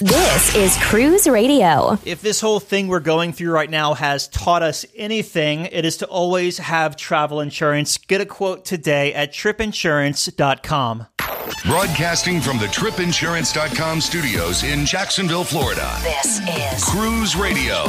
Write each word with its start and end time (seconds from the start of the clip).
This 0.00 0.54
is 0.54 0.78
Cruise 0.78 1.28
Radio. 1.28 1.98
If 2.06 2.22
this 2.22 2.40
whole 2.40 2.58
thing 2.58 2.88
we're 2.88 3.00
going 3.00 3.34
through 3.34 3.50
right 3.50 3.68
now 3.68 3.92
has 3.92 4.28
taught 4.28 4.62
us 4.62 4.86
anything, 4.96 5.66
it 5.66 5.84
is 5.84 5.98
to 5.98 6.06
always 6.06 6.56
have 6.56 6.96
travel 6.96 7.38
insurance. 7.38 7.98
Get 7.98 8.22
a 8.22 8.24
quote 8.24 8.64
today 8.64 9.12
at 9.12 9.30
tripinsurance.com. 9.34 11.06
Broadcasting 11.64 12.40
from 12.40 12.58
the 12.58 12.66
tripinsurance.com 12.66 14.00
studios 14.00 14.62
in 14.62 14.84
Jacksonville, 14.84 15.44
Florida. 15.44 15.96
This 16.02 16.40
is 16.40 16.84
Cruise 16.84 17.36
Radio. 17.36 17.88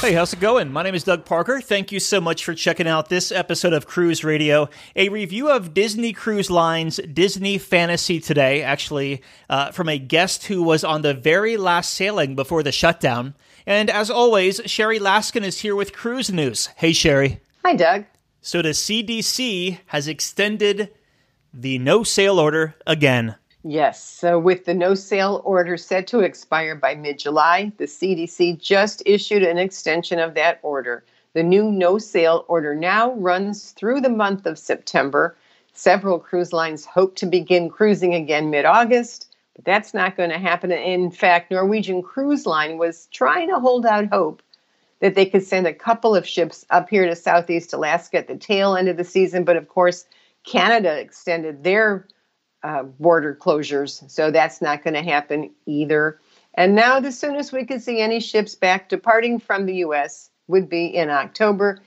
Hey, 0.00 0.12
how's 0.12 0.32
it 0.32 0.40
going? 0.40 0.72
My 0.72 0.82
name 0.82 0.94
is 0.94 1.04
Doug 1.04 1.24
Parker. 1.24 1.60
Thank 1.60 1.90
you 1.90 1.98
so 1.98 2.20
much 2.20 2.44
for 2.44 2.54
checking 2.54 2.86
out 2.86 3.08
this 3.08 3.32
episode 3.32 3.72
of 3.72 3.86
Cruise 3.86 4.22
Radio, 4.22 4.68
a 4.94 5.08
review 5.08 5.50
of 5.50 5.74
Disney 5.74 6.12
Cruise 6.12 6.50
Line's 6.50 6.98
Disney 6.98 7.58
Fantasy 7.58 8.20
today, 8.20 8.62
actually, 8.62 9.22
uh, 9.48 9.72
from 9.72 9.88
a 9.88 9.98
guest 9.98 10.46
who 10.46 10.62
was 10.62 10.84
on 10.84 11.02
the 11.02 11.14
very 11.14 11.56
last 11.56 11.94
sailing 11.94 12.36
before 12.36 12.62
the 12.62 12.72
shutdown. 12.72 13.34
And 13.66 13.90
as 13.90 14.10
always, 14.10 14.60
Sherry 14.66 14.98
Laskin 15.00 15.42
is 15.42 15.60
here 15.60 15.74
with 15.74 15.92
cruise 15.92 16.30
news. 16.30 16.66
Hey, 16.76 16.92
Sherry. 16.92 17.40
Hi, 17.64 17.74
Doug. 17.74 18.04
So 18.40 18.60
the 18.60 18.70
CDC 18.70 19.78
has 19.86 20.06
extended 20.06 20.90
the 21.54 21.78
no 21.78 22.02
sale 22.02 22.40
order 22.40 22.74
again. 22.86 23.36
Yes, 23.62 24.02
so 24.02 24.38
with 24.38 24.64
the 24.64 24.74
no 24.74 24.94
sale 24.94 25.40
order 25.44 25.76
set 25.76 26.06
to 26.08 26.20
expire 26.20 26.74
by 26.74 26.94
mid 26.94 27.18
July, 27.18 27.72
the 27.78 27.84
CDC 27.84 28.60
just 28.60 29.02
issued 29.06 29.42
an 29.42 29.56
extension 29.56 30.18
of 30.18 30.34
that 30.34 30.58
order. 30.62 31.04
The 31.32 31.42
new 31.42 31.70
no 31.70 31.98
sale 31.98 32.44
order 32.48 32.74
now 32.74 33.14
runs 33.14 33.70
through 33.70 34.00
the 34.00 34.10
month 34.10 34.46
of 34.46 34.58
September. 34.58 35.36
Several 35.72 36.18
cruise 36.18 36.52
lines 36.52 36.84
hope 36.84 37.16
to 37.16 37.26
begin 37.26 37.70
cruising 37.70 38.14
again 38.14 38.50
mid 38.50 38.64
August, 38.64 39.34
but 39.54 39.64
that's 39.64 39.94
not 39.94 40.16
going 40.16 40.30
to 40.30 40.38
happen. 40.38 40.72
In 40.72 41.10
fact, 41.10 41.50
Norwegian 41.50 42.02
Cruise 42.02 42.46
Line 42.46 42.78
was 42.78 43.08
trying 43.12 43.48
to 43.48 43.60
hold 43.60 43.86
out 43.86 44.12
hope 44.12 44.42
that 45.00 45.14
they 45.14 45.26
could 45.26 45.42
send 45.42 45.66
a 45.66 45.72
couple 45.72 46.14
of 46.14 46.26
ships 46.26 46.64
up 46.70 46.90
here 46.90 47.06
to 47.06 47.16
Southeast 47.16 47.72
Alaska 47.72 48.18
at 48.18 48.28
the 48.28 48.36
tail 48.36 48.76
end 48.76 48.88
of 48.88 48.96
the 48.96 49.04
season, 49.04 49.44
but 49.44 49.56
of 49.56 49.68
course, 49.68 50.06
Canada 50.44 50.98
extended 50.98 51.64
their 51.64 52.06
uh, 52.62 52.82
border 52.82 53.36
closures, 53.40 54.08
so 54.10 54.30
that's 54.30 54.62
not 54.62 54.82
going 54.82 54.94
to 54.94 55.02
happen 55.02 55.50
either. 55.66 56.20
And 56.54 56.74
now, 56.74 57.00
the 57.00 57.12
soonest 57.12 57.52
we 57.52 57.66
could 57.66 57.82
see 57.82 58.00
any 58.00 58.20
ships 58.20 58.54
back 58.54 58.88
departing 58.88 59.38
from 59.40 59.66
the 59.66 59.76
U.S. 59.76 60.30
would 60.46 60.68
be 60.68 60.86
in 60.86 61.10
October. 61.10 61.80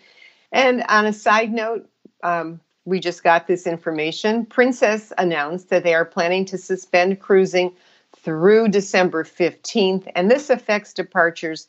And 0.52 0.84
on 0.90 1.06
a 1.06 1.14
side 1.14 1.54
note, 1.54 1.90
um, 2.24 2.60
we 2.86 3.00
just 3.00 3.24
got 3.24 3.48
this 3.48 3.68
information. 3.68 4.46
Princess 4.46 5.12
announced 5.18 5.70
that 5.70 5.84
they 5.84 5.94
are 5.94 6.06
planning 6.06 6.46
to 6.46 6.58
suspend 6.58 7.20
cruising 7.20 7.74
through 8.16 8.70
December 8.70 9.24
15th, 9.24 10.10
and 10.16 10.30
this 10.30 10.50
affects 10.50 10.94
departures 10.94 11.68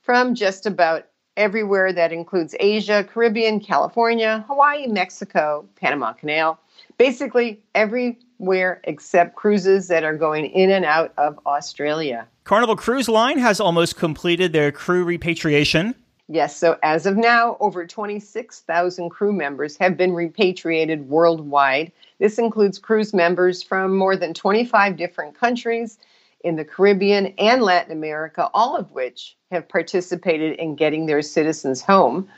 from 0.00 0.34
just 0.34 0.66
about 0.66 1.06
everywhere 1.40 1.92
that 1.92 2.12
includes 2.12 2.54
Asia, 2.60 3.04
Caribbean, 3.04 3.60
California, 3.60 4.44
Hawaii, 4.46 4.86
Mexico, 4.86 5.66
Panama 5.76 6.12
Canal, 6.12 6.60
basically 6.98 7.60
everywhere 7.74 8.80
except 8.84 9.36
cruises 9.36 9.88
that 9.88 10.04
are 10.04 10.16
going 10.16 10.46
in 10.46 10.70
and 10.70 10.84
out 10.84 11.12
of 11.16 11.38
Australia. 11.46 12.26
Carnival 12.44 12.76
Cruise 12.76 13.08
Line 13.08 13.38
has 13.38 13.60
almost 13.60 13.96
completed 13.96 14.52
their 14.52 14.70
crew 14.70 15.04
repatriation. 15.04 15.94
Yes, 16.28 16.56
so 16.56 16.78
as 16.82 17.06
of 17.06 17.16
now, 17.16 17.56
over 17.58 17.86
26,000 17.86 19.10
crew 19.10 19.32
members 19.32 19.76
have 19.78 19.96
been 19.96 20.12
repatriated 20.12 21.08
worldwide. 21.08 21.90
This 22.18 22.38
includes 22.38 22.78
cruise 22.78 23.12
members 23.12 23.64
from 23.64 23.96
more 23.96 24.14
than 24.14 24.32
25 24.32 24.96
different 24.96 25.34
countries 25.34 25.98
in 26.42 26.56
the 26.56 26.64
Caribbean 26.64 27.26
and 27.38 27.62
Latin 27.62 27.92
America, 27.92 28.50
all 28.54 28.76
of 28.76 28.90
which 28.92 29.36
have 29.50 29.68
participated 29.68 30.58
in 30.58 30.74
getting 30.76 31.06
their 31.06 31.22
citizens 31.22 31.82
home. 31.82 32.28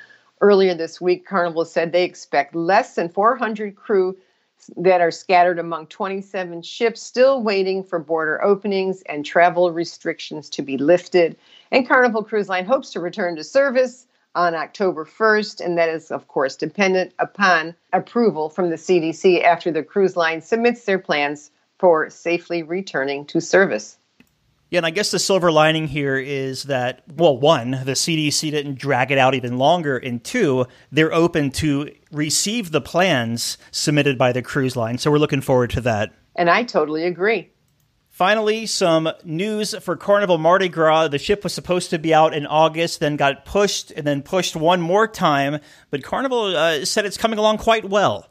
Earlier 0.41 0.75
this 0.75 1.01
week, 1.01 1.27
Carnival 1.27 1.65
said 1.65 1.93
they 1.93 2.05
expect 2.05 2.55
less 2.55 2.95
than 2.95 3.09
400 3.09 3.77
crew 3.77 4.17
that 4.77 5.01
are 5.01 5.11
scattered 5.11 5.59
among 5.59 5.87
27 5.89 6.63
ships 6.63 7.03
still 7.03 7.43
waiting 7.43 7.83
for 7.83 7.99
border 7.99 8.43
openings 8.43 9.03
and 9.03 9.25
travel 9.25 9.73
restrictions 9.73 10.49
to 10.51 10.63
be 10.63 10.79
lifted. 10.79 11.37
And 11.71 11.87
Carnival 11.87 12.25
Cruise 12.25 12.49
Line 12.49 12.65
hopes 12.65 12.91
to 12.93 13.01
return 13.01 13.37
to 13.37 13.45
service 13.45 14.07
on 14.35 14.55
October 14.55 15.05
1st, 15.05 15.65
and 15.65 15.77
that 15.79 15.89
is, 15.89 16.11
of 16.11 16.29
course, 16.29 16.57
dependent 16.57 17.13
upon 17.19 17.75
approval 17.93 18.49
from 18.49 18.71
the 18.71 18.77
CDC 18.77 19.43
after 19.43 19.71
the 19.71 19.83
cruise 19.83 20.17
line 20.17 20.41
submits 20.41 20.85
their 20.85 20.99
plans 20.99 21.51
for 21.79 22.09
safely 22.09 22.63
returning 22.63 23.27
to 23.27 23.41
service. 23.41 23.99
Yeah, 24.73 24.79
and 24.79 24.87
I 24.87 24.91
guess 24.91 25.11
the 25.11 25.19
silver 25.19 25.53
lining 25.53 25.87
here 25.87 26.17
is 26.17 26.63
that, 26.63 27.03
well, 27.15 27.37
one, 27.37 27.73
the 27.73 27.93
CDC 27.93 28.51
didn't 28.51 28.79
drag 28.79 29.11
it 29.11 29.19
out 29.19 29.35
even 29.35 29.59
longer, 29.59 29.99
and 29.99 30.25
two, 30.25 30.65
they're 30.91 31.13
open 31.13 31.51
to 31.51 31.91
receive 32.11 32.71
the 32.71 32.81
plans 32.81 33.59
submitted 33.71 34.17
by 34.17 34.33
the 34.33 34.41
cruise 34.41 34.75
line. 34.75 34.97
So 34.97 35.11
we're 35.11 35.19
looking 35.19 35.43
forward 35.43 35.69
to 35.73 35.83
that. 35.83 36.15
And 36.37 36.49
I 36.49 36.63
totally 36.63 37.05
agree. 37.05 37.51
Finally, 38.09 38.65
some 38.65 39.11
news 39.25 39.75
for 39.83 39.95
Carnival 39.95 40.39
Mardi 40.39 40.71
Gras. 40.71 41.09
The 41.09 41.19
ship 41.19 41.45
was 41.45 41.53
supposed 41.53 41.91
to 41.91 41.99
be 41.99 42.15
out 42.15 42.33
in 42.33 42.47
August, 42.47 42.99
then 42.99 43.17
got 43.17 43.45
pushed, 43.45 43.91
and 43.91 44.07
then 44.07 44.23
pushed 44.23 44.57
one 44.57 44.81
more 44.81 45.07
time. 45.07 45.61
But 45.91 46.03
Carnival 46.03 46.57
uh, 46.57 46.87
said 46.87 47.05
it's 47.05 47.19
coming 47.19 47.39
along 47.39 47.59
quite 47.59 47.91
well. 47.91 48.27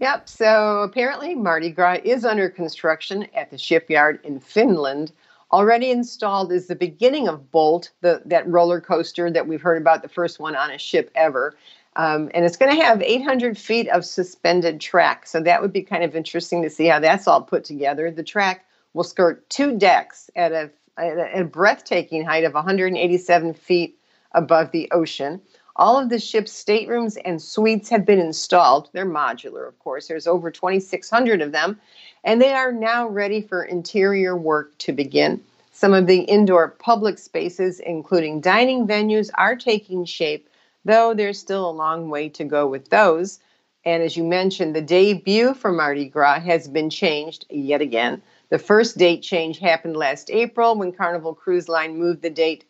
Yep, 0.00 0.28
so 0.28 0.80
apparently 0.82 1.36
Mardi 1.36 1.70
Gras 1.70 1.98
is 2.02 2.24
under 2.24 2.48
construction 2.48 3.28
at 3.36 3.52
the 3.52 3.58
shipyard 3.58 4.18
in 4.24 4.40
Finland. 4.40 5.12
Already 5.52 5.90
installed 5.90 6.52
is 6.52 6.68
the 6.68 6.76
beginning 6.76 7.26
of 7.26 7.50
Bolt, 7.50 7.90
the, 8.02 8.22
that 8.26 8.46
roller 8.46 8.80
coaster 8.80 9.30
that 9.30 9.48
we've 9.48 9.62
heard 9.62 9.80
about, 9.80 10.02
the 10.02 10.08
first 10.08 10.38
one 10.38 10.54
on 10.54 10.70
a 10.70 10.78
ship 10.78 11.10
ever. 11.14 11.56
Um, 11.96 12.30
and 12.34 12.44
it's 12.44 12.56
going 12.56 12.74
to 12.74 12.82
have 12.84 13.02
800 13.02 13.58
feet 13.58 13.88
of 13.88 14.04
suspended 14.04 14.80
track. 14.80 15.26
So 15.26 15.40
that 15.40 15.60
would 15.60 15.72
be 15.72 15.82
kind 15.82 16.04
of 16.04 16.14
interesting 16.14 16.62
to 16.62 16.70
see 16.70 16.86
how 16.86 17.00
that's 17.00 17.26
all 17.26 17.42
put 17.42 17.64
together. 17.64 18.10
The 18.12 18.22
track 18.22 18.64
will 18.94 19.04
skirt 19.04 19.48
two 19.50 19.76
decks 19.76 20.30
at 20.36 20.52
a, 20.52 20.70
at 20.96 21.40
a, 21.40 21.44
breathtaking 21.44 22.24
height 22.24 22.44
of 22.44 22.54
187 22.54 23.54
feet 23.54 23.98
above 24.32 24.70
the 24.70 24.88
ocean. 24.92 25.40
All 25.76 25.98
of 25.98 26.08
the 26.08 26.18
ship's 26.18 26.52
staterooms 26.52 27.16
and 27.24 27.40
suites 27.40 27.88
have 27.88 28.04
been 28.04 28.18
installed. 28.18 28.90
They're 28.92 29.06
modular, 29.06 29.66
of 29.66 29.78
course. 29.78 30.08
There's 30.08 30.26
over 30.26 30.50
2,600 30.50 31.40
of 31.40 31.52
them 31.52 31.80
and 32.24 32.40
they 32.40 32.52
are 32.52 32.72
now 32.72 33.08
ready 33.08 33.40
for 33.40 33.62
interior 33.64 34.36
work 34.36 34.76
to 34.78 34.92
begin. 34.92 35.42
Some 35.72 35.94
of 35.94 36.06
the 36.06 36.20
indoor 36.20 36.68
public 36.68 37.18
spaces, 37.18 37.80
including 37.80 38.40
dining 38.40 38.86
venues, 38.86 39.30
are 39.38 39.56
taking 39.56 40.04
shape, 40.04 40.48
though 40.84 41.14
there's 41.14 41.38
still 41.38 41.68
a 41.68 41.72
long 41.72 42.10
way 42.10 42.28
to 42.30 42.44
go 42.44 42.66
with 42.66 42.90
those. 42.90 43.40
And 43.84 44.02
as 44.02 44.16
you 44.16 44.24
mentioned, 44.24 44.76
the 44.76 44.82
debut 44.82 45.54
for 45.54 45.72
Mardi 45.72 46.06
Gras 46.06 46.40
has 46.40 46.68
been 46.68 46.90
changed 46.90 47.46
yet 47.48 47.80
again. 47.80 48.20
The 48.50 48.58
first 48.58 48.98
date 48.98 49.22
change 49.22 49.58
happened 49.58 49.96
last 49.96 50.30
April 50.30 50.76
when 50.76 50.92
Carnival 50.92 51.34
Cruise 51.34 51.68
Line 51.68 51.96
moved 51.96 52.20
the 52.20 52.30
date 52.30 52.64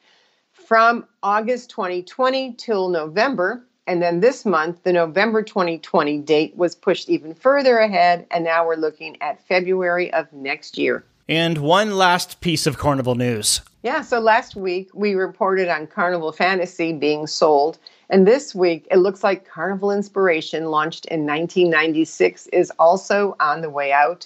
from 0.71 1.05
August 1.25 1.69
2020 1.71 2.53
till 2.53 2.91
November 2.91 3.67
and 3.89 4.01
then 4.01 4.21
this 4.21 4.47
month, 4.47 4.85
the 4.85 4.93
November 4.93 5.43
2020 5.43 6.19
date 6.19 6.57
was 6.57 6.77
pushed 6.77 7.09
even 7.09 7.35
further 7.35 7.79
ahead, 7.79 8.25
and 8.31 8.45
now 8.45 8.65
we're 8.65 8.77
looking 8.77 9.21
at 9.21 9.45
February 9.49 10.13
of 10.13 10.33
next 10.33 10.79
year. 10.79 11.03
And 11.29 11.59
one 11.59 11.97
last 11.97 12.41
piece 12.41 12.69
of 12.69 12.79
Carnival 12.79 13.17
news. 13.17 13.63
Yeah, 13.83 14.03
so 14.03 14.21
last 14.21 14.55
week 14.55 14.91
we 14.95 15.15
reported 15.15 15.69
on 15.69 15.89
Carnival 15.89 16.31
Fantasy 16.31 16.93
being 16.93 17.27
sold. 17.27 17.79
And 18.09 18.25
this 18.25 18.55
week 18.55 18.87
it 18.93 18.99
looks 18.99 19.25
like 19.25 19.49
Carnival 19.49 19.91
Inspiration, 19.91 20.67
launched 20.67 21.07
in 21.07 21.27
1996, 21.27 22.47
is 22.53 22.71
also 22.79 23.35
on 23.41 23.61
the 23.61 23.71
way 23.71 23.91
out. 23.91 24.25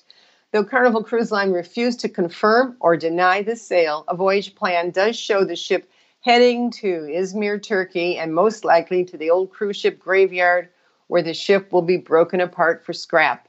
Though 0.52 0.64
Carnival 0.64 1.02
Cruise 1.02 1.32
Line 1.32 1.52
refused 1.52 2.00
to 2.00 2.08
confirm 2.10 2.76
or 2.80 2.98
deny 2.98 3.40
the 3.40 3.56
sale, 3.56 4.04
a 4.08 4.14
voyage 4.14 4.54
plan 4.54 4.90
does 4.90 5.16
show 5.16 5.42
the 5.42 5.56
ship 5.56 5.88
heading 6.24 6.70
to 6.70 7.02
Izmir, 7.02 7.62
Turkey, 7.62 8.16
and 8.16 8.34
most 8.34 8.64
likely 8.64 9.04
to 9.04 9.18
the 9.18 9.28
old 9.28 9.50
cruise 9.50 9.76
ship 9.76 9.98
graveyard 9.98 10.70
where 11.08 11.22
the 11.22 11.34
ship 11.34 11.70
will 11.70 11.82
be 11.82 11.98
broken 11.98 12.40
apart 12.40 12.82
for 12.82 12.94
scrap. 12.94 13.46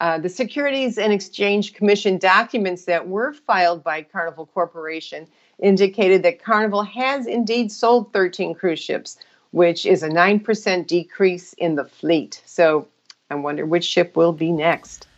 Uh, 0.00 0.18
the 0.18 0.28
Securities 0.28 0.98
and 0.98 1.12
Exchange 1.12 1.74
Commission 1.74 2.18
documents 2.18 2.84
that 2.84 3.08
were 3.08 3.32
filed 3.32 3.82
by 3.82 4.02
Carnival 4.02 4.46
Corporation 4.46 5.26
indicated 5.60 6.22
that 6.22 6.42
Carnival 6.42 6.84
has 6.84 7.26
indeed 7.26 7.72
sold 7.72 8.12
13 8.12 8.54
cruise 8.54 8.78
ships, 8.78 9.18
which 9.50 9.84
is 9.84 10.04
a 10.04 10.08
9% 10.08 10.86
decrease 10.86 11.52
in 11.54 11.74
the 11.74 11.84
fleet. 11.84 12.40
So 12.46 12.86
I 13.30 13.34
wonder 13.34 13.66
which 13.66 13.84
ship 13.84 14.16
will 14.16 14.32
be 14.32 14.52
next. 14.52 15.08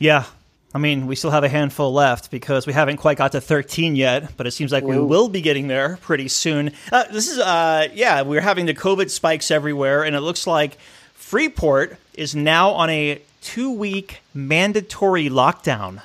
Yeah, 0.00 0.24
I 0.74 0.78
mean, 0.78 1.06
we 1.06 1.16
still 1.16 1.30
have 1.30 1.44
a 1.44 1.48
handful 1.48 1.92
left 1.92 2.30
because 2.30 2.66
we 2.66 2.74
haven't 2.74 2.98
quite 2.98 3.16
got 3.16 3.32
to 3.32 3.40
13 3.40 3.96
yet, 3.96 4.36
but 4.36 4.46
it 4.46 4.50
seems 4.50 4.70
like 4.70 4.84
we 4.84 4.98
will 4.98 5.28
be 5.28 5.40
getting 5.40 5.68
there 5.68 5.96
pretty 6.02 6.28
soon. 6.28 6.72
Uh, 6.92 7.04
this 7.10 7.26
is, 7.26 7.38
uh, 7.38 7.88
yeah, 7.94 8.20
we're 8.20 8.42
having 8.42 8.66
the 8.66 8.74
COVID 8.74 9.08
spikes 9.08 9.50
everywhere, 9.50 10.04
and 10.04 10.14
it 10.14 10.20
looks 10.20 10.46
like 10.46 10.76
Freeport 11.14 11.96
is 12.14 12.34
now 12.34 12.70
on 12.70 12.90
a 12.90 13.20
two 13.40 13.72
week 13.72 14.20
mandatory 14.34 15.30
lockdown. 15.30 16.02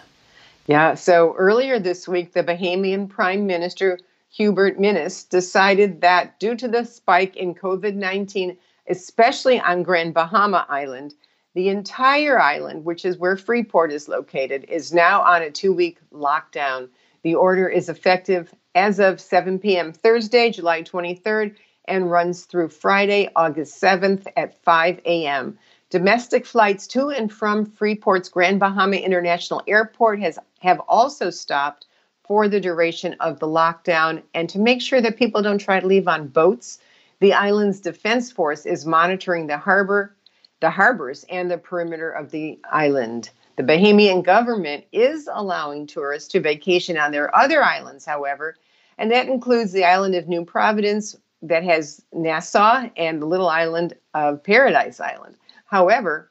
Yeah, 0.68 0.96
so 0.96 1.36
earlier 1.38 1.78
this 1.78 2.08
week, 2.08 2.32
the 2.32 2.44
Bahamian 2.44 3.10
Prime 3.10 3.46
Minister 3.46 4.00
Hubert 4.32 4.80
Minnis 4.80 5.28
decided 5.28 6.00
that 6.02 6.40
due 6.40 6.56
to 6.56 6.70
the 6.70 6.86
spike 6.86 7.36
in 7.36 7.54
COVID 7.54 7.96
19, 7.96 8.58
especially 8.88 9.60
on 9.60 9.84
Grand 9.84 10.14
Bahama 10.14 10.66
Island, 10.70 11.14
the 11.54 11.70
entire 11.70 12.40
island, 12.40 12.86
which 12.86 13.06
is 13.06 13.18
where 13.18 13.38
Freeport 13.38 13.92
is 13.92 14.08
located, 14.08 14.66
is 14.68 14.94
now 14.94 15.22
on 15.22 15.42
a 15.42 15.52
two 15.52 15.74
week 15.74 16.00
lockdown. 16.12 16.90
The 17.24 17.36
order 17.36 17.68
is 17.68 17.90
effective 17.90 18.54
as 18.76 19.00
of 19.00 19.22
7 19.22 19.60
p.m. 19.60 19.94
Thursday, 19.94 20.52
July 20.52 20.82
23rd, 20.82 21.56
and 21.86 22.10
runs 22.10 22.46
through 22.46 22.70
Friday, 22.70 23.30
August 23.36 23.82
7th 23.82 24.26
at 24.36 24.62
5 24.64 25.00
a.m. 25.06 25.58
Domestic 25.90 26.46
flights 26.46 26.88
to 26.88 27.10
and 27.10 27.32
from 27.32 27.66
Freeport's 27.68 28.30
Grand 28.30 28.60
Bahama 28.60 28.96
International 28.96 29.62
Airport 29.68 30.20
has 30.22 30.40
have 30.60 30.80
also 30.88 31.30
stopped 31.30 31.86
for 32.24 32.48
the 32.48 32.60
duration 32.60 33.16
of 33.20 33.40
the 33.40 33.48
lockdown 33.48 34.24
and 34.34 34.50
to 34.50 34.60
make 34.60 34.82
sure 34.82 35.02
that 35.02 35.18
people 35.18 35.42
don't 35.42 35.60
try 35.60 35.80
to 35.80 35.86
leave 35.86 36.08
on 36.08 36.30
boats. 36.30 36.80
The 37.20 37.34
island's 37.34 37.80
defense 37.80 38.32
force 38.32 38.66
is 38.66 38.86
monitoring 38.86 39.46
the 39.48 39.58
harbor, 39.58 40.16
the 40.64 40.70
harbors 40.70 41.26
and 41.30 41.52
the 41.52 41.58
perimeter 41.58 42.10
of 42.10 42.32
the 42.32 42.58
island. 42.72 43.30
The 43.58 43.64
Bahamian 43.64 44.24
government 44.24 44.86
is 44.94 45.30
allowing 45.30 45.88
tourists 45.88 46.30
to 46.30 46.40
vacation 46.40 46.98
on 46.98 47.12
their 47.12 47.36
other 47.36 47.62
islands, 47.62 48.06
however, 48.06 48.56
and 48.98 49.12
that 49.12 49.28
includes 49.28 49.74
the 49.74 49.84
island 49.84 50.16
of 50.16 50.30
New 50.30 50.46
Providence 50.46 51.18
that 51.42 51.66
has 51.66 52.02
Nassau 52.14 52.90
and 52.96 53.22
the 53.22 53.26
little 53.26 53.50
island 53.50 53.94
of 54.14 54.42
Paradise 54.42 55.02
Island. 55.02 55.36
However, 55.66 56.30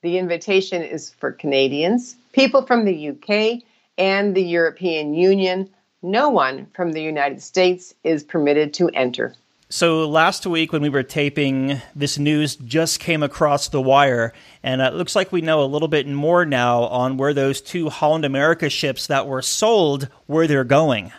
the 0.00 0.16
invitation 0.16 0.82
is 0.82 1.10
for 1.10 1.30
Canadians, 1.30 2.16
people 2.32 2.62
from 2.62 2.86
the 2.86 3.10
UK, 3.10 3.62
and 3.98 4.34
the 4.34 4.42
European 4.42 5.12
Union. 5.12 5.68
No 6.00 6.30
one 6.30 6.66
from 6.72 6.92
the 6.92 7.02
United 7.02 7.42
States 7.42 7.94
is 8.04 8.24
permitted 8.24 8.72
to 8.72 8.88
enter. 8.94 9.34
So 9.68 10.08
last 10.08 10.46
week 10.46 10.72
when 10.72 10.80
we 10.80 10.88
were 10.88 11.02
taping, 11.02 11.82
this 11.96 12.18
news 12.18 12.54
just 12.54 13.00
came 13.00 13.24
across 13.24 13.68
the 13.68 13.82
wire, 13.82 14.32
and 14.62 14.80
it 14.80 14.94
looks 14.94 15.16
like 15.16 15.32
we 15.32 15.40
know 15.40 15.60
a 15.60 15.66
little 15.66 15.88
bit 15.88 16.06
more 16.06 16.44
now 16.44 16.84
on 16.84 17.16
where 17.16 17.34
those 17.34 17.60
two 17.60 17.88
Holland 17.88 18.24
America 18.24 18.70
ships 18.70 19.08
that 19.08 19.26
were 19.26 19.42
sold, 19.42 20.08
where 20.26 20.46
they're 20.46 20.62
going. 20.62 21.12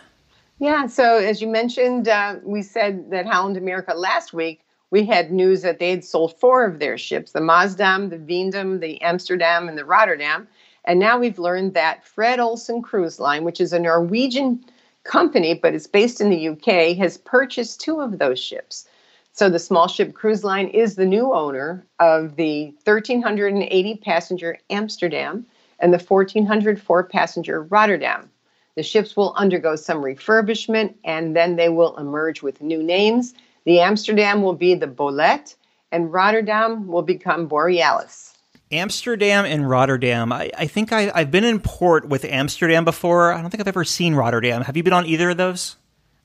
Yeah, 0.60 0.86
so 0.86 1.18
as 1.18 1.42
you 1.42 1.48
mentioned, 1.48 2.08
uh, 2.08 2.36
we 2.42 2.62
said 2.62 3.10
that 3.10 3.26
Holland 3.26 3.58
America 3.58 3.92
last 3.92 4.32
week, 4.32 4.62
we 4.90 5.04
had 5.04 5.30
news 5.30 5.60
that 5.60 5.78
they 5.78 5.90
had 5.90 6.02
sold 6.02 6.34
four 6.40 6.64
of 6.64 6.78
their 6.78 6.96
ships, 6.96 7.32
the 7.32 7.40
Maasdam, 7.40 8.08
the 8.08 8.16
Veendam, 8.16 8.80
the 8.80 8.98
Amsterdam, 9.02 9.68
and 9.68 9.76
the 9.76 9.84
Rotterdam. 9.84 10.48
And 10.86 10.98
now 10.98 11.18
we've 11.18 11.38
learned 11.38 11.74
that 11.74 12.06
Fred 12.06 12.40
Olsen 12.40 12.80
Cruise 12.80 13.20
Line, 13.20 13.44
which 13.44 13.60
is 13.60 13.74
a 13.74 13.78
Norwegian 13.78 14.64
company, 15.08 15.54
but 15.54 15.74
it's 15.74 15.88
based 15.88 16.20
in 16.20 16.30
the 16.30 16.48
UK, 16.50 16.96
has 16.98 17.18
purchased 17.18 17.80
two 17.80 18.00
of 18.00 18.18
those 18.18 18.38
ships. 18.38 18.86
So 19.32 19.48
the 19.48 19.58
small 19.58 19.88
ship 19.88 20.14
cruise 20.14 20.44
line 20.44 20.68
is 20.68 20.94
the 20.94 21.06
new 21.06 21.32
owner 21.32 21.86
of 21.98 22.36
the 22.36 22.66
1,380 22.84 23.96
passenger 23.96 24.58
Amsterdam 24.70 25.46
and 25.80 25.92
the 25.92 25.98
1,404 25.98 27.04
passenger 27.04 27.62
Rotterdam. 27.62 28.30
The 28.74 28.82
ships 28.82 29.16
will 29.16 29.34
undergo 29.36 29.76
some 29.76 30.02
refurbishment 30.02 30.94
and 31.04 31.34
then 31.34 31.56
they 31.56 31.68
will 31.68 31.96
emerge 31.96 32.42
with 32.42 32.60
new 32.60 32.82
names. 32.82 33.34
The 33.64 33.80
Amsterdam 33.80 34.42
will 34.42 34.54
be 34.54 34.74
the 34.74 34.86
Bolette 34.86 35.54
and 35.90 36.12
Rotterdam 36.12 36.86
will 36.86 37.02
become 37.02 37.46
Borealis. 37.46 38.27
Amsterdam 38.70 39.44
and 39.44 39.68
Rotterdam. 39.68 40.32
I, 40.32 40.50
I 40.56 40.66
think 40.66 40.92
I, 40.92 41.10
I've 41.14 41.30
been 41.30 41.44
in 41.44 41.60
port 41.60 42.08
with 42.08 42.24
Amsterdam 42.24 42.84
before. 42.84 43.32
I 43.32 43.40
don't 43.40 43.50
think 43.50 43.60
I've 43.60 43.68
ever 43.68 43.84
seen 43.84 44.14
Rotterdam. 44.14 44.62
Have 44.62 44.76
you 44.76 44.82
been 44.82 44.92
on 44.92 45.06
either 45.06 45.30
of 45.30 45.36
those? 45.36 45.76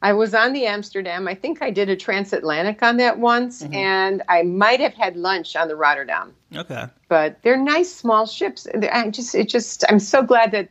I 0.01 0.12
was 0.12 0.34
on 0.34 0.51
the 0.51 0.66
Amsterdam. 0.66 1.30
I 1.30 1.34
think 1.34 1.62
I 1.62 1.72
did 1.72 1.90
a 1.90 1.95
transatlantic 1.95 2.84
on 2.84 2.98
that 2.98 3.19
once, 3.19 3.63
mm-hmm. 3.63 3.74
and 3.74 4.22
I 4.28 4.44
might 4.44 4.81
have 4.81 4.94
had 4.94 5.16
lunch 5.16 5.56
on 5.56 5.69
the 5.69 5.78
Rotterdam. 5.78 6.34
Okay, 6.54 6.88
but 7.07 7.42
they're 7.42 7.57
nice 7.57 7.90
small 7.94 8.25
ships. 8.25 8.68
I 8.68 9.10
just, 9.10 9.34
it 9.34 9.48
just, 9.48 9.86
I'm 9.88 10.00
so 10.00 10.22
glad 10.22 10.51
that 10.51 10.69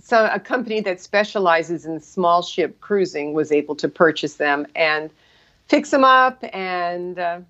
so 0.00 0.30
a 0.32 0.40
company 0.40 0.80
that 0.80 0.98
specializes 1.02 1.84
in 1.84 2.00
small 2.00 2.40
ship 2.40 2.80
cruising 2.80 3.34
was 3.34 3.52
able 3.52 3.74
to 3.76 3.88
purchase 3.88 4.36
them 4.36 4.66
and 4.74 5.10
fix 5.66 5.90
them 5.90 6.04
up, 6.04 6.42
and 6.54 7.18
uh, 7.18 7.40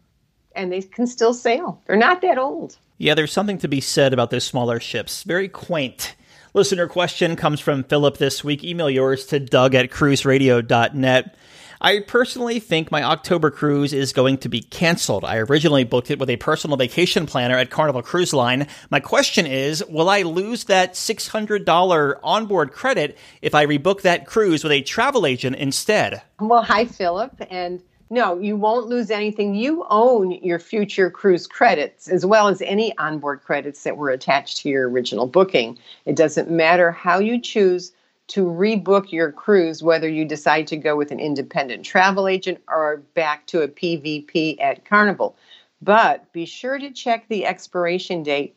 and 0.56 0.72
they 0.72 0.82
can 0.82 1.06
still 1.06 1.32
sail. 1.32 1.80
They're 1.86 1.94
not 1.94 2.22
that 2.22 2.38
old. 2.38 2.76
Yeah, 2.98 3.14
there's 3.14 3.32
something 3.32 3.58
to 3.58 3.68
be 3.68 3.80
said 3.80 4.12
about 4.12 4.30
those 4.30 4.44
smaller 4.44 4.80
ships. 4.80 5.22
Very 5.22 5.48
quaint. 5.48 6.16
Listener 6.52 6.88
question 6.88 7.36
comes 7.36 7.60
from 7.60 7.84
Philip 7.84 8.18
this 8.18 8.42
week. 8.42 8.64
Email 8.64 8.90
yours 8.90 9.24
to 9.26 9.38
doug 9.38 9.76
at 9.76 9.90
cruiseradio.net. 9.90 11.36
I 11.80 12.00
personally 12.00 12.58
think 12.58 12.90
my 12.90 13.04
October 13.04 13.52
cruise 13.52 13.92
is 13.92 14.12
going 14.12 14.38
to 14.38 14.48
be 14.48 14.62
canceled. 14.62 15.24
I 15.24 15.36
originally 15.36 15.84
booked 15.84 16.10
it 16.10 16.18
with 16.18 16.28
a 16.28 16.36
personal 16.38 16.76
vacation 16.76 17.26
planner 17.26 17.56
at 17.56 17.70
Carnival 17.70 18.02
Cruise 18.02 18.32
Line. 18.32 18.66
My 18.90 18.98
question 18.98 19.46
is, 19.46 19.84
will 19.86 20.10
I 20.10 20.22
lose 20.22 20.64
that 20.64 20.94
$600 20.94 22.18
onboard 22.24 22.72
credit 22.72 23.16
if 23.42 23.54
I 23.54 23.64
rebook 23.64 24.02
that 24.02 24.26
cruise 24.26 24.64
with 24.64 24.72
a 24.72 24.82
travel 24.82 25.24
agent 25.24 25.54
instead? 25.54 26.22
Well, 26.40 26.62
hi, 26.62 26.84
Philip. 26.84 27.40
And 27.48 27.80
no, 28.10 28.38
you 28.38 28.56
won't 28.56 28.86
lose 28.86 29.10
anything. 29.10 29.54
You 29.54 29.84
own 29.90 30.30
your 30.30 30.58
future 30.58 31.10
cruise 31.10 31.46
credits 31.46 32.08
as 32.08 32.24
well 32.24 32.48
as 32.48 32.62
any 32.62 32.96
onboard 32.96 33.42
credits 33.42 33.82
that 33.82 33.96
were 33.96 34.10
attached 34.10 34.58
to 34.58 34.68
your 34.68 34.88
original 34.88 35.26
booking. 35.26 35.78
It 36.06 36.16
doesn't 36.16 36.50
matter 36.50 36.90
how 36.90 37.18
you 37.18 37.40
choose 37.40 37.92
to 38.28 38.44
rebook 38.44 39.10
your 39.10 39.32
cruise, 39.32 39.82
whether 39.82 40.08
you 40.08 40.24
decide 40.24 40.66
to 40.68 40.76
go 40.76 40.96
with 40.96 41.10
an 41.10 41.20
independent 41.20 41.84
travel 41.84 42.28
agent 42.28 42.60
or 42.68 42.98
back 43.14 43.46
to 43.46 43.62
a 43.62 43.68
PVP 43.68 44.56
at 44.60 44.84
Carnival. 44.84 45.36
But 45.80 46.30
be 46.32 46.44
sure 46.44 46.78
to 46.78 46.90
check 46.90 47.28
the 47.28 47.46
expiration 47.46 48.22
date 48.22 48.54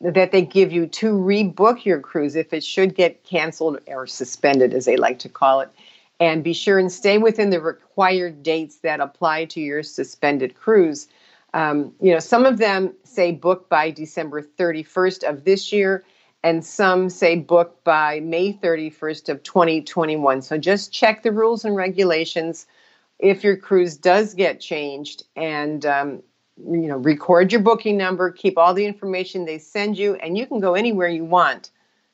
that 0.00 0.32
they 0.32 0.42
give 0.42 0.72
you 0.72 0.86
to 0.86 1.12
rebook 1.12 1.84
your 1.84 2.00
cruise 2.00 2.36
if 2.36 2.52
it 2.52 2.64
should 2.64 2.94
get 2.94 3.24
canceled 3.24 3.80
or 3.86 4.06
suspended, 4.06 4.72
as 4.72 4.86
they 4.86 4.96
like 4.96 5.18
to 5.20 5.28
call 5.28 5.60
it 5.60 5.70
and 6.20 6.44
be 6.44 6.52
sure 6.52 6.78
and 6.78 6.90
stay 6.90 7.18
within 7.18 7.50
the 7.50 7.60
required 7.60 8.42
dates 8.42 8.76
that 8.78 9.00
apply 9.00 9.46
to 9.46 9.60
your 9.60 9.82
suspended 9.82 10.54
cruise. 10.54 11.08
Um, 11.52 11.92
you 12.00 12.12
know, 12.12 12.18
some 12.18 12.46
of 12.46 12.58
them 12.58 12.94
say 13.04 13.32
book 13.32 13.68
by 13.68 13.90
December 13.90 14.42
31st 14.42 15.28
of 15.28 15.44
this 15.44 15.72
year, 15.72 16.04
and 16.42 16.64
some 16.64 17.08
say 17.08 17.36
book 17.36 17.82
by 17.84 18.20
May 18.20 18.52
31st 18.52 19.28
of 19.28 19.42
2021. 19.42 20.42
So 20.42 20.58
just 20.58 20.92
check 20.92 21.22
the 21.22 21.32
rules 21.32 21.64
and 21.64 21.74
regulations 21.74 22.66
if 23.18 23.44
your 23.44 23.56
cruise 23.56 23.96
does 23.96 24.34
get 24.34 24.60
changed 24.60 25.24
and 25.36 25.86
um, 25.86 26.22
you 26.58 26.86
know 26.88 26.96
record 26.98 27.50
your 27.50 27.60
booking 27.60 27.96
number 27.96 28.30
keep 28.30 28.56
all 28.58 28.74
the 28.74 28.86
information 28.86 29.44
they 29.44 29.58
send 29.58 29.98
you 29.98 30.14
and 30.16 30.38
you 30.38 30.46
can 30.46 30.60
go 30.60 30.74
anywhere 30.74 31.08
you 31.08 31.24
want 31.24 31.70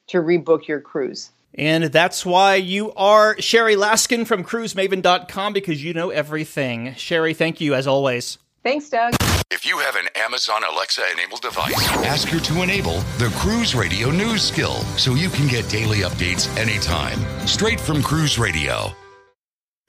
to 0.06 0.18
rebook 0.18 0.66
your 0.66 0.80
cruise 0.80 1.30
and 1.54 1.84
that's 1.84 2.24
why 2.24 2.56
you 2.56 2.92
are 2.94 3.40
Sherry 3.40 3.76
Laskin 3.76 4.26
from 4.26 4.44
cruisemaven.com 4.44 5.52
because 5.52 5.82
you 5.82 5.92
know 5.92 6.10
everything. 6.10 6.94
Sherry, 6.94 7.34
thank 7.34 7.60
you 7.60 7.74
as 7.74 7.86
always. 7.86 8.38
Thanks, 8.62 8.90
Doug. 8.90 9.14
If 9.50 9.64
you 9.64 9.78
have 9.78 9.96
an 9.96 10.06
Amazon 10.16 10.62
Alexa 10.70 11.02
enabled 11.12 11.40
device, 11.40 11.92
ask 12.04 12.28
her 12.28 12.40
to 12.40 12.62
enable 12.62 13.00
the 13.18 13.32
Cruise 13.38 13.74
Radio 13.74 14.10
News 14.10 14.42
skill 14.42 14.76
so 14.96 15.14
you 15.14 15.30
can 15.30 15.48
get 15.48 15.68
daily 15.68 15.98
updates 15.98 16.54
anytime, 16.56 17.18
straight 17.46 17.80
from 17.80 18.02
Cruise 18.02 18.38
Radio. 18.38 18.92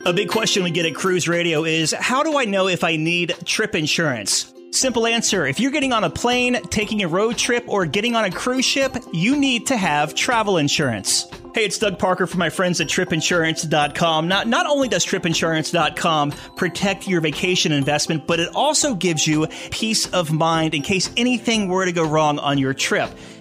A 0.05 0.13
big 0.13 0.29
question 0.29 0.63
we 0.63 0.71
get 0.71 0.85
at 0.87 0.95
Cruise 0.95 1.27
Radio 1.27 1.63
is 1.63 1.91
how 1.91 2.23
do 2.23 2.39
I 2.39 2.45
know 2.45 2.67
if 2.67 2.83
I 2.83 2.95
need 2.95 3.35
trip 3.45 3.75
insurance? 3.75 4.51
Simple 4.71 5.05
answer 5.05 5.45
if 5.45 5.59
you're 5.59 5.69
getting 5.71 5.91
on 5.93 6.05
a 6.05 6.09
plane, 6.09 6.57
taking 6.69 7.03
a 7.03 7.07
road 7.07 7.37
trip, 7.37 7.65
or 7.67 7.85
getting 7.85 8.15
on 8.15 8.23
a 8.23 8.31
cruise 8.31 8.65
ship, 8.65 8.95
you 9.11 9.37
need 9.37 9.67
to 9.67 9.77
have 9.77 10.15
travel 10.15 10.57
insurance. 10.57 11.27
Hey, 11.53 11.65
it's 11.65 11.77
Doug 11.77 11.99
Parker 11.99 12.27
from 12.27 12.39
my 12.39 12.49
friends 12.49 12.79
at 12.79 12.87
tripinsurance.com. 12.87 14.29
Not, 14.29 14.47
not 14.47 14.67
only 14.67 14.87
does 14.87 15.05
tripinsurance.com 15.05 16.31
protect 16.55 17.09
your 17.09 17.19
vacation 17.19 17.73
investment, 17.73 18.25
but 18.25 18.39
it 18.39 18.55
also 18.55 18.95
gives 18.95 19.27
you 19.27 19.47
peace 19.69 20.07
of 20.13 20.31
mind 20.31 20.73
in 20.73 20.81
case 20.81 21.09
anything 21.17 21.67
were 21.67 21.83
to 21.83 21.91
go 21.91 22.07
wrong 22.07 22.39
on 22.39 22.57
your 22.57 22.73
trip. 22.73 23.11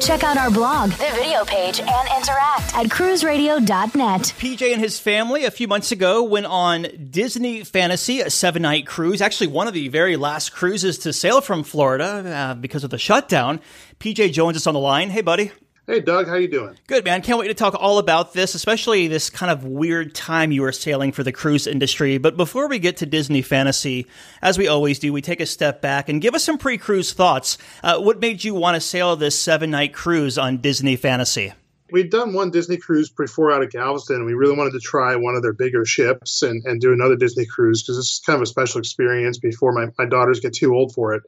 Check 0.00 0.24
out 0.24 0.38
our 0.38 0.50
blog, 0.50 0.92
the 0.92 1.10
video 1.14 1.44
page, 1.44 1.78
and 1.78 2.08
interact 2.16 2.74
at 2.74 2.86
cruiseradio.net. 2.86 4.22
PJ 4.38 4.72
and 4.72 4.80
his 4.80 4.98
family 4.98 5.44
a 5.44 5.50
few 5.50 5.68
months 5.68 5.92
ago 5.92 6.22
went 6.22 6.46
on 6.46 6.86
Disney 7.10 7.64
Fantasy, 7.64 8.20
a 8.20 8.30
seven 8.30 8.62
night 8.62 8.86
cruise. 8.86 9.20
Actually, 9.20 9.48
one 9.48 9.68
of 9.68 9.74
the 9.74 9.88
very 9.88 10.16
last 10.16 10.52
cruises 10.52 10.96
to 10.98 11.12
sail 11.12 11.42
from 11.42 11.62
Florida 11.62 12.04
uh, 12.04 12.54
because 12.54 12.82
of 12.82 12.88
the 12.88 12.98
shutdown. 12.98 13.60
PJ 13.98 14.32
joins 14.32 14.56
us 14.56 14.66
on 14.66 14.72
the 14.72 14.80
line. 14.80 15.10
Hey, 15.10 15.20
buddy. 15.20 15.52
Hey, 15.86 16.00
Doug, 16.00 16.28
how 16.28 16.34
you 16.34 16.46
doing? 16.46 16.76
Good, 16.86 17.04
man. 17.04 17.22
Can't 17.22 17.38
wait 17.38 17.48
to 17.48 17.54
talk 17.54 17.74
all 17.74 17.98
about 17.98 18.32
this, 18.32 18.54
especially 18.54 19.08
this 19.08 19.30
kind 19.30 19.50
of 19.50 19.64
weird 19.64 20.14
time 20.14 20.52
you 20.52 20.62
were 20.62 20.72
sailing 20.72 21.10
for 21.10 21.22
the 21.22 21.32
cruise 21.32 21.66
industry. 21.66 22.18
But 22.18 22.36
before 22.36 22.68
we 22.68 22.78
get 22.78 22.98
to 22.98 23.06
Disney 23.06 23.42
Fantasy, 23.42 24.06
as 24.42 24.58
we 24.58 24.68
always 24.68 24.98
do, 24.98 25.12
we 25.12 25.22
take 25.22 25.40
a 25.40 25.46
step 25.46 25.80
back 25.80 26.08
and 26.08 26.20
give 26.20 26.34
us 26.34 26.44
some 26.44 26.58
pre-cruise 26.58 27.12
thoughts. 27.12 27.58
Uh, 27.82 27.98
what 27.98 28.20
made 28.20 28.44
you 28.44 28.54
want 28.54 28.74
to 28.76 28.80
sail 28.80 29.16
this 29.16 29.40
seven-night 29.40 29.94
cruise 29.94 30.38
on 30.38 30.58
Disney 30.58 30.96
Fantasy? 30.96 31.54
We'd 31.90 32.10
done 32.10 32.34
one 32.34 32.50
Disney 32.50 32.76
cruise 32.76 33.10
before 33.10 33.50
out 33.50 33.62
of 33.62 33.70
Galveston, 33.70 34.16
and 34.16 34.26
we 34.26 34.34
really 34.34 34.56
wanted 34.56 34.74
to 34.74 34.80
try 34.80 35.16
one 35.16 35.34
of 35.34 35.42
their 35.42 35.54
bigger 35.54 35.84
ships 35.84 36.42
and, 36.42 36.64
and 36.66 36.80
do 36.80 36.92
another 36.92 37.16
Disney 37.16 37.46
cruise 37.46 37.82
because 37.82 37.98
it's 37.98 38.20
kind 38.20 38.36
of 38.36 38.42
a 38.42 38.46
special 38.46 38.78
experience 38.78 39.38
before 39.38 39.72
my, 39.72 39.86
my 39.98 40.06
daughters 40.06 40.38
get 40.38 40.52
too 40.52 40.72
old 40.72 40.94
for 40.94 41.14
it. 41.14 41.22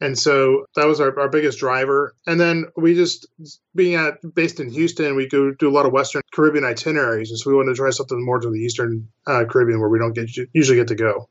And 0.00 0.18
so 0.18 0.66
that 0.76 0.86
was 0.86 1.00
our, 1.00 1.18
our 1.18 1.28
biggest 1.28 1.58
driver. 1.58 2.14
And 2.26 2.40
then 2.40 2.66
we 2.76 2.94
just, 2.94 3.26
being 3.74 3.94
at 3.94 4.14
based 4.34 4.60
in 4.60 4.68
Houston, 4.68 5.16
we 5.16 5.28
go 5.28 5.52
do 5.52 5.68
a 5.68 5.72
lot 5.72 5.86
of 5.86 5.92
Western 5.92 6.22
Caribbean 6.32 6.64
itineraries. 6.64 7.30
And 7.30 7.38
so 7.38 7.50
we 7.50 7.56
wanted 7.56 7.70
to 7.70 7.76
try 7.76 7.90
something 7.90 8.22
more 8.24 8.40
to 8.40 8.50
the 8.50 8.58
Eastern 8.58 9.08
uh, 9.26 9.44
Caribbean 9.48 9.80
where 9.80 9.88
we 9.88 9.98
don't 9.98 10.12
get 10.12 10.28
usually 10.52 10.76
get 10.78 10.88
to 10.88 10.94
go. 10.94 11.28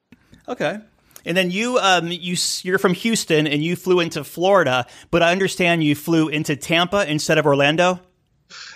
Okay. 0.48 0.80
And 1.26 1.38
then 1.38 1.52
you, 1.52 1.78
um, 1.78 2.08
you, 2.08 2.36
you're 2.64 2.80
from 2.80 2.94
Houston 2.94 3.48
and 3.48 3.64
you 3.64 3.76
flew 3.76 4.00
into 4.00 4.24
Florida, 4.24 4.86
but 5.10 5.24
I 5.24 5.32
understand 5.32 5.84
you 5.84 5.96
flew 5.96 6.28
into 6.28 6.56
Tampa 6.56 7.10
instead 7.10 7.38
of 7.38 7.46
Orlando. 7.46 8.00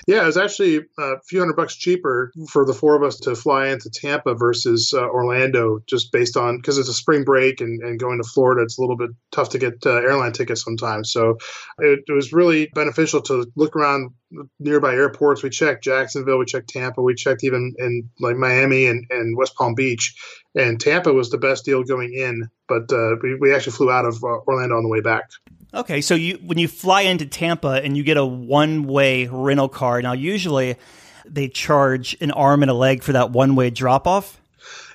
Yeah, 0.08 0.24
it 0.24 0.26
was 0.26 0.38
actually 0.38 0.82
a 0.98 1.20
few 1.28 1.40
hundred 1.40 1.56
bucks 1.56 1.76
cheaper 1.76 2.32
for 2.50 2.66
the 2.66 2.74
four 2.74 2.96
of 2.96 3.04
us 3.04 3.18
to 3.22 3.36
fly 3.36 3.68
into 3.68 3.90
Tampa 3.90 4.36
versus 4.36 4.94
uh, 4.96 5.02
Orlando, 5.02 5.80
just 5.88 6.12
based 6.12 6.38
on 6.38 6.58
because 6.58 6.78
it's 6.78 6.90
a 6.90 6.94
spring 6.94 7.24
break 7.24 7.62
and, 7.62 7.82
and 7.82 8.00
going 8.00 8.22
to 8.22 8.28
Florida, 8.28 8.64
it's 8.64 8.78
a 8.78 8.82
little 8.82 8.98
bit 8.98 9.12
tough 9.32 9.50
to 9.50 9.60
get 9.60 9.86
uh, 9.86 9.96
airline 9.96 10.34
tickets 10.34 10.64
sometimes. 10.64 11.12
So 11.12 11.38
it, 11.80 12.00
it, 12.08 12.14
was 12.14 12.34
really 12.34 12.70
beneficial 12.74 13.22
to 13.24 13.52
look 13.56 13.76
around 13.76 14.12
nearby 14.60 14.94
airports. 14.94 15.44
We 15.44 15.50
checked 15.50 15.84
Jacksonville, 15.84 16.38
we 16.38 16.46
checked 16.46 16.70
Tampa, 16.70 17.02
we 17.02 17.16
checked 17.16 17.44
even 17.44 17.74
in 17.78 18.10
like 18.20 18.36
Miami 18.36 18.88
and, 18.88 19.06
and 19.10 19.38
West 19.38 19.56
Palm 19.56 19.74
Beach. 19.74 20.16
And 20.56 20.80
Tampa 20.80 21.14
was 21.14 21.30
the 21.30 21.38
best 21.38 21.66
deal 21.66 21.84
going 21.84 22.14
in, 22.14 22.50
but 22.68 22.92
uh, 22.92 23.16
we, 23.22 23.36
we 23.36 23.54
actually 23.54 23.74
flew 23.74 23.92
out 23.92 24.06
of 24.06 24.24
uh, 24.24 24.40
Orlando 24.48 24.78
on 24.78 24.84
the 24.84 24.90
way 24.90 25.02
back. 25.02 25.30
Okay, 25.74 26.02
so 26.02 26.16
you 26.16 26.36
when 26.46 26.58
you 26.58 26.68
fly 26.68 27.02
into 27.02 27.26
Tampa 27.26 27.82
and 27.84 27.96
you 27.96 28.04
get 28.04 28.18
a 28.18 28.26
one-way 28.26 29.28
rental 29.28 29.70
car. 29.70 30.02
Now, 30.02 30.14
usually 30.14 30.78
they 31.26 31.50
charge 31.50 32.16
an 32.22 32.32
arm 32.32 32.64
and 32.64 32.72
a 32.72 32.74
leg 32.74 33.04
for 33.04 33.12
that 33.12 33.32
one-way 33.32 33.70
drop-off. 33.70 34.42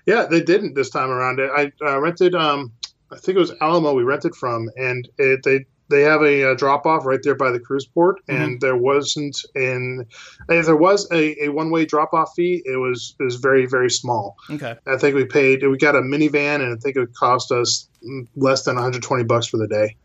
Yeah, 0.06 0.26
they 0.26 0.40
didn't 0.40 0.74
this 0.74 0.90
time 0.90 1.10
around. 1.10 1.40
I 1.40 1.72
uh, 1.84 2.00
rented, 2.00 2.34
um, 2.34 2.72
I 3.10 3.16
think 3.16 3.36
it 3.36 3.38
was 3.38 3.52
Alamo 3.60 3.92
we 3.92 4.02
rented 4.02 4.34
from, 4.34 4.68
and 4.76 5.08
it, 5.18 5.42
they 5.44 5.66
they 5.92 6.02
have 6.02 6.22
a, 6.22 6.42
a 6.52 6.56
drop 6.56 6.86
off 6.86 7.06
right 7.06 7.20
there 7.22 7.34
by 7.34 7.50
the 7.50 7.60
cruise 7.60 7.86
port, 7.86 8.24
mm-hmm. 8.26 8.42
and 8.42 8.60
there 8.60 8.76
wasn't 8.76 9.36
in 9.54 10.06
if 10.48 10.66
there 10.66 10.76
was 10.76 11.10
a, 11.12 11.44
a 11.44 11.48
one 11.50 11.70
way 11.70 11.84
drop 11.84 12.12
off 12.12 12.32
fee, 12.34 12.62
it 12.64 12.76
was 12.76 13.14
it 13.20 13.22
was 13.22 13.36
very 13.36 13.66
very 13.66 13.90
small. 13.90 14.36
Okay, 14.50 14.76
I 14.86 14.96
think 14.96 15.14
we 15.14 15.24
paid 15.24 15.66
we 15.66 15.76
got 15.78 15.94
a 15.94 16.00
minivan, 16.00 16.56
and 16.56 16.76
I 16.76 16.76
think 16.80 16.96
it 16.96 17.14
cost 17.14 17.52
us 17.52 17.88
less 18.36 18.64
than 18.64 18.74
120 18.74 19.24
bucks 19.24 19.46
for 19.46 19.58
the 19.58 19.68
day. 19.68 19.96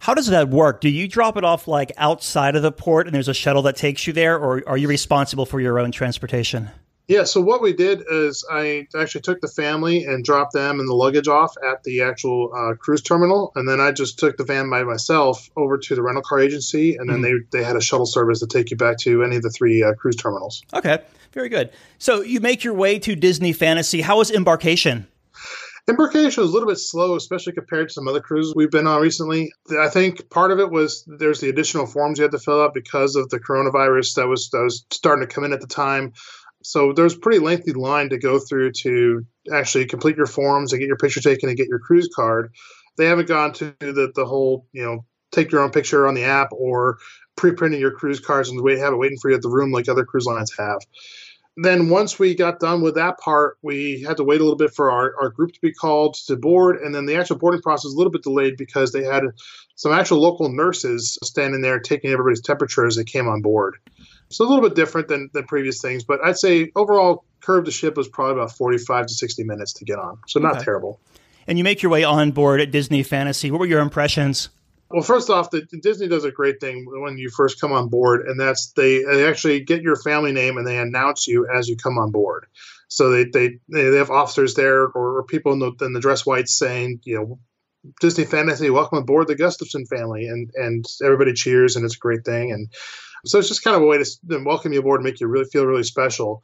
How 0.00 0.14
does 0.14 0.26
that 0.26 0.48
work? 0.48 0.80
Do 0.80 0.88
you 0.88 1.08
drop 1.08 1.36
it 1.36 1.44
off 1.44 1.66
like 1.66 1.90
outside 1.96 2.54
of 2.54 2.62
the 2.62 2.72
port 2.72 3.06
and 3.06 3.14
there's 3.14 3.28
a 3.28 3.34
shuttle 3.34 3.62
that 3.62 3.76
takes 3.76 4.06
you 4.06 4.12
there, 4.12 4.38
or 4.38 4.62
are 4.66 4.76
you 4.76 4.88
responsible 4.88 5.46
for 5.46 5.60
your 5.60 5.78
own 5.78 5.90
transportation? 5.92 6.70
Yeah, 7.08 7.22
so 7.22 7.40
what 7.40 7.62
we 7.62 7.72
did 7.72 8.02
is 8.10 8.44
I 8.50 8.88
actually 8.96 9.20
took 9.20 9.40
the 9.40 9.48
family 9.48 10.04
and 10.04 10.24
dropped 10.24 10.52
them 10.52 10.80
and 10.80 10.88
the 10.88 10.94
luggage 10.94 11.28
off 11.28 11.54
at 11.64 11.84
the 11.84 12.02
actual 12.02 12.50
uh, 12.52 12.74
cruise 12.74 13.02
terminal, 13.02 13.52
and 13.54 13.68
then 13.68 13.80
I 13.80 13.92
just 13.92 14.18
took 14.18 14.36
the 14.36 14.44
van 14.44 14.68
by 14.68 14.82
myself 14.82 15.48
over 15.56 15.78
to 15.78 15.94
the 15.94 16.02
rental 16.02 16.22
car 16.22 16.40
agency, 16.40 16.96
and 16.96 17.08
then 17.08 17.22
mm-hmm. 17.22 17.48
they 17.52 17.58
they 17.60 17.64
had 17.64 17.76
a 17.76 17.80
shuttle 17.80 18.06
service 18.06 18.40
to 18.40 18.48
take 18.48 18.72
you 18.72 18.76
back 18.76 18.98
to 18.98 19.22
any 19.22 19.36
of 19.36 19.42
the 19.42 19.50
three 19.50 19.84
uh, 19.84 19.94
cruise 19.94 20.16
terminals. 20.16 20.64
Okay, 20.74 20.98
very 21.32 21.48
good. 21.48 21.70
So 21.98 22.22
you 22.22 22.40
make 22.40 22.64
your 22.64 22.74
way 22.74 22.98
to 22.98 23.14
Disney 23.14 23.52
Fantasy. 23.52 24.00
How 24.00 24.18
was 24.18 24.32
embarkation? 24.32 25.06
Embarkation 25.88 26.42
was 26.42 26.50
a 26.50 26.52
little 26.52 26.68
bit 26.68 26.78
slow, 26.78 27.14
especially 27.14 27.52
compared 27.52 27.88
to 27.88 27.94
some 27.94 28.08
other 28.08 28.20
cruises 28.20 28.52
we've 28.56 28.72
been 28.72 28.88
on 28.88 29.00
recently. 29.00 29.52
I 29.78 29.88
think 29.88 30.28
part 30.30 30.50
of 30.50 30.58
it 30.58 30.72
was 30.72 31.04
there's 31.06 31.40
the 31.40 31.48
additional 31.48 31.86
forms 31.86 32.18
you 32.18 32.22
had 32.22 32.32
to 32.32 32.40
fill 32.40 32.60
out 32.60 32.74
because 32.74 33.14
of 33.14 33.28
the 33.30 33.38
coronavirus 33.38 34.14
that 34.16 34.26
was 34.26 34.50
that 34.50 34.62
was 34.62 34.84
starting 34.90 35.26
to 35.26 35.32
come 35.32 35.44
in 35.44 35.52
at 35.52 35.60
the 35.60 35.68
time. 35.68 36.12
So 36.66 36.92
there's 36.92 37.14
a 37.14 37.18
pretty 37.20 37.38
lengthy 37.38 37.72
line 37.72 38.08
to 38.10 38.18
go 38.18 38.40
through 38.40 38.72
to 38.82 39.24
actually 39.52 39.86
complete 39.86 40.16
your 40.16 40.26
forms 40.26 40.72
and 40.72 40.80
get 40.80 40.88
your 40.88 40.96
picture 40.96 41.20
taken 41.20 41.48
and 41.48 41.56
get 41.56 41.68
your 41.68 41.78
cruise 41.78 42.08
card. 42.12 42.52
They 42.98 43.06
haven't 43.06 43.28
gone 43.28 43.52
to 43.54 43.72
the 43.78 44.10
the 44.12 44.26
whole 44.26 44.66
you 44.72 44.84
know 44.84 45.04
take 45.30 45.52
your 45.52 45.60
own 45.60 45.70
picture 45.70 46.08
on 46.08 46.14
the 46.14 46.24
app 46.24 46.48
or 46.50 46.98
pre-printing 47.36 47.80
your 47.80 47.92
cruise 47.92 48.18
cards 48.18 48.48
and 48.48 48.60
wait 48.62 48.78
have 48.78 48.92
it 48.92 48.96
waiting 48.96 49.18
for 49.22 49.30
you 49.30 49.36
at 49.36 49.42
the 49.42 49.48
room 49.48 49.70
like 49.70 49.88
other 49.88 50.04
cruise 50.04 50.26
lines 50.26 50.52
have 50.58 50.80
then 51.56 51.88
once 51.88 52.18
we 52.18 52.34
got 52.34 52.60
done 52.60 52.82
with 52.82 52.96
that 52.96 53.18
part, 53.18 53.56
we 53.62 54.02
had 54.02 54.18
to 54.18 54.24
wait 54.24 54.40
a 54.40 54.44
little 54.44 54.58
bit 54.58 54.74
for 54.74 54.90
our, 54.90 55.14
our 55.18 55.30
group 55.30 55.52
to 55.54 55.60
be 55.60 55.72
called 55.72 56.14
to 56.26 56.36
board. 56.36 56.76
And 56.76 56.94
then 56.94 57.06
the 57.06 57.16
actual 57.16 57.38
boarding 57.38 57.62
process 57.62 57.86
was 57.86 57.94
a 57.94 57.96
little 57.96 58.12
bit 58.12 58.22
delayed 58.22 58.58
because 58.58 58.92
they 58.92 59.02
had 59.02 59.22
some 59.74 59.92
actual 59.92 60.18
local 60.18 60.50
nurses 60.50 61.18
standing 61.24 61.62
there 61.62 61.80
taking 61.80 62.10
everybody's 62.10 62.42
temperature 62.42 62.86
as 62.86 62.96
they 62.96 63.04
came 63.04 63.26
on 63.26 63.40
board. 63.40 63.76
So 64.28 64.44
a 64.44 64.48
little 64.48 64.66
bit 64.66 64.74
different 64.74 65.08
than, 65.08 65.30
than 65.32 65.44
previous 65.44 65.80
things, 65.80 66.04
but 66.04 66.20
I'd 66.24 66.38
say 66.38 66.72
overall 66.74 67.24
curve 67.40 67.64
to 67.66 67.70
ship 67.70 67.96
was 67.96 68.08
probably 68.08 68.34
about 68.34 68.56
45 68.56 69.06
to 69.06 69.14
60 69.14 69.44
minutes 69.44 69.72
to 69.74 69.84
get 69.84 69.98
on. 69.98 70.18
So 70.26 70.40
not 70.40 70.56
okay. 70.56 70.64
terrible. 70.64 71.00
And 71.46 71.58
you 71.58 71.64
make 71.64 71.82
your 71.82 71.90
way 71.90 72.02
on 72.02 72.32
board 72.32 72.60
at 72.60 72.72
Disney 72.72 73.02
Fantasy. 73.02 73.50
What 73.50 73.60
were 73.60 73.66
your 73.66 73.80
impressions? 73.80 74.48
Well, 74.90 75.02
first 75.02 75.30
off, 75.30 75.50
the, 75.50 75.62
Disney 75.82 76.08
does 76.08 76.24
a 76.24 76.30
great 76.30 76.60
thing 76.60 76.86
when 76.88 77.18
you 77.18 77.28
first 77.28 77.60
come 77.60 77.72
on 77.72 77.88
board, 77.88 78.26
and 78.26 78.38
that's 78.38 78.72
they, 78.72 79.02
they 79.02 79.26
actually 79.26 79.60
get 79.60 79.82
your 79.82 79.96
family 79.96 80.32
name 80.32 80.58
and 80.58 80.66
they 80.66 80.78
announce 80.78 81.26
you 81.26 81.46
as 81.52 81.68
you 81.68 81.76
come 81.76 81.98
on 81.98 82.12
board. 82.12 82.46
So 82.88 83.10
they 83.10 83.24
they, 83.24 83.58
they 83.68 83.96
have 83.96 84.10
officers 84.10 84.54
there 84.54 84.86
or, 84.86 85.24
people 85.24 85.52
in 85.52 85.58
the, 85.58 85.72
in 85.84 85.92
the 85.92 86.00
dress 86.00 86.24
whites 86.24 86.56
saying, 86.56 87.00
you 87.02 87.16
know, 87.16 87.38
Disney 88.00 88.24
Fantasy, 88.24 88.70
welcome 88.70 88.98
aboard 88.98 89.26
the 89.26 89.34
Gustafson 89.34 89.86
family, 89.86 90.26
and 90.26 90.50
and 90.54 90.84
everybody 91.02 91.32
cheers, 91.32 91.74
and 91.74 91.84
it's 91.84 91.96
a 91.96 92.00
great 92.00 92.24
thing. 92.24 92.52
And 92.52 92.68
so 93.26 93.38
it's 93.38 93.48
just 93.48 93.64
kind 93.64 93.76
of 93.76 93.82
a 93.82 93.86
way 93.86 93.98
to 93.98 94.06
then 94.24 94.44
welcome 94.44 94.72
you 94.72 94.80
aboard 94.80 95.00
and 95.00 95.04
make 95.04 95.20
you 95.20 95.26
really 95.26 95.46
feel 95.46 95.66
really 95.66 95.82
special 95.82 96.42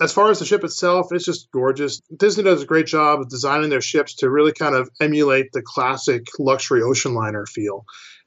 as 0.00 0.12
far 0.12 0.30
as 0.30 0.38
the 0.38 0.46
ship 0.46 0.64
itself, 0.64 1.08
it's 1.12 1.26
just 1.26 1.50
gorgeous. 1.52 2.00
Disney 2.16 2.42
does 2.42 2.62
a 2.62 2.66
great 2.66 2.86
job 2.86 3.20
of 3.20 3.28
designing 3.28 3.68
their 3.68 3.82
ships 3.82 4.14
to 4.16 4.30
really 4.30 4.52
kind 4.52 4.74
of 4.74 4.88
emulate 5.00 5.52
the 5.52 5.60
classic 5.62 6.26
luxury 6.38 6.82
ocean 6.82 7.14
liner 7.14 7.44
feel. 7.44 7.84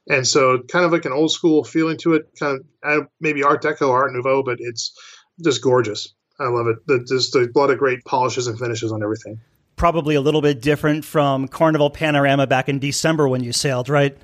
And 0.08 0.26
so, 0.26 0.62
kind 0.70 0.84
of 0.84 0.92
like 0.92 1.04
an 1.04 1.12
old 1.12 1.32
school 1.32 1.64
feeling 1.64 1.96
to 1.98 2.14
it, 2.14 2.28
kind 2.38 2.60
of 2.84 3.08
maybe 3.20 3.42
Art 3.42 3.62
Deco, 3.62 3.90
Art 3.90 4.12
Nouveau, 4.12 4.42
but 4.42 4.58
it's 4.60 4.92
just 5.42 5.62
gorgeous. 5.62 6.14
I 6.38 6.48
love 6.48 6.66
it. 6.68 6.76
There's 6.86 7.34
a 7.34 7.48
lot 7.54 7.70
of 7.70 7.78
great 7.78 8.04
polishes 8.04 8.46
and 8.46 8.58
finishes 8.58 8.92
on 8.92 9.02
everything. 9.02 9.40
Probably 9.76 10.14
a 10.14 10.20
little 10.20 10.42
bit 10.42 10.60
different 10.60 11.04
from 11.04 11.48
Carnival 11.48 11.90
Panorama 11.90 12.46
back 12.46 12.68
in 12.68 12.78
December 12.78 13.28
when 13.28 13.42
you 13.42 13.52
sailed, 13.52 13.88
right? 13.88 14.16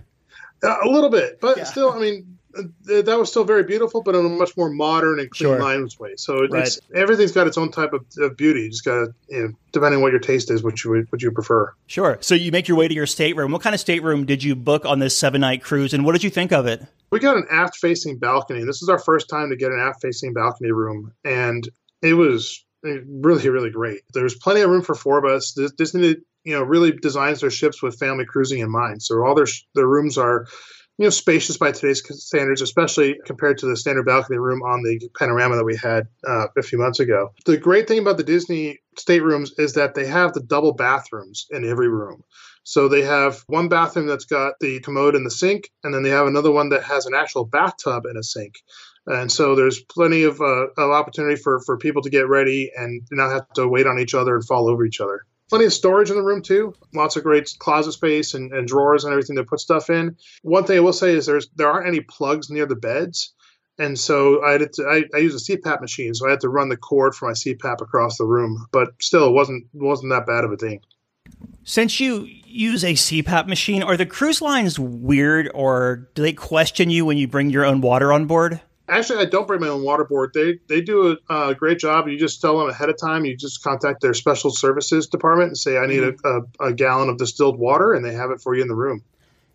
Uh, 0.62 0.76
a 0.84 0.88
little 0.88 1.10
bit, 1.10 1.40
but 1.40 1.56
yeah. 1.56 1.64
still, 1.64 1.90
I 1.90 1.98
mean, 1.98 2.38
that 2.52 3.18
was 3.18 3.30
still 3.30 3.44
very 3.44 3.62
beautiful, 3.62 4.02
but 4.02 4.14
in 4.14 4.24
a 4.24 4.28
much 4.28 4.56
more 4.56 4.70
modern 4.70 5.20
and 5.20 5.30
clean 5.30 5.50
sure. 5.50 5.60
lines 5.60 5.98
way. 5.98 6.14
So 6.16 6.46
right. 6.46 6.66
it's 6.66 6.80
everything's 6.94 7.32
got 7.32 7.46
its 7.46 7.56
own 7.56 7.70
type 7.70 7.92
of, 7.92 8.04
of 8.18 8.36
beauty. 8.36 8.62
You 8.62 8.70
just 8.70 8.84
got 8.84 9.04
to, 9.04 9.14
you 9.28 9.42
know, 9.42 9.52
depending 9.72 9.98
on 9.98 10.02
what 10.02 10.12
your 10.12 10.20
taste 10.20 10.50
is, 10.50 10.62
what 10.62 10.82
you 10.82 10.90
would 10.90 11.12
what 11.12 11.22
you 11.22 11.30
prefer. 11.30 11.72
Sure. 11.86 12.18
So 12.20 12.34
you 12.34 12.50
make 12.50 12.68
your 12.68 12.76
way 12.76 12.88
to 12.88 12.94
your 12.94 13.06
stateroom. 13.06 13.52
What 13.52 13.62
kind 13.62 13.74
of 13.74 13.80
stateroom 13.80 14.26
did 14.26 14.42
you 14.42 14.56
book 14.56 14.84
on 14.84 14.98
this 14.98 15.16
seven 15.16 15.40
night 15.40 15.62
cruise, 15.62 15.94
and 15.94 16.04
what 16.04 16.12
did 16.12 16.24
you 16.24 16.30
think 16.30 16.52
of 16.52 16.66
it? 16.66 16.82
We 17.10 17.18
got 17.18 17.36
an 17.36 17.46
aft 17.50 17.76
facing 17.76 18.18
balcony. 18.18 18.64
This 18.64 18.82
is 18.82 18.88
our 18.88 18.98
first 18.98 19.28
time 19.28 19.50
to 19.50 19.56
get 19.56 19.72
an 19.72 19.80
aft 19.80 20.02
facing 20.02 20.32
balcony 20.32 20.72
room, 20.72 21.12
and 21.24 21.68
it 22.02 22.14
was 22.14 22.64
eh, 22.84 22.98
really 23.06 23.48
really 23.48 23.70
great. 23.70 24.02
There's 24.12 24.34
plenty 24.34 24.60
of 24.62 24.70
room 24.70 24.82
for 24.82 24.94
four 24.94 25.18
of 25.18 25.24
us. 25.24 25.56
Disney, 25.76 26.16
you 26.44 26.54
know, 26.54 26.62
really 26.62 26.92
designs 26.92 27.40
their 27.40 27.50
ships 27.50 27.82
with 27.82 27.98
family 27.98 28.24
cruising 28.24 28.60
in 28.60 28.70
mind. 28.70 29.02
So 29.02 29.24
all 29.24 29.34
their 29.34 29.46
their 29.74 29.86
rooms 29.86 30.18
are 30.18 30.46
you 30.98 31.04
know 31.04 31.10
spacious 31.10 31.56
by 31.56 31.72
today's 31.72 32.02
standards, 32.22 32.60
especially 32.60 33.18
compared 33.24 33.58
to 33.58 33.66
the 33.66 33.76
standard 33.76 34.04
balcony 34.04 34.38
room 34.38 34.62
on 34.62 34.82
the 34.82 35.00
panorama 35.18 35.56
that 35.56 35.64
we 35.64 35.76
had 35.76 36.08
uh, 36.26 36.46
a 36.56 36.62
few 36.62 36.78
months 36.78 37.00
ago. 37.00 37.32
The 37.46 37.56
great 37.56 37.88
thing 37.88 38.00
about 38.00 38.18
the 38.18 38.24
Disney 38.24 38.80
staterooms 38.98 39.50
is 39.58 39.74
that 39.74 39.94
they 39.94 40.06
have 40.06 40.32
the 40.32 40.42
double 40.42 40.74
bathrooms 40.74 41.46
in 41.50 41.64
every 41.64 41.88
room. 41.88 42.22
So 42.64 42.88
they 42.88 43.02
have 43.02 43.42
one 43.46 43.68
bathroom 43.68 44.06
that's 44.06 44.26
got 44.26 44.54
the 44.60 44.80
commode 44.80 45.14
and 45.14 45.24
the 45.24 45.30
sink, 45.30 45.70
and 45.82 45.94
then 45.94 46.02
they 46.02 46.10
have 46.10 46.26
another 46.26 46.50
one 46.50 46.68
that 46.68 46.84
has 46.84 47.06
an 47.06 47.14
actual 47.14 47.44
bathtub 47.44 48.04
and 48.04 48.18
a 48.18 48.22
sink. 48.22 48.56
And 49.06 49.32
so 49.32 49.54
there's 49.54 49.82
plenty 49.82 50.24
of, 50.24 50.40
uh, 50.40 50.66
of 50.76 50.90
opportunity 50.90 51.36
for, 51.36 51.60
for 51.60 51.78
people 51.78 52.02
to 52.02 52.10
get 52.10 52.28
ready 52.28 52.70
and 52.76 53.02
not 53.10 53.32
have 53.32 53.48
to 53.54 53.66
wait 53.66 53.86
on 53.86 53.98
each 53.98 54.14
other 54.14 54.34
and 54.34 54.44
fall 54.44 54.68
over 54.68 54.84
each 54.84 55.00
other. 55.00 55.24
Plenty 55.50 55.66
of 55.66 55.72
storage 55.72 56.10
in 56.10 56.16
the 56.16 56.22
room 56.22 56.40
too. 56.40 56.74
Lots 56.94 57.16
of 57.16 57.24
great 57.24 57.52
closet 57.58 57.92
space 57.92 58.32
and, 58.34 58.52
and 58.52 58.66
drawers 58.66 59.04
and 59.04 59.12
everything 59.12 59.36
to 59.36 59.44
put 59.44 59.60
stuff 59.60 59.90
in. 59.90 60.16
One 60.42 60.64
thing 60.64 60.78
I 60.78 60.80
will 60.80 60.94
say 60.94 61.12
is 61.12 61.26
there's 61.26 61.48
there 61.56 61.70
aren't 61.70 61.88
any 61.88 62.00
plugs 62.00 62.48
near 62.48 62.66
the 62.66 62.76
beds. 62.76 63.34
And 63.78 63.98
so 63.98 64.44
I 64.44 64.52
had 64.52 64.72
to, 64.74 64.84
I, 64.84 65.04
I 65.14 65.20
use 65.20 65.34
a 65.34 65.56
CPAP 65.56 65.80
machine, 65.80 66.12
so 66.14 66.26
I 66.26 66.30
had 66.30 66.40
to 66.40 66.50
run 66.50 66.68
the 66.68 66.76
cord 66.76 67.14
for 67.14 67.26
my 67.26 67.32
CPAP 67.32 67.80
across 67.80 68.18
the 68.18 68.26
room. 68.26 68.66
But 68.72 68.90
still, 69.00 69.26
it 69.26 69.32
wasn't 69.32 69.66
wasn't 69.72 70.10
that 70.10 70.26
bad 70.26 70.44
of 70.44 70.52
a 70.52 70.56
thing. 70.56 70.80
Since 71.64 71.98
you 71.98 72.26
use 72.44 72.84
a 72.84 72.92
CPAP 72.92 73.46
machine, 73.46 73.82
are 73.82 73.96
the 73.96 74.06
cruise 74.06 74.42
lines 74.42 74.78
weird, 74.78 75.50
or 75.54 76.08
do 76.14 76.22
they 76.22 76.32
question 76.32 76.90
you 76.90 77.04
when 77.04 77.16
you 77.16 77.26
bring 77.26 77.50
your 77.50 77.64
own 77.64 77.80
water 77.80 78.12
on 78.12 78.26
board? 78.26 78.60
Actually, 78.90 79.20
I 79.20 79.24
don't 79.26 79.46
bring 79.46 79.60
my 79.60 79.68
own 79.68 79.82
water 79.82 80.04
board. 80.04 80.32
They 80.34 80.58
they 80.68 80.80
do 80.80 81.16
a, 81.28 81.48
a 81.50 81.54
great 81.54 81.78
job. 81.78 82.08
You 82.08 82.18
just 82.18 82.40
tell 82.40 82.58
them 82.58 82.68
ahead 82.68 82.88
of 82.88 82.98
time. 82.98 83.24
You 83.24 83.36
just 83.36 83.62
contact 83.62 84.00
their 84.00 84.14
special 84.14 84.50
services 84.50 85.06
department 85.06 85.48
and 85.48 85.58
say, 85.58 85.78
"I 85.78 85.86
need 85.86 86.02
mm-hmm. 86.02 86.62
a, 86.62 86.66
a, 86.66 86.70
a 86.70 86.72
gallon 86.72 87.08
of 87.08 87.16
distilled 87.16 87.58
water," 87.58 87.92
and 87.92 88.04
they 88.04 88.12
have 88.12 88.30
it 88.30 88.40
for 88.40 88.54
you 88.54 88.62
in 88.62 88.68
the 88.68 88.74
room 88.74 89.02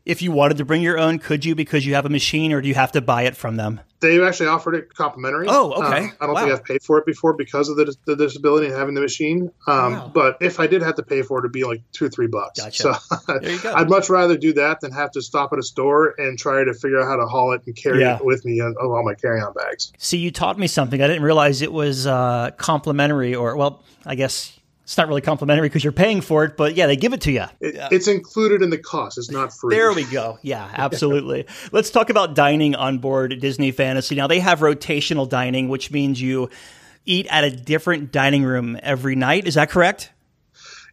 if 0.06 0.22
you 0.22 0.32
wanted 0.32 0.58
to 0.58 0.66
bring 0.66 0.84
your 0.84 1.00
own, 1.00 1.18
could 1.18 1.44
you 1.44 1.56
because 1.56 1.86
you 1.86 1.96
have 1.96 2.06
a 2.06 2.10
machine, 2.10 2.54
or 2.54 2.62
do 2.62 2.68
you 2.68 2.76
have 2.76 2.92
to 2.92 3.02
buy 3.02 3.24
it 3.24 3.36
from 3.36 3.56
them? 3.56 3.82
They 4.02 4.24
actually 4.24 4.48
offered 4.48 4.76
it 4.76 4.94
complimentary. 4.94 5.48
Oh, 5.50 5.72
okay. 5.72 6.06
Uh, 6.06 6.10
I 6.22 6.26
don't 6.28 6.36
wow. 6.36 6.42
think 6.42 6.54
I've 6.54 6.64
paid 6.64 6.84
for 6.84 7.00
it 7.00 7.08
before 7.08 7.34
because 7.34 7.70
of 7.70 7.78
the, 7.78 7.96
the 8.06 8.16
disability 8.16 8.68
and 8.68 8.76
having 8.76 8.94
the 8.94 9.02
machine. 9.02 9.52
Um, 9.66 9.94
wow. 9.94 10.12
But 10.14 10.38
if 10.42 10.60
I 10.60 10.68
did 10.68 10.84
have 10.84 10.96
to 10.96 11.04
pay 11.04 11.24
for 11.24 11.40
it, 11.40 11.42
it'd 11.42 11.54
be 11.54 11.64
like 11.64 11.82
two 11.92 12.06
or 12.06 12.10
three 12.10 12.28
bucks. 12.28 12.60
Gotcha. 12.60 12.94
So 12.94 13.40
there 13.40 13.52
you 13.52 13.60
go. 13.60 13.74
I'd 13.76 13.90
much 13.90 14.10
rather 14.10 14.38
do 14.38 14.54
that 14.54 14.82
than 14.82 14.92
have 14.92 15.10
to 15.12 15.24
stop 15.24 15.54
at 15.54 15.60
a 15.60 15.64
store 15.64 16.14
and 16.20 16.38
try 16.38 16.64
to 16.64 16.74
figure 16.76 17.02
out 17.02 17.08
how 17.08 17.16
to 17.16 17.26
haul 17.26 17.54
it 17.54 17.64
and 17.66 17.76
carry 17.76 18.02
yeah. 18.02 18.18
it 18.18 18.26
with 18.26 18.46
me 18.46 18.60
on, 18.62 18.76
on 18.76 18.92
all 18.92 19.04
my 19.04 19.16
carry-on 19.16 19.54
bags. 19.54 19.92
See, 19.98 20.18
you 20.18 20.30
taught 20.30 20.60
me 20.60 20.68
something. 20.68 21.02
I 21.02 21.08
didn't 21.08 21.24
realize 21.24 21.64
it 21.64 21.74
was 21.74 22.06
uh, 22.06 22.52
complimentary, 22.58 23.34
or 23.34 23.56
well, 23.56 23.82
I 24.06 24.14
guess 24.14 24.55
it's 24.86 25.00
not 25.00 25.08
really 25.08 25.22
complimentary 25.22 25.68
because 25.68 25.84
you're 25.84 25.92
paying 25.92 26.22
for 26.22 26.44
it, 26.44 26.56
but 26.56 26.76
yeah, 26.76 26.86
they 26.86 26.96
give 26.96 27.12
it 27.12 27.22
to 27.22 27.32
you. 27.32 27.46
It, 27.60 27.76
it's 27.92 28.08
included 28.08 28.62
in 28.62 28.70
the 28.70 28.78
cost. 28.78 29.18
It's 29.18 29.32
not 29.32 29.52
free. 29.52 29.76
There 29.76 29.92
we 29.94 30.04
go. 30.04 30.38
Yeah, 30.44 30.70
absolutely. 30.74 31.48
Let's 31.72 31.90
talk 31.90 32.12
about 32.12 32.36
dining 32.36 32.76
on 32.76 33.00
board 33.00 33.40
Disney 33.42 33.72
Fantasy. 33.72 34.14
Now, 34.14 34.28
they 34.28 34.40
have 34.42 34.60
rotational 34.60 35.28
dining, 35.28 35.70
which 35.70 35.90
means 35.90 36.22
you 36.22 36.52
eat 37.04 37.26
at 37.32 37.44
a 37.44 37.50
different 37.50 38.12
dining 38.12 38.44
room 38.44 38.78
every 38.84 39.16
night. 39.16 39.48
Is 39.48 39.56
that 39.56 39.72
correct? 39.72 40.12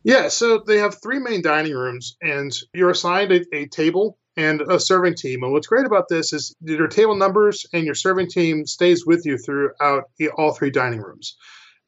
Yeah, 0.02 0.28
so 0.28 0.64
they 0.66 0.78
have 0.78 1.02
three 1.02 1.18
main 1.18 1.42
dining 1.42 1.74
rooms, 1.74 2.16
and 2.22 2.50
you're 2.72 2.90
assigned 2.90 3.30
a, 3.30 3.44
a 3.54 3.66
table 3.66 4.16
and 4.38 4.62
a 4.62 4.80
serving 4.80 5.16
team. 5.16 5.42
And 5.42 5.52
what's 5.52 5.66
great 5.66 5.84
about 5.84 6.08
this 6.08 6.32
is 6.32 6.56
your 6.62 6.88
table 6.88 7.14
numbers 7.14 7.66
and 7.74 7.84
your 7.84 7.94
serving 7.94 8.30
team 8.30 8.64
stays 8.64 9.04
with 9.04 9.26
you 9.26 9.36
throughout 9.36 10.04
all 10.38 10.54
three 10.54 10.70
dining 10.70 11.00
rooms. 11.00 11.36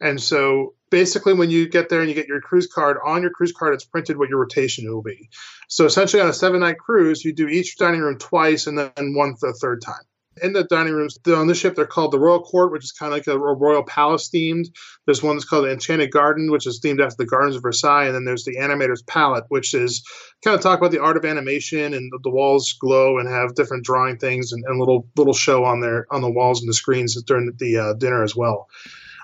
And 0.03 0.21
so 0.21 0.75
basically 0.95 1.35
when 1.35 1.51
you 1.51 1.69
get 1.69 1.89
there 1.89 1.99
and 1.99 2.09
you 2.09 2.15
get 2.15 2.29
your 2.29 2.41
cruise 2.41 2.69
card 2.69 2.99
on 3.05 3.21
your 3.21 3.31
cruise 3.33 3.51
card 3.51 3.75
it's 3.75 3.85
printed 3.85 4.17
what 4.17 4.29
your 4.29 4.39
rotation 4.39 4.89
will 4.89 5.03
be. 5.03 5.29
So 5.67 5.87
essentially 5.87 6.23
on 6.23 6.29
a 6.29 6.33
seven 6.33 6.61
night 6.61 6.79
cruise 6.79 7.25
you 7.25 7.33
do 7.33 7.49
each 7.49 7.77
dining 7.77 8.01
room 8.01 8.17
twice 8.17 8.69
and 8.69 8.79
then 8.79 8.93
one 9.17 9.35
the 9.41 9.53
third 9.61 9.83
time. 9.83 10.05
In 10.41 10.53
the 10.53 10.63
dining 10.63 10.93
rooms 10.93 11.19
on 11.27 11.49
the 11.49 11.55
ship 11.57 11.75
they're 11.75 11.85
called 11.85 12.13
the 12.13 12.21
royal 12.21 12.45
court 12.45 12.71
which 12.71 12.85
is 12.85 12.93
kind 12.93 13.13
of 13.13 13.19
like 13.19 13.27
a 13.27 13.37
royal 13.37 13.83
palace 13.83 14.31
themed. 14.33 14.67
There's 15.05 15.21
one 15.21 15.35
that's 15.35 15.45
called 15.45 15.65
the 15.65 15.73
enchanted 15.73 16.13
garden 16.13 16.49
which 16.53 16.65
is 16.65 16.81
themed 16.81 17.05
after 17.05 17.17
the 17.19 17.27
gardens 17.27 17.57
of 17.57 17.63
versailles 17.63 18.07
and 18.07 18.15
then 18.15 18.25
there's 18.25 18.45
the 18.45 18.59
animator's 18.59 19.03
palette 19.03 19.47
which 19.49 19.75
is 19.75 20.09
kind 20.45 20.55
of 20.55 20.61
talk 20.61 20.79
about 20.79 20.93
the 20.93 21.03
art 21.03 21.17
of 21.17 21.25
animation 21.25 21.93
and 21.93 22.13
the 22.23 22.31
walls 22.31 22.73
glow 22.81 23.19
and 23.19 23.29
have 23.29 23.57
different 23.57 23.85
drawing 23.85 24.17
things 24.17 24.53
and, 24.53 24.63
and 24.69 24.79
little 24.79 25.09
little 25.17 25.35
show 25.35 25.65
on 25.65 25.81
there 25.81 26.07
on 26.13 26.23
the 26.23 26.31
walls 26.31 26.61
and 26.61 26.69
the 26.69 26.75
screens 26.75 27.21
during 27.25 27.53
the 27.59 27.79
uh, 27.79 27.95
dinner 27.95 28.23
as 28.23 28.37
well. 28.37 28.69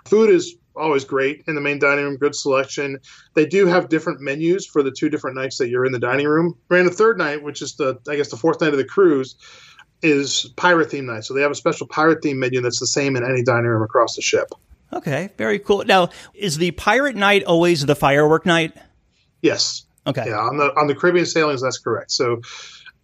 Food 0.06 0.30
is 0.30 0.56
always 0.80 1.04
great 1.04 1.44
in 1.46 1.54
the 1.54 1.60
main 1.60 1.78
dining 1.78 2.04
room, 2.04 2.16
good 2.16 2.34
selection. 2.34 2.98
They 3.34 3.46
do 3.46 3.66
have 3.66 3.88
different 3.88 4.20
menus 4.20 4.66
for 4.66 4.82
the 4.82 4.90
two 4.90 5.08
different 5.08 5.36
nights 5.36 5.58
that 5.58 5.68
you're 5.68 5.84
in 5.84 5.92
the 5.92 5.98
dining 5.98 6.26
room. 6.26 6.56
And 6.70 6.86
the 6.86 6.92
third 6.92 7.18
night, 7.18 7.42
which 7.42 7.62
is 7.62 7.74
the 7.74 7.98
I 8.08 8.16
guess 8.16 8.30
the 8.30 8.36
fourth 8.36 8.60
night 8.60 8.72
of 8.72 8.78
the 8.78 8.84
cruise, 8.84 9.36
is 10.02 10.50
pirate 10.56 10.90
theme 10.90 11.06
night. 11.06 11.24
So 11.24 11.34
they 11.34 11.42
have 11.42 11.50
a 11.50 11.56
special 11.56 11.86
pirate 11.86 12.22
theme 12.22 12.38
menu 12.38 12.60
that's 12.60 12.80
the 12.80 12.86
same 12.86 13.16
in 13.16 13.24
any 13.24 13.42
dining 13.42 13.66
room 13.66 13.82
across 13.82 14.16
the 14.16 14.22
ship. 14.22 14.48
Okay, 14.92 15.30
very 15.36 15.58
cool. 15.58 15.84
Now, 15.84 16.08
is 16.34 16.58
the 16.58 16.72
pirate 16.72 17.14
night 17.14 17.44
always 17.44 17.86
the 17.86 17.94
firework 17.94 18.44
night? 18.44 18.76
Yes. 19.40 19.84
Okay. 20.06 20.24
Yeah, 20.26 20.38
on 20.38 20.56
the 20.56 20.74
on 20.76 20.86
the 20.86 20.94
Caribbean 20.94 21.26
sailings, 21.26 21.62
that's 21.62 21.78
correct. 21.78 22.10
So, 22.10 22.40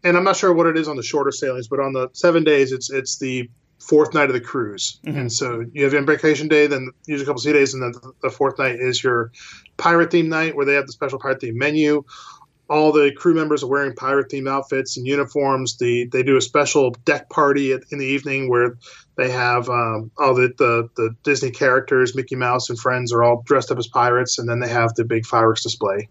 and 0.03 0.17
I'm 0.17 0.25
not 0.25 0.37
sure 0.37 0.53
what 0.53 0.67
it 0.67 0.77
is 0.77 0.89
on 0.89 0.97
the 0.97 1.03
shorter 1.03 1.31
sailings, 1.31 1.69
but 1.69 1.79
on 1.79 1.93
the 1.93 2.09
seven 2.13 2.43
days, 2.43 2.73
it's 2.73 2.91
it's 2.91 3.19
the 3.19 3.49
fourth 3.79 4.15
night 4.15 4.29
of 4.29 4.33
the 4.33 4.41
cruise. 4.41 4.99
Mm-hmm. 5.07 5.19
And 5.19 5.33
so 5.33 5.65
you 5.73 5.85
have 5.85 5.95
embarkation 5.95 6.49
day, 6.49 6.67
then 6.67 6.91
usually 7.07 7.25
a 7.25 7.27
couple 7.27 7.41
sea 7.41 7.53
days, 7.53 7.75
and 7.75 7.83
then 7.83 7.93
the 8.23 8.31
fourth 8.31 8.59
night 8.59 8.77
is 8.81 9.03
your 9.03 9.31
pirate 9.77 10.11
theme 10.11 10.29
night 10.29 10.57
where 10.57 10.67
they 10.67 10.75
have 10.75 10.87
the 10.87 10.93
special 10.93 11.19
pirate 11.19 11.41
theme 11.41 11.59
menu. 11.59 12.05
All 12.69 12.91
the 12.91 13.13
crew 13.13 13.33
members 13.33 13.63
are 13.63 13.69
wearing 13.69 13.95
pirate 13.95 14.29
theme 14.29 14.49
outfits 14.49 14.97
and 14.97 15.07
uniforms. 15.07 15.77
The 15.77 16.07
they 16.07 16.25
do 16.25 16.37
a 16.37 16.41
special 16.41 16.91
deck 17.05 17.31
party 17.31 17.73
at, 17.73 17.83
in 17.93 17.99
the 17.99 18.07
evening 18.07 18.49
where 18.51 18.77
they 19.17 19.31
have 19.31 19.69
um, 19.69 20.11
all 20.19 20.35
the, 20.35 20.53
the 20.59 20.89
the 20.97 21.15
Disney 21.23 21.53
characters, 21.53 22.17
Mickey 22.17 22.35
Mouse 22.35 22.69
and 22.69 22.77
friends, 22.77 23.13
are 23.13 23.23
all 23.23 23.43
dressed 23.47 23.71
up 23.71 23.79
as 23.79 23.87
pirates, 23.87 24.41
and 24.41 24.49
then 24.49 24.59
they 24.59 24.69
have 24.69 24.95
the 24.95 25.05
big 25.05 25.27
fireworks 25.27 25.63
display 25.63 26.09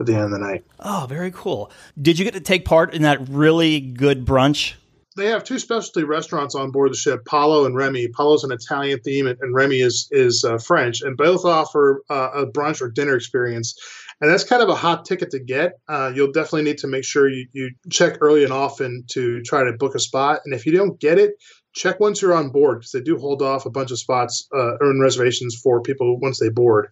at 0.00 0.06
the 0.06 0.14
end 0.14 0.24
of 0.24 0.30
the 0.30 0.38
night. 0.38 0.64
Oh, 0.80 1.04
very 1.06 1.30
cool! 1.30 1.70
Did 2.00 2.18
you 2.18 2.24
get 2.24 2.32
to 2.34 2.40
take 2.40 2.64
part 2.64 2.94
in 2.94 3.02
that 3.02 3.28
really 3.28 3.78
good 3.78 4.24
brunch? 4.24 4.76
They 5.18 5.26
have 5.26 5.44
two 5.44 5.58
specialty 5.58 6.04
restaurants 6.04 6.54
on 6.54 6.70
board 6.70 6.92
the 6.92 6.96
ship, 6.96 7.24
Palo 7.26 7.66
and 7.66 7.76
Remy. 7.76 8.08
Palo's 8.08 8.44
an 8.44 8.52
Italian 8.52 9.00
theme, 9.00 9.26
and 9.26 9.54
Remy 9.54 9.80
is 9.80 10.08
is 10.10 10.44
uh, 10.44 10.58
French, 10.58 11.02
and 11.02 11.16
both 11.16 11.44
offer 11.44 12.02
uh, 12.08 12.30
a 12.34 12.46
brunch 12.46 12.80
or 12.80 12.88
dinner 12.88 13.14
experience. 13.14 13.78
And 14.20 14.30
that's 14.30 14.44
kind 14.44 14.62
of 14.62 14.68
a 14.68 14.74
hot 14.74 15.04
ticket 15.04 15.30
to 15.30 15.38
get. 15.38 15.74
Uh, 15.88 16.10
you'll 16.12 16.32
definitely 16.32 16.64
need 16.64 16.78
to 16.78 16.88
make 16.88 17.04
sure 17.04 17.28
you, 17.28 17.46
you 17.52 17.70
check 17.88 18.18
early 18.20 18.42
and 18.42 18.52
often 18.52 19.04
to 19.10 19.40
try 19.42 19.62
to 19.62 19.72
book 19.72 19.94
a 19.94 20.00
spot. 20.00 20.40
And 20.44 20.52
if 20.52 20.66
you 20.66 20.72
don't 20.72 20.98
get 20.98 21.18
it, 21.18 21.34
check 21.72 22.00
once 22.00 22.20
you're 22.20 22.34
on 22.34 22.50
board 22.50 22.80
because 22.80 22.90
they 22.90 23.00
do 23.00 23.16
hold 23.16 23.42
off 23.42 23.64
a 23.64 23.70
bunch 23.70 23.92
of 23.92 23.98
spots 24.00 24.48
uh, 24.52 24.76
earn 24.80 25.00
reservations 25.00 25.54
for 25.54 25.80
people 25.80 26.18
once 26.18 26.40
they 26.40 26.48
board. 26.48 26.88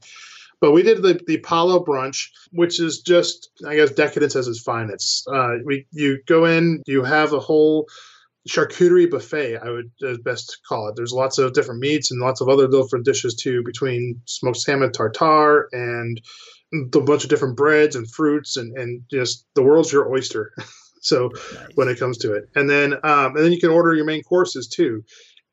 But 0.60 0.72
we 0.72 0.82
did 0.82 1.02
the, 1.02 1.20
the 1.26 1.38
Palo 1.38 1.84
brunch, 1.84 2.28
which 2.52 2.80
is 2.80 3.00
just, 3.00 3.50
I 3.66 3.76
guess, 3.76 3.90
decadence 3.90 4.36
as 4.36 4.48
its 4.48 4.60
finest. 4.60 5.28
Uh, 5.28 5.56
we 5.64 5.86
you 5.90 6.18
go 6.26 6.44
in, 6.44 6.82
you 6.86 7.02
have 7.02 7.32
a 7.32 7.40
whole 7.40 7.88
charcuterie 8.46 9.10
buffet, 9.10 9.56
I 9.56 9.70
would 9.70 9.90
uh, 10.06 10.16
best 10.24 10.58
call 10.68 10.88
it. 10.88 10.96
There's 10.96 11.12
lots 11.12 11.38
of 11.38 11.52
different 11.52 11.80
meats 11.80 12.10
and 12.10 12.20
lots 12.20 12.40
of 12.40 12.48
other 12.48 12.68
different 12.68 13.04
dishes 13.04 13.34
too, 13.34 13.62
between 13.64 14.20
smoked 14.26 14.58
salmon 14.58 14.92
tartare 14.92 15.68
and 15.72 16.20
a 16.72 17.00
bunch 17.00 17.24
of 17.24 17.30
different 17.30 17.56
breads 17.56 17.96
and 17.96 18.10
fruits, 18.10 18.56
and, 18.56 18.76
and 18.76 19.02
just 19.10 19.46
the 19.54 19.62
world's 19.62 19.92
your 19.92 20.10
oyster. 20.10 20.52
so 21.00 21.30
nice. 21.54 21.68
when 21.74 21.88
it 21.88 21.98
comes 21.98 22.18
to 22.18 22.34
it, 22.34 22.44
and 22.54 22.68
then 22.68 22.94
um, 23.04 23.36
and 23.36 23.44
then 23.44 23.52
you 23.52 23.60
can 23.60 23.70
order 23.70 23.94
your 23.94 24.04
main 24.04 24.22
courses 24.22 24.68
too, 24.68 25.04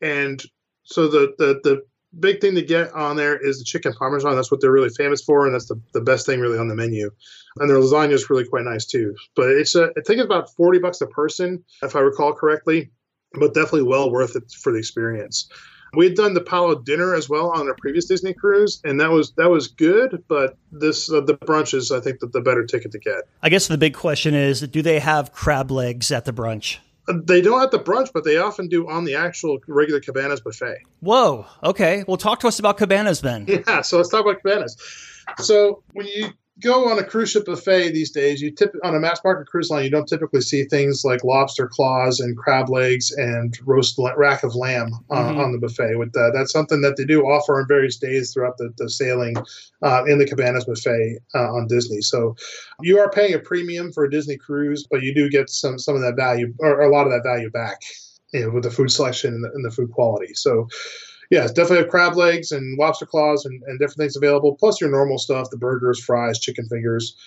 and 0.02 0.44
so 0.84 1.08
the 1.08 1.34
the 1.38 1.60
the 1.64 1.82
big 2.20 2.42
thing 2.42 2.56
to 2.56 2.62
get 2.62 2.92
on 2.94 3.16
there 3.16 3.36
is 3.38 3.60
the 3.60 3.66
chicken 3.66 3.94
parmesan. 3.94 4.36
That's 4.36 4.52
what 4.52 4.62
they're 4.62 4.72
really 4.72 4.90
famous 4.90 5.22
for, 5.22 5.46
and 5.46 5.54
that's 5.54 5.68
the, 5.68 5.80
the 5.94 6.02
best 6.02 6.26
thing 6.26 6.40
really 6.40 6.58
on 6.58 6.68
the 6.68 6.76
menu. 6.76 7.12
And 7.60 7.70
their 7.70 7.78
lasagna 7.78 8.14
is 8.14 8.30
really 8.30 8.46
quite 8.46 8.66
nice 8.66 8.86
too. 8.86 9.16
But 9.36 9.50
it's 9.50 9.76
a, 9.76 9.86
I 9.98 10.02
think 10.06 10.20
it's 10.20 10.26
about 10.26 10.54
forty 10.56 10.80
bucks 10.80 11.02
a 11.02 11.08
person, 11.08 11.64
if 11.82 11.96
I 11.96 12.00
recall 12.00 12.34
correctly. 12.34 12.92
But 13.40 13.56
definitely 13.56 13.84
well 13.84 14.12
worth 14.12 14.36
it 14.36 14.52
for 14.52 14.72
the 14.72 14.78
experience. 14.78 15.50
We 15.96 16.06
had 16.06 16.16
done 16.16 16.34
the 16.34 16.42
Palo 16.42 16.76
dinner 16.76 17.14
as 17.14 17.30
well 17.30 17.50
on 17.50 17.68
a 17.68 17.74
previous 17.76 18.06
Disney 18.06 18.34
cruise, 18.34 18.80
and 18.84 19.00
that 19.00 19.12
was 19.12 19.34
that 19.38 19.50
was 19.50 19.68
good. 19.68 20.24
But 20.28 20.56
this 20.72 21.12
uh, 21.12 21.22
the 21.22 21.36
brunch 21.36 21.74
is, 21.74 21.92
I 21.92 22.00
think, 22.00 22.20
the, 22.20 22.28
the 22.28 22.42
better 22.42 22.66
ticket 22.66 22.92
to 22.92 23.00
get. 23.00 23.24
I 23.42 23.50
guess 23.50 23.68
the 23.68 23.78
big 23.78 23.96
question 23.96 24.34
is, 24.34 24.62
do 24.62 24.82
they 24.82 25.00
have 25.00 25.32
crab 25.32 25.72
legs 25.72 26.12
at 26.12 26.26
the 26.26 26.34
brunch? 26.34 26.78
They 27.08 27.42
don't 27.42 27.62
at 27.62 27.72
the 27.72 27.80
brunch, 27.80 28.12
but 28.14 28.24
they 28.24 28.38
often 28.38 28.68
do 28.70 28.90
on 28.90 29.04
the 29.04 29.16
actual 29.16 29.60
regular 29.68 30.00
cabanas 30.00 30.40
buffet. 30.42 30.78
Whoa. 31.02 31.46
Okay. 31.64 32.04
Well, 32.08 32.18
talk 32.18 32.40
to 32.42 32.48
us 32.48 32.60
about 32.60 32.78
cabanas 32.78 33.22
then. 33.22 33.46
Yeah. 33.48 33.82
So 33.82 33.98
let's 33.98 34.10
talk 34.10 34.22
about 34.22 34.42
cabanas. 34.42 34.78
So 35.40 35.84
when 35.94 36.08
you 36.08 36.30
go 36.62 36.90
on 36.90 37.00
a 37.00 37.04
cruise 37.04 37.32
ship 37.32 37.46
buffet 37.46 37.92
these 37.92 38.12
days, 38.12 38.42
you 38.42 38.52
tip 38.52 38.76
on 38.84 38.96
a 38.96 39.00
mass 39.00 39.20
market 39.24 39.48
cruise 39.48 39.70
line, 39.70 39.84
you 39.84 39.90
don't 39.90 40.08
typically 40.08 40.42
see 40.42 40.64
things 40.66 41.04
like 41.04 41.24
lobster 41.24 41.68
claws 41.68 42.20
and 42.20 42.38
crab 42.38 42.70
legs 42.70 43.12
and 43.12 43.58
roast 43.66 44.00
rack 44.16 44.44
of 44.44 44.56
lamb 44.56 44.92
uh, 45.10 45.16
mm-hmm. 45.16 45.40
on 45.40 45.52
the 45.52 45.58
buffet. 45.58 45.98
With 45.98 46.16
uh, 46.16 46.32
that's 46.32 46.52
something 46.52 46.82
that 46.82 46.96
they 46.98 47.06
do 47.06 47.24
offer 47.24 47.60
on 47.60 47.68
various 47.68 47.98
days 47.98 48.34
throughout 48.34 48.58
the, 48.58 48.72
the 48.78 48.90
sailing 48.90 49.36
uh, 49.82 50.04
in 50.06 50.20
the 50.20 50.26
cabanas 50.26 50.66
buffet 50.66 51.20
uh, 51.34 51.54
on 51.54 51.68
Disney. 51.68 52.02
So 52.02 52.36
you 52.82 53.00
are 53.00 53.10
paying 53.10 53.34
a 53.34 53.40
premium 53.40 53.92
for 53.92 54.04
a 54.04 54.12
Disney 54.12 54.38
cruise, 54.38 54.86
but 54.90 55.02
you 55.02 55.14
do 55.14 55.30
get 55.30 55.50
some 55.50 55.80
some 55.80 55.96
of 55.96 56.02
that 56.02 56.16
value 56.16 56.54
or 56.60 56.82
a 56.82 56.92
lot 56.92 57.08
of 57.08 57.14
that 57.14 57.24
value 57.24 57.50
back 57.50 57.82
you 58.32 58.42
know, 58.42 58.50
with 58.50 58.64
the 58.64 58.72
food 58.72 58.92
selection 58.92 59.34
and 59.34 59.44
the, 59.44 59.52
and 59.54 59.66
the 59.66 59.72
food 59.72 59.92
quality. 59.92 60.34
So 60.34 60.68
yeah, 61.34 61.48
definitely 61.48 61.78
have 61.78 61.90
crab 61.90 62.16
legs 62.16 62.52
and 62.52 62.78
lobster 62.78 63.08
claws 63.08 63.44
and, 63.44 63.60
and 63.64 63.80
different 63.80 63.98
things 63.98 64.16
available, 64.16 64.56
plus 64.56 64.80
your 64.80 64.92
normal 64.92 65.18
stuff 65.18 65.50
the 65.50 65.58
burgers, 65.58 66.00
fries, 66.00 66.40
chicken 66.40 66.68
fingers. 66.70 67.18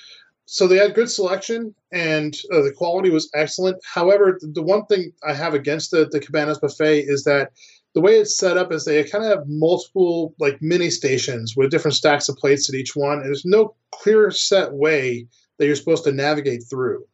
So 0.45 0.69
they 0.69 0.77
had 0.77 0.95
good 0.95 1.11
selection 1.11 1.75
and 1.91 2.37
uh, 2.53 2.63
the 2.63 2.71
quality 2.71 3.11
was 3.11 3.29
excellent. 3.35 3.79
However, 3.85 4.39
the 4.41 4.63
one 4.63 4.87
thing 4.87 5.13
I 5.27 5.35
have 5.35 5.55
against 5.55 5.91
the, 5.91 6.07
the 6.09 6.21
Cabanas 6.21 6.59
buffet 6.59 7.01
is 7.01 7.25
that 7.25 7.51
the 7.95 8.01
way 8.01 8.13
it's 8.13 8.39
set 8.39 8.57
up 8.57 8.71
is 8.71 8.85
they 8.85 9.03
kind 9.03 9.25
of 9.25 9.31
have 9.31 9.49
multiple 9.49 10.37
like 10.39 10.63
mini 10.63 10.89
stations 10.89 11.55
with 11.57 11.73
different 11.73 11.97
stacks 11.97 12.29
of 12.29 12.37
plates 12.37 12.69
at 12.69 12.77
each 12.77 12.95
one. 12.95 13.19
And 13.19 13.27
there's 13.27 13.45
no 13.45 13.75
clear 13.91 14.31
set 14.31 14.73
way 14.73 15.27
that 15.59 15.67
you're 15.67 15.75
supposed 15.75 16.05
to 16.05 16.13
navigate 16.13 16.63
through. 16.71 17.05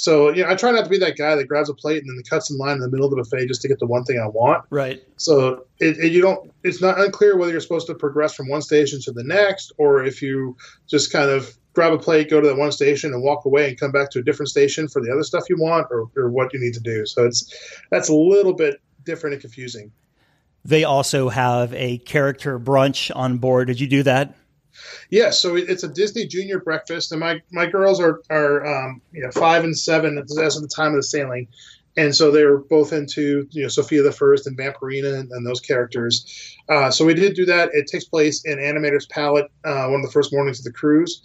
So 0.00 0.30
you 0.30 0.42
know, 0.42 0.48
I 0.48 0.54
try 0.54 0.70
not 0.70 0.84
to 0.84 0.88
be 0.88 0.96
that 0.96 1.18
guy 1.18 1.34
that 1.34 1.46
grabs 1.46 1.68
a 1.68 1.74
plate 1.74 2.02
and 2.02 2.08
then 2.08 2.22
cuts 2.22 2.50
in 2.50 2.56
line 2.56 2.76
in 2.76 2.80
the 2.80 2.88
middle 2.88 3.04
of 3.04 3.10
the 3.10 3.18
buffet 3.18 3.48
just 3.48 3.60
to 3.60 3.68
get 3.68 3.78
the 3.80 3.86
one 3.86 4.02
thing 4.04 4.18
I 4.18 4.28
want. 4.28 4.64
Right. 4.70 5.02
So 5.18 5.66
it, 5.78 5.98
it, 5.98 6.12
you 6.12 6.22
don't. 6.22 6.50
It's 6.64 6.80
not 6.80 6.98
unclear 6.98 7.36
whether 7.36 7.52
you're 7.52 7.60
supposed 7.60 7.86
to 7.88 7.94
progress 7.94 8.32
from 8.32 8.48
one 8.48 8.62
station 8.62 8.98
to 9.02 9.12
the 9.12 9.22
next, 9.22 9.72
or 9.76 10.02
if 10.02 10.22
you 10.22 10.56
just 10.88 11.12
kind 11.12 11.28
of 11.28 11.54
grab 11.74 11.92
a 11.92 11.98
plate, 11.98 12.30
go 12.30 12.40
to 12.40 12.48
that 12.48 12.56
one 12.56 12.72
station, 12.72 13.12
and 13.12 13.22
walk 13.22 13.44
away 13.44 13.68
and 13.68 13.78
come 13.78 13.92
back 13.92 14.08
to 14.12 14.20
a 14.20 14.22
different 14.22 14.48
station 14.48 14.88
for 14.88 15.02
the 15.02 15.12
other 15.12 15.22
stuff 15.22 15.44
you 15.50 15.56
want, 15.58 15.86
or, 15.90 16.08
or 16.16 16.30
what 16.30 16.50
you 16.54 16.60
need 16.60 16.72
to 16.72 16.80
do. 16.80 17.04
So 17.04 17.26
it's 17.26 17.54
that's 17.90 18.08
a 18.08 18.14
little 18.14 18.54
bit 18.54 18.80
different 19.04 19.34
and 19.34 19.42
confusing. 19.42 19.92
They 20.64 20.84
also 20.84 21.28
have 21.28 21.74
a 21.74 21.98
character 21.98 22.58
brunch 22.58 23.14
on 23.14 23.36
board. 23.36 23.66
Did 23.66 23.80
you 23.80 23.86
do 23.86 24.02
that? 24.04 24.34
Yeah, 25.10 25.30
so 25.30 25.56
it's 25.56 25.82
a 25.82 25.88
Disney 25.88 26.26
Junior 26.26 26.60
breakfast, 26.60 27.12
and 27.12 27.20
my 27.20 27.42
my 27.50 27.66
girls 27.66 28.00
are 28.00 28.22
are 28.30 28.66
um, 28.66 29.00
you 29.12 29.22
know 29.22 29.30
five 29.30 29.64
and 29.64 29.76
seven 29.76 30.18
as 30.18 30.56
of 30.56 30.62
the 30.62 30.68
time 30.68 30.90
of 30.90 30.96
the 30.96 31.02
sailing, 31.02 31.48
and 31.96 32.14
so 32.14 32.30
they're 32.30 32.58
both 32.58 32.92
into 32.92 33.48
you 33.50 33.62
know 33.62 33.68
Sofia 33.68 34.02
the 34.02 34.12
First 34.12 34.46
and 34.46 34.56
Vampirina 34.56 35.18
and, 35.18 35.30
and 35.32 35.46
those 35.46 35.60
characters. 35.60 36.56
Uh, 36.68 36.90
so 36.90 37.04
we 37.04 37.14
did 37.14 37.34
do 37.34 37.44
that. 37.46 37.70
It 37.72 37.86
takes 37.86 38.04
place 38.04 38.44
in 38.44 38.58
Animator's 38.58 39.06
Palette, 39.06 39.50
uh, 39.64 39.86
one 39.88 40.00
of 40.00 40.06
the 40.06 40.12
first 40.12 40.32
mornings 40.32 40.58
of 40.58 40.64
the 40.64 40.72
cruise. 40.72 41.22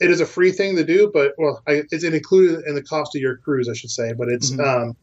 It 0.00 0.10
is 0.10 0.20
a 0.20 0.26
free 0.26 0.50
thing 0.50 0.76
to 0.76 0.84
do, 0.84 1.10
but 1.12 1.34
well, 1.38 1.62
I, 1.66 1.82
it's 1.90 2.04
included 2.04 2.64
in 2.66 2.74
the 2.74 2.82
cost 2.82 3.14
of 3.14 3.22
your 3.22 3.36
cruise, 3.38 3.68
I 3.68 3.74
should 3.74 3.90
say. 3.90 4.12
But 4.12 4.28
it's 4.28 4.52
mm-hmm. 4.52 4.88
um, 4.88 4.96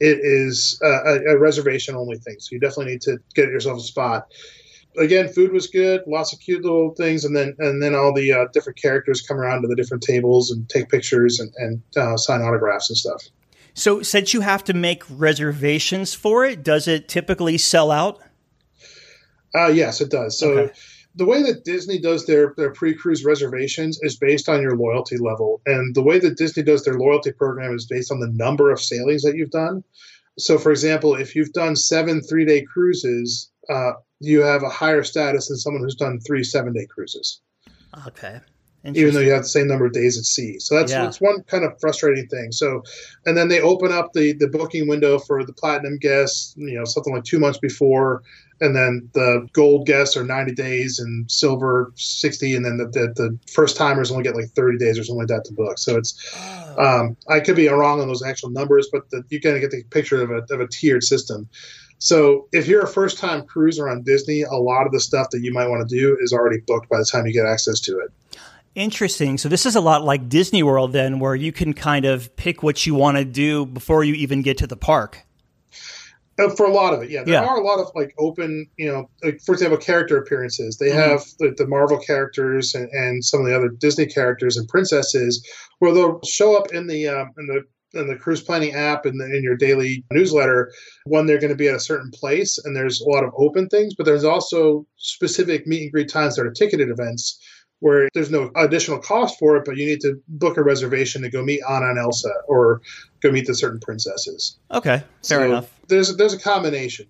it 0.00 0.18
is 0.22 0.78
a, 0.82 1.20
a 1.28 1.38
reservation 1.38 1.96
only 1.96 2.18
thing, 2.18 2.36
so 2.38 2.48
you 2.52 2.60
definitely 2.60 2.92
need 2.92 3.02
to 3.02 3.18
get 3.34 3.48
yourself 3.48 3.78
a 3.78 3.82
spot 3.82 4.28
again, 4.98 5.28
food 5.28 5.52
was 5.52 5.66
good, 5.66 6.02
lots 6.06 6.32
of 6.32 6.40
cute 6.40 6.62
little 6.62 6.94
things, 6.94 7.24
and 7.24 7.36
then 7.36 7.54
and 7.58 7.82
then 7.82 7.94
all 7.94 8.12
the 8.12 8.32
uh, 8.32 8.46
different 8.52 8.80
characters 8.80 9.22
come 9.22 9.38
around 9.38 9.62
to 9.62 9.68
the 9.68 9.76
different 9.76 10.02
tables 10.02 10.50
and 10.50 10.68
take 10.68 10.88
pictures 10.88 11.40
and, 11.40 11.52
and 11.56 11.82
uh, 11.96 12.16
sign 12.16 12.42
autographs 12.42 12.90
and 12.90 12.96
stuff. 12.96 13.22
So, 13.74 14.02
since 14.02 14.32
you 14.32 14.40
have 14.40 14.64
to 14.64 14.74
make 14.74 15.02
reservations 15.10 16.14
for 16.14 16.44
it, 16.44 16.62
does 16.62 16.88
it 16.88 17.08
typically 17.08 17.58
sell 17.58 17.90
out? 17.90 18.20
Uh, 19.54 19.68
yes, 19.68 20.00
it 20.00 20.10
does. 20.10 20.38
So. 20.38 20.50
Okay. 20.58 20.72
The 21.18 21.24
way 21.24 21.42
that 21.44 21.64
Disney 21.64 21.98
does 21.98 22.26
their, 22.26 22.52
their 22.58 22.72
pre 22.72 22.94
cruise 22.94 23.24
reservations 23.24 23.98
is 24.02 24.18
based 24.18 24.50
on 24.50 24.60
your 24.60 24.76
loyalty 24.76 25.16
level. 25.16 25.62
And 25.64 25.94
the 25.94 26.02
way 26.02 26.18
that 26.18 26.36
Disney 26.36 26.62
does 26.62 26.84
their 26.84 26.98
loyalty 26.98 27.32
program 27.32 27.74
is 27.74 27.86
based 27.86 28.12
on 28.12 28.20
the 28.20 28.28
number 28.28 28.70
of 28.70 28.82
sailings 28.82 29.22
that 29.22 29.34
you've 29.34 29.50
done. 29.50 29.82
So, 30.38 30.58
for 30.58 30.70
example, 30.70 31.14
if 31.14 31.34
you've 31.34 31.54
done 31.54 31.74
seven 31.74 32.20
three 32.20 32.44
day 32.44 32.62
cruises, 32.62 33.50
uh, 33.70 33.92
you 34.20 34.42
have 34.42 34.62
a 34.62 34.68
higher 34.68 35.02
status 35.02 35.48
than 35.48 35.56
someone 35.56 35.82
who's 35.82 35.94
done 35.94 36.20
three 36.20 36.44
seven 36.44 36.72
day 36.72 36.86
cruises. 36.86 37.40
Okay. 38.06 38.40
Even 38.94 39.14
though 39.14 39.20
you 39.20 39.32
have 39.32 39.42
the 39.42 39.48
same 39.48 39.66
number 39.66 39.86
of 39.86 39.92
days 39.92 40.16
at 40.16 40.24
sea, 40.24 40.60
so 40.60 40.76
that's 40.76 40.92
yeah. 40.92 41.02
that's 41.02 41.20
one 41.20 41.42
kind 41.48 41.64
of 41.64 41.72
frustrating 41.80 42.28
thing. 42.28 42.52
So, 42.52 42.84
and 43.24 43.36
then 43.36 43.48
they 43.48 43.60
open 43.60 43.90
up 43.90 44.12
the 44.12 44.32
the 44.34 44.46
booking 44.46 44.86
window 44.86 45.18
for 45.18 45.44
the 45.44 45.52
platinum 45.52 45.98
guests, 45.98 46.54
you 46.56 46.78
know, 46.78 46.84
something 46.84 47.12
like 47.12 47.24
two 47.24 47.40
months 47.40 47.58
before, 47.58 48.22
and 48.60 48.74
then 48.74 49.08
the 49.12 49.46
gold 49.52 49.86
guests 49.86 50.16
are 50.16 50.24
90 50.24 50.54
days 50.54 50.98
and 50.98 51.30
silver 51.30 51.92
60 51.96 52.56
and 52.56 52.64
then 52.64 52.78
the, 52.78 52.86
the, 52.86 53.12
the 53.14 53.38
first 53.50 53.76
timers 53.76 54.10
only 54.10 54.24
get 54.24 54.34
like 54.34 54.50
30 54.50 54.78
days 54.78 54.98
or 54.98 55.04
something 55.04 55.20
like 55.20 55.28
that 55.28 55.44
to 55.44 55.52
book 55.52 55.78
so 55.78 55.96
it's 55.96 56.34
oh. 56.36 57.00
um, 57.00 57.16
i 57.28 57.40
could 57.40 57.56
be 57.56 57.68
wrong 57.68 58.00
on 58.00 58.08
those 58.08 58.22
actual 58.22 58.50
numbers 58.50 58.88
but 58.90 59.08
the, 59.10 59.22
you 59.28 59.40
kind 59.40 59.56
of 59.56 59.62
get 59.62 59.70
the 59.70 59.82
picture 59.84 60.22
of 60.22 60.30
a, 60.30 60.54
of 60.54 60.60
a 60.60 60.68
tiered 60.68 61.02
system 61.02 61.48
so 61.98 62.48
if 62.52 62.66
you're 62.66 62.82
a 62.82 62.88
first 62.88 63.18
time 63.18 63.46
cruiser 63.46 63.88
on 63.88 64.02
Disney, 64.02 64.42
a 64.42 64.54
lot 64.54 64.86
of 64.86 64.92
the 64.92 65.00
stuff 65.00 65.28
that 65.30 65.40
you 65.40 65.52
might 65.52 65.68
want 65.68 65.88
to 65.88 65.94
do 65.94 66.16
is 66.20 66.32
already 66.32 66.58
booked 66.66 66.88
by 66.88 66.98
the 66.98 67.04
time 67.04 67.26
you 67.26 67.32
get 67.32 67.46
access 67.46 67.80
to 67.80 67.98
it. 67.98 68.10
Interesting. 68.74 69.38
So 69.38 69.48
this 69.48 69.64
is 69.64 69.74
a 69.74 69.80
lot 69.80 70.04
like 70.04 70.28
Disney 70.28 70.62
World 70.62 70.92
then 70.92 71.18
where 71.18 71.34
you 71.34 71.50
can 71.50 71.72
kind 71.72 72.04
of 72.04 72.34
pick 72.36 72.62
what 72.62 72.84
you 72.84 72.94
want 72.94 73.16
to 73.16 73.24
do 73.24 73.64
before 73.64 74.04
you 74.04 74.14
even 74.14 74.42
get 74.42 74.58
to 74.58 74.66
the 74.66 74.76
park. 74.76 75.26
Uh, 76.38 76.50
for 76.50 76.66
a 76.66 76.70
lot 76.70 76.92
of 76.92 77.02
it, 77.02 77.08
yeah, 77.08 77.24
there 77.24 77.42
yeah. 77.42 77.46
are 77.46 77.56
a 77.56 77.64
lot 77.64 77.78
of 77.78 77.90
like 77.94 78.14
open, 78.18 78.66
you 78.76 78.86
know, 78.86 79.08
like 79.24 79.40
for 79.40 79.54
example, 79.54 79.78
character 79.78 80.18
appearances. 80.18 80.76
They 80.76 80.90
mm-hmm. 80.90 80.98
have 80.98 81.24
the, 81.38 81.54
the, 81.56 81.66
Marvel 81.66 81.98
characters 81.98 82.74
and, 82.74 82.90
and, 82.90 83.24
some 83.24 83.40
of 83.40 83.46
the 83.46 83.56
other 83.56 83.70
Disney 83.70 84.04
characters 84.04 84.58
and 84.58 84.68
princesses, 84.68 85.42
where 85.78 85.94
they'll 85.94 86.20
show 86.24 86.54
up 86.54 86.74
in 86.74 86.88
the 86.88 87.08
um, 87.08 87.32
in 87.38 87.46
the 87.46 87.62
in 87.98 88.08
the 88.08 88.16
cruise 88.16 88.42
planning 88.42 88.74
app 88.74 89.06
and 89.06 89.20
in 89.20 89.42
your 89.42 89.56
daily 89.56 90.04
newsletter 90.10 90.72
when 91.04 91.26
they're 91.26 91.40
going 91.40 91.50
to 91.50 91.56
be 91.56 91.68
at 91.68 91.74
a 91.74 91.80
certain 91.80 92.10
place 92.10 92.58
and 92.64 92.74
there's 92.74 93.00
a 93.00 93.08
lot 93.08 93.24
of 93.24 93.32
open 93.36 93.68
things 93.68 93.94
but 93.94 94.04
there's 94.06 94.24
also 94.24 94.86
specific 94.96 95.66
meet 95.66 95.82
and 95.82 95.92
greet 95.92 96.08
times 96.08 96.36
that 96.36 96.46
are 96.46 96.52
ticketed 96.52 96.88
events 96.88 97.40
where 97.80 98.08
there's 98.14 98.30
no 98.30 98.50
additional 98.56 98.98
cost 98.98 99.38
for 99.38 99.56
it 99.56 99.64
but 99.64 99.76
you 99.76 99.86
need 99.86 100.00
to 100.00 100.20
book 100.28 100.56
a 100.56 100.62
reservation 100.62 101.22
to 101.22 101.30
go 101.30 101.42
meet 101.42 101.60
anna 101.68 101.90
and 101.90 101.98
elsa 101.98 102.32
or 102.48 102.80
go 103.22 103.30
meet 103.30 103.46
the 103.46 103.54
certain 103.54 103.80
princesses. 103.80 104.58
Okay 104.70 105.02
fair 105.22 105.40
so 105.40 105.44
enough. 105.44 105.80
there's 105.88 106.16
there's 106.16 106.34
a 106.34 106.38
combination. 106.38 107.06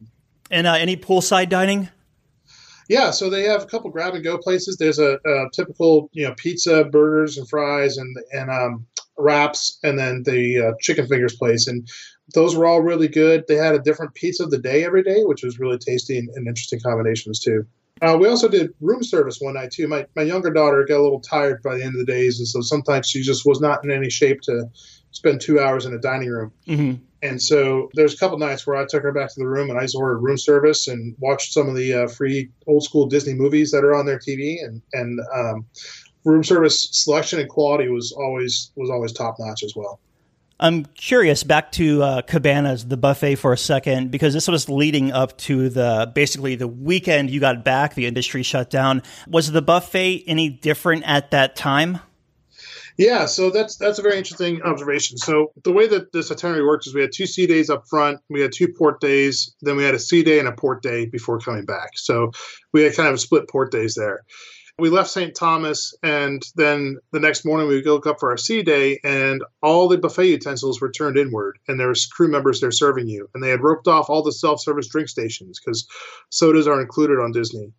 And 0.50 0.66
uh, 0.66 0.74
any 0.74 0.96
poolside 0.96 1.48
dining? 1.48 1.88
Yeah, 2.88 3.10
so 3.10 3.28
they 3.28 3.42
have 3.44 3.62
a 3.62 3.66
couple 3.66 3.90
grab 3.90 4.14
and 4.14 4.22
go 4.22 4.38
places. 4.38 4.76
There's 4.76 5.00
a, 5.00 5.18
a 5.26 5.50
typical, 5.52 6.08
you 6.12 6.26
know, 6.26 6.34
pizza, 6.36 6.84
burgers, 6.84 7.36
and 7.36 7.48
fries, 7.48 7.96
and 7.96 8.16
and 8.32 8.50
um, 8.50 8.86
wraps, 9.18 9.78
and 9.82 9.98
then 9.98 10.22
the 10.24 10.68
uh, 10.68 10.72
chicken 10.80 11.06
fingers 11.06 11.36
place, 11.36 11.66
and 11.66 11.88
those 12.34 12.56
were 12.56 12.66
all 12.66 12.80
really 12.80 13.08
good. 13.08 13.44
They 13.48 13.56
had 13.56 13.74
a 13.74 13.78
different 13.78 14.14
pizza 14.14 14.44
of 14.44 14.50
the 14.50 14.58
day 14.58 14.84
every 14.84 15.02
day, 15.02 15.22
which 15.24 15.42
was 15.42 15.58
really 15.58 15.78
tasty 15.78 16.18
and, 16.18 16.28
and 16.34 16.46
interesting 16.46 16.80
combinations 16.80 17.40
too. 17.40 17.66
Uh, 18.02 18.16
we 18.20 18.28
also 18.28 18.48
did 18.48 18.74
room 18.80 19.02
service 19.02 19.38
one 19.40 19.54
night 19.54 19.70
too. 19.70 19.88
My 19.88 20.06
my 20.16 20.22
younger 20.22 20.50
daughter 20.50 20.84
got 20.84 20.98
a 20.98 21.02
little 21.02 21.20
tired 21.20 21.62
by 21.62 21.76
the 21.76 21.84
end 21.84 21.94
of 21.94 22.06
the 22.06 22.12
days, 22.12 22.38
and 22.38 22.46
so 22.46 22.60
sometimes 22.60 23.08
she 23.08 23.22
just 23.22 23.46
was 23.46 23.60
not 23.60 23.82
in 23.84 23.90
any 23.90 24.10
shape 24.10 24.42
to 24.42 24.64
spend 25.12 25.40
two 25.40 25.58
hours 25.58 25.86
in 25.86 25.94
a 25.94 25.98
dining 25.98 26.28
room. 26.28 26.52
Mm-hmm. 26.68 27.02
And 27.22 27.42
so 27.42 27.88
there's 27.94 28.12
a 28.12 28.18
couple 28.18 28.38
nights 28.38 28.66
where 28.66 28.76
I 28.76 28.84
took 28.86 29.02
her 29.02 29.12
back 29.12 29.30
to 29.30 29.40
the 29.40 29.48
room 29.48 29.70
and 29.70 29.78
I 29.78 29.82
just 29.82 29.96
ordered 29.96 30.18
room 30.18 30.36
service 30.36 30.86
and 30.86 31.16
watched 31.18 31.54
some 31.54 31.68
of 31.68 31.74
the 31.74 32.04
uh, 32.04 32.08
free 32.08 32.50
old 32.66 32.84
school 32.84 33.06
Disney 33.06 33.32
movies 33.32 33.70
that 33.70 33.82
are 33.82 33.94
on 33.94 34.04
their 34.04 34.18
TV 34.18 34.62
and 34.62 34.82
and 34.92 35.20
um, 35.34 35.66
room 36.26 36.44
service 36.44 36.88
selection 36.90 37.40
and 37.40 37.48
quality 37.48 37.88
was 37.88 38.12
always 38.12 38.70
was 38.76 38.90
always 38.90 39.12
top 39.12 39.36
notch 39.38 39.62
as 39.62 39.74
well. 39.74 40.00
I'm 40.58 40.86
curious 40.86 41.44
back 41.44 41.70
to 41.72 42.02
uh, 42.02 42.22
Cabanas, 42.22 42.86
the 42.86 42.96
buffet 42.96 43.34
for 43.36 43.52
a 43.52 43.58
second, 43.58 44.10
because 44.10 44.32
this 44.32 44.48
was 44.48 44.70
leading 44.70 45.12
up 45.12 45.36
to 45.38 45.68
the 45.68 46.10
basically 46.14 46.54
the 46.54 46.66
weekend 46.68 47.30
you 47.30 47.40
got 47.40 47.62
back, 47.62 47.94
the 47.94 48.06
industry 48.06 48.42
shut 48.42 48.70
down. 48.70 49.02
Was 49.28 49.52
the 49.52 49.60
buffet 49.62 50.24
any 50.26 50.48
different 50.48 51.04
at 51.06 51.30
that 51.30 51.56
time? 51.56 52.00
Yeah, 52.96 53.26
so 53.26 53.50
that's 53.50 53.76
that's 53.76 53.98
a 53.98 54.02
very 54.02 54.16
interesting 54.16 54.62
observation. 54.62 55.18
So 55.18 55.52
the 55.62 55.72
way 55.72 55.86
that 55.86 56.12
this 56.12 56.30
itinerary 56.30 56.64
works 56.64 56.86
is 56.86 56.94
we 56.94 57.02
had 57.02 57.12
two 57.12 57.26
sea 57.26 57.46
days 57.46 57.68
up 57.68 57.86
front, 57.86 58.20
we 58.30 58.40
had 58.40 58.52
two 58.52 58.68
port 58.68 59.00
days, 59.00 59.54
then 59.60 59.76
we 59.76 59.84
had 59.84 59.94
a 59.94 59.98
sea 59.98 60.22
day 60.22 60.38
and 60.38 60.48
a 60.48 60.52
port 60.52 60.82
day 60.82 61.04
before 61.04 61.38
coming 61.38 61.66
back. 61.66 61.90
So 61.96 62.32
we 62.72 62.82
had 62.82 62.96
kind 62.96 63.08
of 63.08 63.20
split 63.20 63.50
port 63.50 63.70
days 63.70 63.94
there. 63.94 64.24
We 64.78 64.90
left 64.90 65.08
St. 65.08 65.34
Thomas, 65.34 65.94
and 66.02 66.42
then 66.54 66.98
the 67.10 67.20
next 67.20 67.46
morning 67.46 67.66
we 67.66 67.82
woke 67.82 68.06
up 68.06 68.20
for 68.20 68.30
our 68.30 68.36
sea 68.36 68.62
day, 68.62 69.00
and 69.02 69.42
all 69.62 69.88
the 69.88 69.96
buffet 69.96 70.26
utensils 70.26 70.82
were 70.82 70.90
turned 70.90 71.16
inward, 71.16 71.58
and 71.66 71.80
there 71.80 71.88
was 71.88 72.04
crew 72.04 72.28
members 72.28 72.60
there 72.60 72.70
serving 72.70 73.08
you, 73.08 73.26
and 73.32 73.42
they 73.42 73.48
had 73.48 73.62
roped 73.62 73.88
off 73.88 74.10
all 74.10 74.22
the 74.22 74.32
self-service 74.32 74.88
drink 74.88 75.08
stations 75.08 75.58
because 75.58 75.88
sodas 76.28 76.66
are 76.68 76.80
included 76.80 77.18
on 77.18 77.32
Disney. 77.32 77.72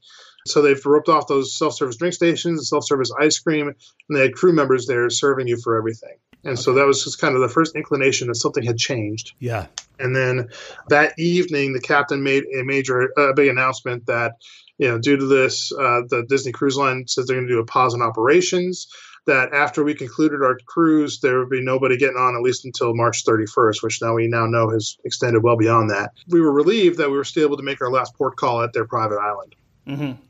So 0.47 0.61
they've 0.61 0.83
roped 0.83 1.09
off 1.09 1.27
those 1.27 1.55
self-service 1.55 1.97
drink 1.97 2.15
stations, 2.15 2.67
self-service 2.67 3.11
ice 3.19 3.37
cream, 3.37 3.67
and 3.67 4.17
they 4.17 4.21
had 4.21 4.33
crew 4.33 4.53
members 4.53 4.87
there 4.87 5.07
serving 5.11 5.47
you 5.47 5.57
for 5.57 5.77
everything. 5.77 6.15
And 6.43 6.53
okay. 6.53 6.61
so 6.61 6.73
that 6.73 6.87
was 6.87 7.03
just 7.03 7.19
kind 7.19 7.35
of 7.35 7.41
the 7.41 7.49
first 7.49 7.75
inclination 7.75 8.27
that 8.29 8.35
something 8.35 8.63
had 8.63 8.77
changed. 8.77 9.33
Yeah. 9.39 9.67
And 9.99 10.15
then 10.15 10.49
that 10.89 11.13
evening, 11.19 11.73
the 11.73 11.81
captain 11.81 12.23
made 12.23 12.43
a 12.59 12.63
major, 12.63 13.11
a 13.17 13.21
uh, 13.21 13.33
big 13.33 13.49
announcement 13.49 14.05
that, 14.07 14.33
you 14.77 14.87
know, 14.87 14.97
due 14.97 15.17
to 15.17 15.25
this, 15.25 15.71
uh, 15.71 16.01
the 16.09 16.25
Disney 16.27 16.51
Cruise 16.51 16.77
Line 16.77 17.07
says 17.07 17.25
they're 17.25 17.35
going 17.35 17.47
to 17.47 17.53
do 17.53 17.59
a 17.59 17.65
pause 17.65 17.93
in 17.93 18.01
operations. 18.01 18.87
That 19.25 19.53
after 19.53 19.83
we 19.83 19.93
concluded 19.93 20.41
our 20.41 20.57
cruise, 20.67 21.19
there 21.19 21.39
would 21.39 21.49
be 21.49 21.61
nobody 21.61 21.97
getting 21.97 22.15
on 22.15 22.35
at 22.35 22.41
least 22.41 22.63
until 22.63 22.95
March 22.95 23.25
31st, 23.25 23.83
which 23.83 24.01
now 24.01 24.13
we 24.13 24.27
now 24.27 24.45
know 24.45 24.69
has 24.69 24.97
extended 25.03 25.43
well 25.43 25.57
beyond 25.57 25.89
that. 25.89 26.13
We 26.29 26.39
were 26.39 26.53
relieved 26.53 26.97
that 26.99 27.09
we 27.09 27.17
were 27.17 27.25
still 27.25 27.43
able 27.43 27.57
to 27.57 27.63
make 27.63 27.81
our 27.81 27.91
last 27.91 28.15
port 28.15 28.37
call 28.37 28.61
at 28.61 28.71
their 28.71 28.85
private 28.85 29.19
island. 29.19 29.55
Mm-hmm. 29.85 30.21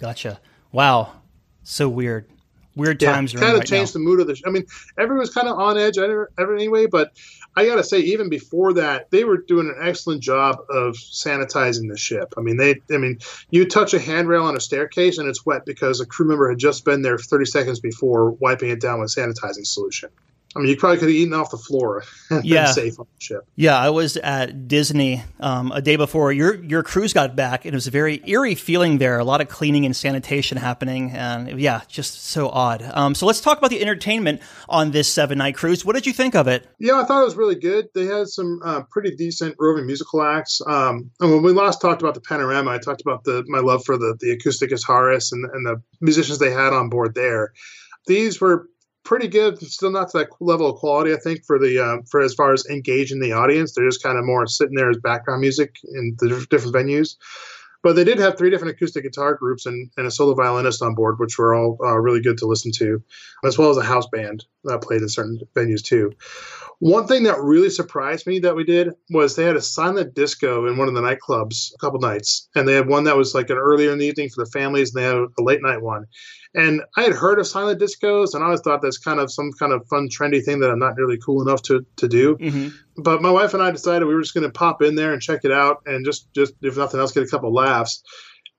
Gotcha. 0.00 0.40
Wow. 0.72 1.12
So 1.62 1.88
weird. 1.88 2.26
Weird 2.74 3.00
times. 3.00 3.34
Yeah, 3.34 3.40
kind 3.40 3.52
of 3.52 3.58
right 3.58 3.68
changed 3.68 3.94
now. 3.94 3.98
the 3.98 4.04
mood 4.04 4.20
of 4.20 4.26
the. 4.26 4.34
Sh- 4.34 4.42
I 4.46 4.50
mean, 4.50 4.64
everyone 4.96 5.20
was 5.20 5.32
kind 5.32 5.48
of 5.48 5.58
on 5.58 5.76
edge 5.76 5.98
ever 5.98 6.30
anyway, 6.38 6.86
but 6.86 7.12
I 7.54 7.66
gotta 7.66 7.84
say, 7.84 7.98
even 7.98 8.30
before 8.30 8.72
that, 8.74 9.10
they 9.10 9.24
were 9.24 9.36
doing 9.36 9.68
an 9.68 9.76
excellent 9.86 10.22
job 10.22 10.58
of 10.70 10.94
sanitizing 10.94 11.90
the 11.90 11.98
ship. 11.98 12.32
I 12.38 12.40
mean, 12.40 12.56
they. 12.56 12.80
I 12.90 12.98
mean, 12.98 13.18
you 13.50 13.68
touch 13.68 13.92
a 13.92 13.98
handrail 13.98 14.44
on 14.44 14.56
a 14.56 14.60
staircase 14.60 15.18
and 15.18 15.28
it's 15.28 15.44
wet 15.44 15.66
because 15.66 16.00
a 16.00 16.06
crew 16.06 16.26
member 16.26 16.48
had 16.48 16.58
just 16.58 16.84
been 16.84 17.02
there 17.02 17.18
30 17.18 17.44
seconds 17.44 17.80
before 17.80 18.30
wiping 18.30 18.70
it 18.70 18.80
down 18.80 19.00
with 19.00 19.14
sanitizing 19.14 19.66
solution. 19.66 20.08
I 20.54 20.58
mean, 20.58 20.68
you 20.68 20.76
probably 20.76 20.98
could 20.98 21.08
have 21.08 21.16
eaten 21.16 21.32
off 21.32 21.50
the 21.50 21.56
floor 21.56 22.04
and 22.30 22.44
Yeah. 22.44 22.66
been 22.66 22.74
safe 22.74 23.00
on 23.00 23.06
the 23.06 23.24
ship. 23.24 23.46
Yeah, 23.56 23.78
I 23.78 23.88
was 23.90 24.18
at 24.18 24.68
Disney 24.68 25.22
um, 25.40 25.72
a 25.72 25.80
day 25.80 25.96
before 25.96 26.30
your 26.32 26.54
your 26.62 26.82
cruise 26.82 27.12
got 27.14 27.34
back, 27.34 27.64
and 27.64 27.72
it 27.72 27.76
was 27.76 27.86
a 27.86 27.90
very 27.90 28.20
eerie 28.26 28.54
feeling 28.54 28.98
there. 28.98 29.18
A 29.18 29.24
lot 29.24 29.40
of 29.40 29.48
cleaning 29.48 29.86
and 29.86 29.96
sanitation 29.96 30.58
happening, 30.58 31.12
and 31.12 31.58
yeah, 31.60 31.80
just 31.88 32.24
so 32.26 32.48
odd. 32.50 32.82
Um, 32.92 33.14
so 33.14 33.24
let's 33.26 33.40
talk 33.40 33.56
about 33.56 33.70
the 33.70 33.80
entertainment 33.80 34.42
on 34.68 34.90
this 34.90 35.08
seven 35.08 35.38
night 35.38 35.54
cruise. 35.54 35.84
What 35.86 35.94
did 35.94 36.06
you 36.06 36.12
think 36.12 36.34
of 36.34 36.46
it? 36.48 36.66
Yeah, 36.78 37.00
I 37.00 37.04
thought 37.04 37.22
it 37.22 37.24
was 37.24 37.36
really 37.36 37.54
good. 37.56 37.88
They 37.94 38.04
had 38.04 38.28
some 38.28 38.60
uh, 38.64 38.82
pretty 38.90 39.16
decent 39.16 39.56
roving 39.58 39.86
musical 39.86 40.22
acts. 40.22 40.60
Um, 40.66 41.10
and 41.20 41.30
when 41.32 41.42
we 41.42 41.52
last 41.52 41.80
talked 41.80 42.02
about 42.02 42.14
the 42.14 42.20
panorama, 42.20 42.72
I 42.72 42.78
talked 42.78 43.00
about 43.00 43.24
the 43.24 43.42
my 43.48 43.60
love 43.60 43.84
for 43.84 43.96
the 43.96 44.16
the 44.20 44.32
acoustic 44.32 44.70
guitarists 44.70 45.32
and, 45.32 45.46
and 45.50 45.64
the 45.64 45.82
musicians 46.02 46.38
they 46.38 46.50
had 46.50 46.74
on 46.74 46.90
board 46.90 47.14
there. 47.14 47.52
These 48.06 48.40
were 48.40 48.66
pretty 49.04 49.28
good. 49.28 49.60
Still 49.60 49.90
not 49.90 50.10
to 50.10 50.18
that 50.18 50.28
level 50.40 50.70
of 50.70 50.76
quality, 50.76 51.12
I 51.12 51.16
think, 51.16 51.44
for 51.44 51.58
the 51.58 51.78
uh, 51.78 52.02
for 52.10 52.20
as 52.20 52.34
far 52.34 52.52
as 52.52 52.66
engaging 52.66 53.20
the 53.20 53.32
audience. 53.32 53.72
They're 53.72 53.88
just 53.88 54.02
kind 54.02 54.18
of 54.18 54.24
more 54.24 54.46
sitting 54.46 54.74
there 54.74 54.90
as 54.90 54.98
background 54.98 55.40
music 55.40 55.76
in 55.84 56.16
the 56.18 56.46
different 56.50 56.74
venues. 56.74 57.16
But 57.82 57.96
they 57.96 58.04
did 58.04 58.20
have 58.20 58.38
three 58.38 58.50
different 58.50 58.74
acoustic 58.74 59.02
guitar 59.02 59.34
groups 59.34 59.66
and, 59.66 59.90
and 59.96 60.06
a 60.06 60.10
solo 60.10 60.34
violinist 60.34 60.82
on 60.82 60.94
board, 60.94 61.18
which 61.18 61.36
were 61.36 61.52
all 61.52 61.76
uh, 61.84 61.98
really 61.98 62.20
good 62.20 62.38
to 62.38 62.46
listen 62.46 62.70
to, 62.76 63.02
as 63.44 63.58
well 63.58 63.70
as 63.70 63.76
a 63.76 63.82
house 63.82 64.06
band 64.06 64.44
that 64.64 64.82
played 64.82 65.02
in 65.02 65.08
certain 65.08 65.40
venues 65.54 65.82
too. 65.82 66.12
One 66.78 67.06
thing 67.06 67.22
that 67.24 67.40
really 67.40 67.70
surprised 67.70 68.26
me 68.26 68.40
that 68.40 68.56
we 68.56 68.64
did 68.64 68.90
was 69.10 69.36
they 69.36 69.44
had 69.44 69.54
a 69.54 69.62
silent 69.62 70.14
disco 70.14 70.66
in 70.66 70.76
one 70.76 70.88
of 70.88 70.94
the 70.94 71.00
nightclubs 71.00 71.72
a 71.74 71.78
couple 71.78 72.00
nights, 72.00 72.48
and 72.56 72.66
they 72.66 72.74
had 72.74 72.88
one 72.88 73.04
that 73.04 73.16
was 73.16 73.36
like 73.36 73.50
an 73.50 73.56
earlier 73.56 73.92
in 73.92 73.98
the 73.98 74.06
evening 74.06 74.28
for 74.28 74.44
the 74.44 74.50
families, 74.50 74.92
and 74.92 75.00
they 75.00 75.06
had 75.06 75.16
a 75.16 75.42
late 75.42 75.62
night 75.62 75.80
one. 75.80 76.06
And 76.54 76.82
I 76.96 77.02
had 77.02 77.12
heard 77.12 77.38
of 77.38 77.46
silent 77.46 77.80
discos, 77.80 78.34
and 78.34 78.42
I 78.42 78.46
always 78.46 78.60
thought 78.60 78.82
that's 78.82 78.98
kind 78.98 79.20
of 79.20 79.32
some 79.32 79.52
kind 79.58 79.72
of 79.72 79.86
fun, 79.88 80.08
trendy 80.08 80.44
thing 80.44 80.58
that 80.60 80.70
I'm 80.70 80.80
not 80.80 80.96
really 80.96 81.18
cool 81.24 81.40
enough 81.40 81.62
to 81.62 81.86
to 81.96 82.08
do. 82.08 82.36
Mm-hmm. 82.36 82.68
But 82.96 83.22
my 83.22 83.30
wife 83.30 83.54
and 83.54 83.62
I 83.62 83.70
decided 83.70 84.06
we 84.06 84.14
were 84.14 84.20
just 84.20 84.34
going 84.34 84.42
to 84.44 84.50
pop 84.50 84.82
in 84.82 84.96
there 84.96 85.12
and 85.12 85.22
check 85.22 85.44
it 85.44 85.52
out, 85.52 85.82
and 85.86 86.04
just 86.04 86.32
just 86.34 86.54
if 86.62 86.76
nothing 86.76 87.00
else, 87.00 87.12
get 87.12 87.22
a 87.22 87.28
couple 87.28 87.54
laughs. 87.54 88.02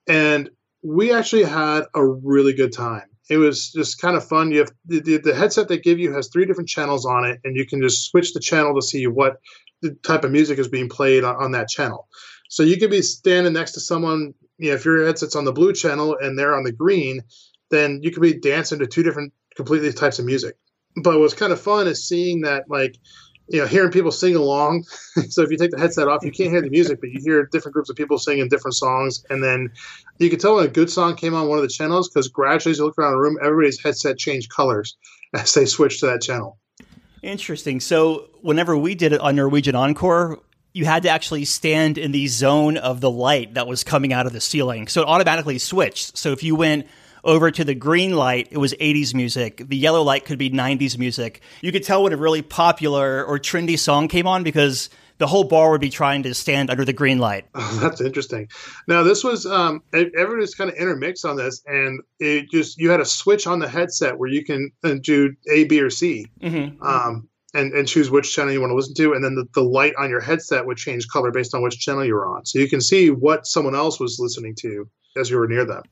And 0.08 0.50
we 0.82 1.14
actually 1.14 1.44
had 1.44 1.84
a 1.94 2.06
really 2.06 2.54
good 2.54 2.74
time. 2.74 3.10
It 3.30 3.38
was 3.38 3.72
just 3.72 4.02
kind 4.02 4.18
of 4.18 4.28
fun. 4.28 4.52
You 4.52 4.60
have 4.60 4.72
the, 4.86 5.18
the, 5.18 5.34
headset 5.34 5.68
they 5.68 5.78
give 5.78 6.00
you 6.00 6.14
has 6.14 6.28
three 6.28 6.46
different 6.46 6.70
channels 6.70 7.06
on 7.06 7.26
it, 7.26 7.40
and 7.44 7.56
you 7.56 7.66
can 7.66 7.82
just 7.82 8.10
switch 8.10 8.34
the 8.34 8.40
channel 8.40 8.76
to 8.76 8.82
see 8.82 9.08
what 9.08 9.38
the 9.82 9.92
type 10.04 10.24
of 10.24 10.32
music 10.32 10.60
is 10.60 10.68
being 10.68 10.90
played 10.90 11.24
on, 11.24 11.36
on 11.36 11.52
that 11.52 11.70
channel. 11.70 12.08
So 12.50 12.64
you 12.64 12.78
could 12.78 12.92
be 12.92 13.02
standing 13.02 13.54
next 13.54 13.72
to 13.74 13.80
someone, 13.80 14.34
you 14.58 14.70
know, 14.70 14.76
if 14.76 14.86
your 14.86 15.06
headset's 15.06 15.36
on 15.36 15.46
the 15.46 15.54
blue 15.54 15.74
channel 15.74 16.18
and 16.20 16.38
they're 16.38 16.56
on 16.56 16.64
the 16.64 16.72
green, 16.72 17.22
then 17.72 18.00
you 18.04 18.12
could 18.12 18.22
be 18.22 18.40
dancing 18.40 18.80
to 18.80 18.88
two 18.88 19.04
different 19.04 19.34
completely 19.56 19.92
types 19.94 20.20
of 20.20 20.26
music. 20.26 20.56
But 21.02 21.20
what's 21.20 21.34
kind 21.34 21.52
of 21.52 21.60
fun 21.60 21.88
is 21.88 22.08
seeing 22.08 22.42
that, 22.42 22.66
like, 22.70 22.98
you 23.48 23.60
know, 23.60 23.68
hearing 23.68 23.92
people 23.92 24.12
sing 24.12 24.36
along. 24.36 24.84
so 25.30 25.42
if 25.42 25.52
you 25.52 25.58
take 25.58 25.72
the 25.72 25.80
headset 25.80 26.08
off, 26.08 26.24
you 26.24 26.32
can't 26.32 26.50
hear 26.50 26.62
the 26.62 26.70
music, 26.70 27.00
but 27.02 27.10
you 27.10 27.20
hear 27.24 27.46
different 27.46 27.74
groups 27.74 27.90
of 27.90 27.96
people 27.96 28.18
singing 28.18 28.48
different 28.48 28.76
songs. 28.76 29.24
And 29.30 29.44
then 29.44 29.72
you 30.20 30.30
can 30.30 30.40
tell 30.40 30.56
when 30.56 30.66
a 30.66 30.70
good 30.70 30.90
song 30.90 31.16
came 31.16 31.34
on 31.34 31.48
one 31.48 31.58
of 31.58 31.64
the 31.64 31.70
channels 31.70 32.10
because 32.10 32.28
gradually, 32.30 32.72
as 32.72 32.78
you 32.78 32.86
look 32.86 32.98
around 32.98 33.14
the 33.14 33.20
room, 33.20 33.38
everybody's 33.42 33.82
headset 33.82 34.18
changed 34.18 34.50
colors 34.50 34.96
as 35.34 35.54
they 35.54 35.66
switched 35.66 36.00
to 36.02 36.08
that 36.08 36.22
channel. 36.22 36.58
Interesting. 37.22 37.80
So 37.80 38.30
whenever 38.42 38.78
we 38.78 38.96
did 38.96 39.14
it 39.14 39.22
on 39.22 39.36
Norwegian 39.36 39.76
Encore, 39.76 40.40
you 40.74 40.86
had 40.86 41.04
to 41.04 41.10
actually 41.10 41.46
stand 41.46 41.98
in 41.98 42.12
the 42.12 42.28
zone 42.28 42.78
of 42.78 43.00
the 43.00 43.10
light 43.10 43.54
that 43.54 43.68
was 43.68 43.84
coming 43.84 44.12
out 44.12 44.26
of 44.26 44.34
the 44.34 44.42
ceiling. 44.42 44.88
So 44.88 45.04
it 45.04 45.08
automatically 45.08 45.60
switched. 45.60 46.18
So 46.18 46.32
if 46.32 46.44
you 46.44 46.56
went 46.56 46.88
over 47.24 47.52
to 47.52 47.64
the 47.64 47.76
green 47.76 48.16
light, 48.16 48.48
it 48.52 48.58
was 48.58 48.74
80s 48.74 49.14
music. 49.14 49.64
The 49.68 49.78
yellow 49.78 50.02
light 50.02 50.26
could 50.26 50.38
be 50.38 50.50
90s 50.50 50.98
music. 50.98 51.42
You 51.62 51.72
could 51.72 51.84
tell 51.84 52.04
when 52.04 52.14
a 52.14 52.18
really 52.18 52.42
popular 52.42 53.24
or 53.24 53.40
trendy 53.40 53.78
song 53.80 54.08
came 54.08 54.28
on 54.28 54.44
because 54.44 54.90
the 55.20 55.28
whole 55.28 55.44
bar 55.44 55.72
would 55.72 55.80
be 55.80 55.90
trying 55.90 56.24
to 56.24 56.34
stand 56.34 56.70
under 56.70 56.84
the 56.84 56.92
green 56.92 57.20
light. 57.20 57.46
Oh, 57.56 57.80
that's 57.82 58.02
interesting. 58.02 58.50
Now 58.88 59.04
this 59.04 59.24
was 59.24 59.46
um, 59.46 59.84
everybody's 59.94 60.56
kind 60.56 60.70
of 60.70 60.76
intermixed 60.76 61.24
on 61.24 61.38
this, 61.38 61.62
and 61.66 62.02
it 62.20 62.50
just 62.50 62.78
you 62.80 62.90
had 62.90 63.00
a 63.00 63.06
switch 63.06 63.48
on 63.48 63.60
the 63.60 63.70
headset 63.70 64.18
where 64.18 64.30
you 64.30 64.44
can 64.44 64.72
uh, 64.84 64.96
do 65.02 65.34
A, 65.52 65.64
B, 65.66 65.80
or 65.80 65.90
C, 65.90 66.28
Mm-hmm. 66.42 66.84
um, 66.84 67.30
and 67.54 67.72
and 67.74 67.88
choose 67.88 68.10
which 68.10 68.34
channel 68.34 68.52
you 68.52 68.60
want 68.60 68.72
to 68.72 68.76
listen 68.76 68.96
to, 68.96 69.14
and 69.14 69.24
then 69.24 69.36
the, 69.36 69.46
the 69.54 69.64
light 69.64 69.94
on 69.98 70.10
your 70.10 70.20
headset 70.20 70.66
would 70.66 70.78
change 70.78 71.08
color 71.08 71.32
based 71.32 71.54
on 71.54 71.62
which 71.62 71.80
channel 71.80 72.04
you 72.04 72.16
were 72.16 72.26
on, 72.26 72.46
so 72.46 72.58
you 72.60 72.68
can 72.68 72.82
see 72.82 73.12
what 73.12 73.46
someone 73.46 73.76
else 73.76 74.00
was 74.00 74.20
listening 74.20 74.56
to 74.56 74.90
as 75.16 75.30
you 75.30 75.38
were 75.38 75.48
near 75.48 75.64
them. 75.64 75.84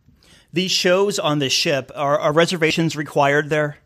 These 0.53 0.71
shows 0.71 1.17
on 1.17 1.39
the 1.39 1.49
ship 1.49 1.91
are, 1.95 2.19
are 2.19 2.33
reservations 2.33 2.95
required 2.95 3.49
there? 3.49 3.77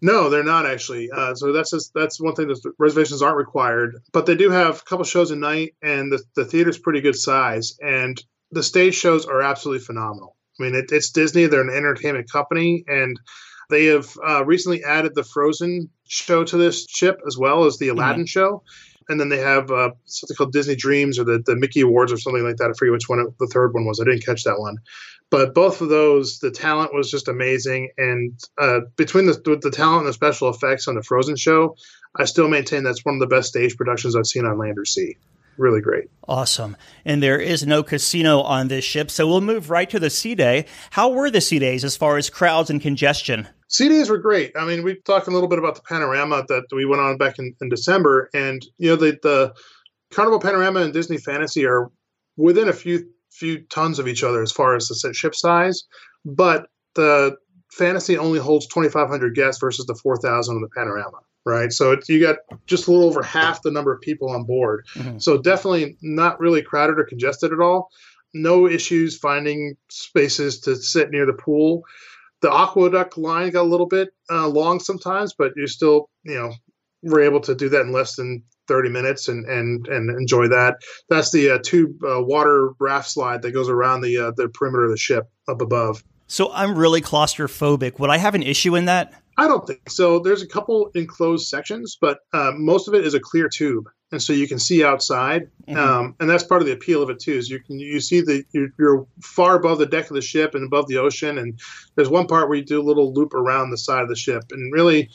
No, 0.00 0.28
they're 0.28 0.44
not 0.44 0.66
actually. 0.66 1.10
Uh, 1.10 1.34
so 1.34 1.52
that's 1.52 1.70
just, 1.70 1.92
that's 1.94 2.20
one 2.20 2.34
thing. 2.34 2.48
that 2.48 2.72
reservations 2.78 3.22
aren't 3.22 3.38
required, 3.38 3.96
but 4.12 4.26
they 4.26 4.36
do 4.36 4.50
have 4.50 4.80
a 4.80 4.84
couple 4.84 5.04
shows 5.04 5.30
a 5.30 5.36
night, 5.36 5.74
and 5.82 6.12
the 6.12 6.22
the 6.36 6.44
theater's 6.44 6.78
pretty 6.78 7.00
good 7.00 7.16
size, 7.16 7.76
and 7.80 8.22
the 8.50 8.62
stage 8.62 8.94
shows 8.94 9.24
are 9.24 9.40
absolutely 9.40 9.84
phenomenal. 9.84 10.36
I 10.60 10.64
mean, 10.64 10.74
it, 10.74 10.92
it's 10.92 11.10
Disney; 11.10 11.46
they're 11.46 11.62
an 11.62 11.74
entertainment 11.74 12.30
company, 12.30 12.84
and 12.86 13.18
they 13.70 13.86
have 13.86 14.14
uh, 14.26 14.44
recently 14.44 14.84
added 14.84 15.14
the 15.14 15.24
Frozen 15.24 15.88
show 16.06 16.44
to 16.44 16.56
this 16.58 16.86
ship 16.86 17.20
as 17.26 17.38
well 17.38 17.64
as 17.64 17.78
the 17.78 17.88
Aladdin 17.88 18.26
show. 18.26 18.62
And 19.08 19.20
then 19.20 19.28
they 19.28 19.38
have 19.38 19.70
uh, 19.70 19.90
something 20.04 20.36
called 20.36 20.52
Disney 20.52 20.76
Dreams 20.76 21.18
or 21.18 21.24
the, 21.24 21.42
the 21.44 21.56
Mickey 21.56 21.80
Awards 21.80 22.12
or 22.12 22.16
something 22.16 22.44
like 22.44 22.56
that. 22.56 22.70
I 22.70 22.72
forget 22.72 22.92
which 22.92 23.08
one 23.08 23.26
the 23.38 23.46
third 23.46 23.74
one 23.74 23.84
was. 23.84 24.00
I 24.00 24.04
didn't 24.04 24.24
catch 24.24 24.44
that 24.44 24.58
one. 24.58 24.78
But 25.30 25.54
both 25.54 25.80
of 25.80 25.88
those, 25.88 26.38
the 26.38 26.50
talent 26.50 26.94
was 26.94 27.10
just 27.10 27.28
amazing. 27.28 27.90
And 27.98 28.38
uh, 28.58 28.80
between 28.96 29.26
the, 29.26 29.58
the 29.60 29.70
talent 29.70 30.00
and 30.00 30.08
the 30.08 30.12
special 30.12 30.48
effects 30.48 30.86
on 30.86 30.94
the 30.94 31.02
Frozen 31.02 31.36
show, 31.36 31.76
I 32.16 32.24
still 32.24 32.48
maintain 32.48 32.84
that's 32.84 33.04
one 33.04 33.16
of 33.16 33.20
the 33.20 33.26
best 33.26 33.48
stage 33.48 33.76
productions 33.76 34.14
I've 34.14 34.26
seen 34.26 34.46
on 34.46 34.58
land 34.58 34.78
or 34.78 34.84
sea. 34.84 35.16
Really 35.56 35.80
great. 35.80 36.08
Awesome. 36.26 36.76
And 37.04 37.22
there 37.22 37.38
is 37.38 37.66
no 37.66 37.82
casino 37.82 38.40
on 38.40 38.68
this 38.68 38.84
ship, 38.84 39.10
so 39.10 39.26
we'll 39.26 39.40
move 39.40 39.70
right 39.70 39.88
to 39.90 40.00
the 40.00 40.10
sea 40.10 40.34
day. 40.34 40.66
How 40.90 41.10
were 41.10 41.30
the 41.30 41.40
sea 41.40 41.58
days 41.58 41.84
as 41.84 41.96
far 41.96 42.16
as 42.16 42.28
crowds 42.28 42.70
and 42.70 42.80
congestion? 42.80 43.48
CDs 43.70 44.10
were 44.10 44.18
great. 44.18 44.52
I 44.56 44.64
mean, 44.66 44.84
we 44.84 45.00
talked 45.02 45.26
a 45.26 45.30
little 45.30 45.48
bit 45.48 45.58
about 45.58 45.74
the 45.74 45.82
panorama 45.82 46.44
that 46.48 46.64
we 46.72 46.84
went 46.84 47.02
on 47.02 47.16
back 47.16 47.38
in, 47.38 47.54
in 47.60 47.68
December, 47.68 48.28
and 48.34 48.64
you 48.78 48.90
know 48.90 48.96
the 48.96 49.18
the 49.22 49.54
Carnival 50.12 50.38
Panorama 50.40 50.80
and 50.80 50.92
Disney 50.92 51.18
Fantasy 51.18 51.66
are 51.66 51.90
within 52.36 52.68
a 52.68 52.72
few 52.72 53.06
few 53.30 53.62
tons 53.66 53.98
of 53.98 54.06
each 54.06 54.22
other 54.22 54.42
as 54.42 54.52
far 54.52 54.76
as 54.76 54.88
the 54.88 55.12
ship 55.12 55.34
size, 55.34 55.84
but 56.24 56.66
the 56.94 57.36
Fantasy 57.72 58.16
only 58.16 58.38
holds 58.38 58.68
2,500 58.68 59.34
guests 59.34 59.60
versus 59.60 59.86
the 59.86 59.96
4,000 59.96 60.54
on 60.54 60.62
the 60.62 60.68
Panorama, 60.68 61.18
right? 61.44 61.72
So 61.72 61.90
it, 61.90 62.08
you 62.08 62.20
got 62.20 62.36
just 62.66 62.86
a 62.86 62.92
little 62.92 63.08
over 63.08 63.22
half 63.24 63.62
the 63.62 63.72
number 63.72 63.92
of 63.92 64.00
people 64.00 64.30
on 64.30 64.44
board. 64.44 64.86
Mhm. 64.94 65.20
So 65.20 65.38
definitely 65.38 65.96
not 66.00 66.38
really 66.38 66.62
crowded 66.62 67.00
or 67.00 67.04
congested 67.04 67.52
at 67.52 67.58
all. 67.58 67.90
No 68.32 68.68
issues 68.68 69.18
finding 69.18 69.74
spaces 69.90 70.60
to 70.60 70.76
sit 70.76 71.10
near 71.10 71.26
the 71.26 71.32
pool 71.32 71.82
the 72.44 72.50
AquaDuck 72.50 73.16
line 73.16 73.50
got 73.50 73.62
a 73.62 73.68
little 73.68 73.86
bit 73.86 74.10
uh, 74.30 74.46
long 74.46 74.78
sometimes, 74.78 75.32
but 75.32 75.52
you 75.56 75.66
still, 75.66 76.10
you 76.24 76.34
know, 76.34 76.52
were 77.02 77.22
able 77.22 77.40
to 77.40 77.54
do 77.54 77.70
that 77.70 77.80
in 77.80 77.90
less 77.90 78.16
than 78.16 78.42
30 78.68 78.90
minutes 78.90 79.28
and 79.28 79.46
and 79.46 79.88
and 79.88 80.10
enjoy 80.10 80.48
that. 80.48 80.76
That's 81.08 81.32
the 81.32 81.52
uh, 81.52 81.58
tube 81.62 82.04
uh, 82.04 82.22
water 82.22 82.72
raft 82.78 83.08
slide 83.08 83.40
that 83.42 83.52
goes 83.52 83.70
around 83.70 84.02
the 84.02 84.18
uh, 84.18 84.32
the 84.36 84.50
perimeter 84.50 84.84
of 84.84 84.90
the 84.90 84.98
ship 84.98 85.30
up 85.48 85.62
above. 85.62 86.04
So 86.26 86.52
I'm 86.52 86.76
really 86.76 87.00
claustrophobic. 87.00 87.98
Would 87.98 88.10
I 88.10 88.18
have 88.18 88.34
an 88.34 88.42
issue 88.42 88.76
in 88.76 88.84
that? 88.84 89.14
I 89.38 89.48
don't 89.48 89.66
think 89.66 89.88
so. 89.88 90.18
There's 90.18 90.42
a 90.42 90.46
couple 90.46 90.90
enclosed 90.94 91.48
sections, 91.48 91.96
but 91.98 92.18
uh, 92.34 92.52
most 92.56 92.88
of 92.88 92.94
it 92.94 93.06
is 93.06 93.14
a 93.14 93.20
clear 93.20 93.48
tube, 93.48 93.88
and 94.12 94.22
so 94.22 94.32
you 94.32 94.46
can 94.46 94.58
see 94.58 94.84
outside. 94.84 95.48
Mhm. 95.68 95.76
Um, 95.76 96.14
and 96.20 96.28
that's 96.28 96.44
part 96.44 96.62
of 96.62 96.66
the 96.66 96.72
appeal 96.72 97.02
of 97.02 97.10
it 97.10 97.18
too. 97.20 97.32
Is 97.32 97.48
you 97.50 97.60
can 97.60 97.78
you 97.78 98.00
see 98.00 98.20
the 98.20 98.44
you're, 98.52 98.68
you're 98.78 99.06
far 99.22 99.56
above 99.56 99.78
the 99.78 99.86
deck 99.86 100.08
of 100.10 100.14
the 100.14 100.22
ship 100.22 100.54
and 100.54 100.64
above 100.64 100.88
the 100.88 100.98
ocean, 100.98 101.38
and 101.38 101.58
there's 101.96 102.08
one 102.08 102.26
part 102.26 102.48
where 102.48 102.58
you 102.58 102.64
do 102.64 102.80
a 102.80 102.82
little 102.84 103.12
loop 103.12 103.34
around 103.34 103.70
the 103.70 103.78
side 103.78 104.02
of 104.02 104.08
the 104.08 104.16
ship, 104.16 104.44
and 104.50 104.72
really. 104.72 105.08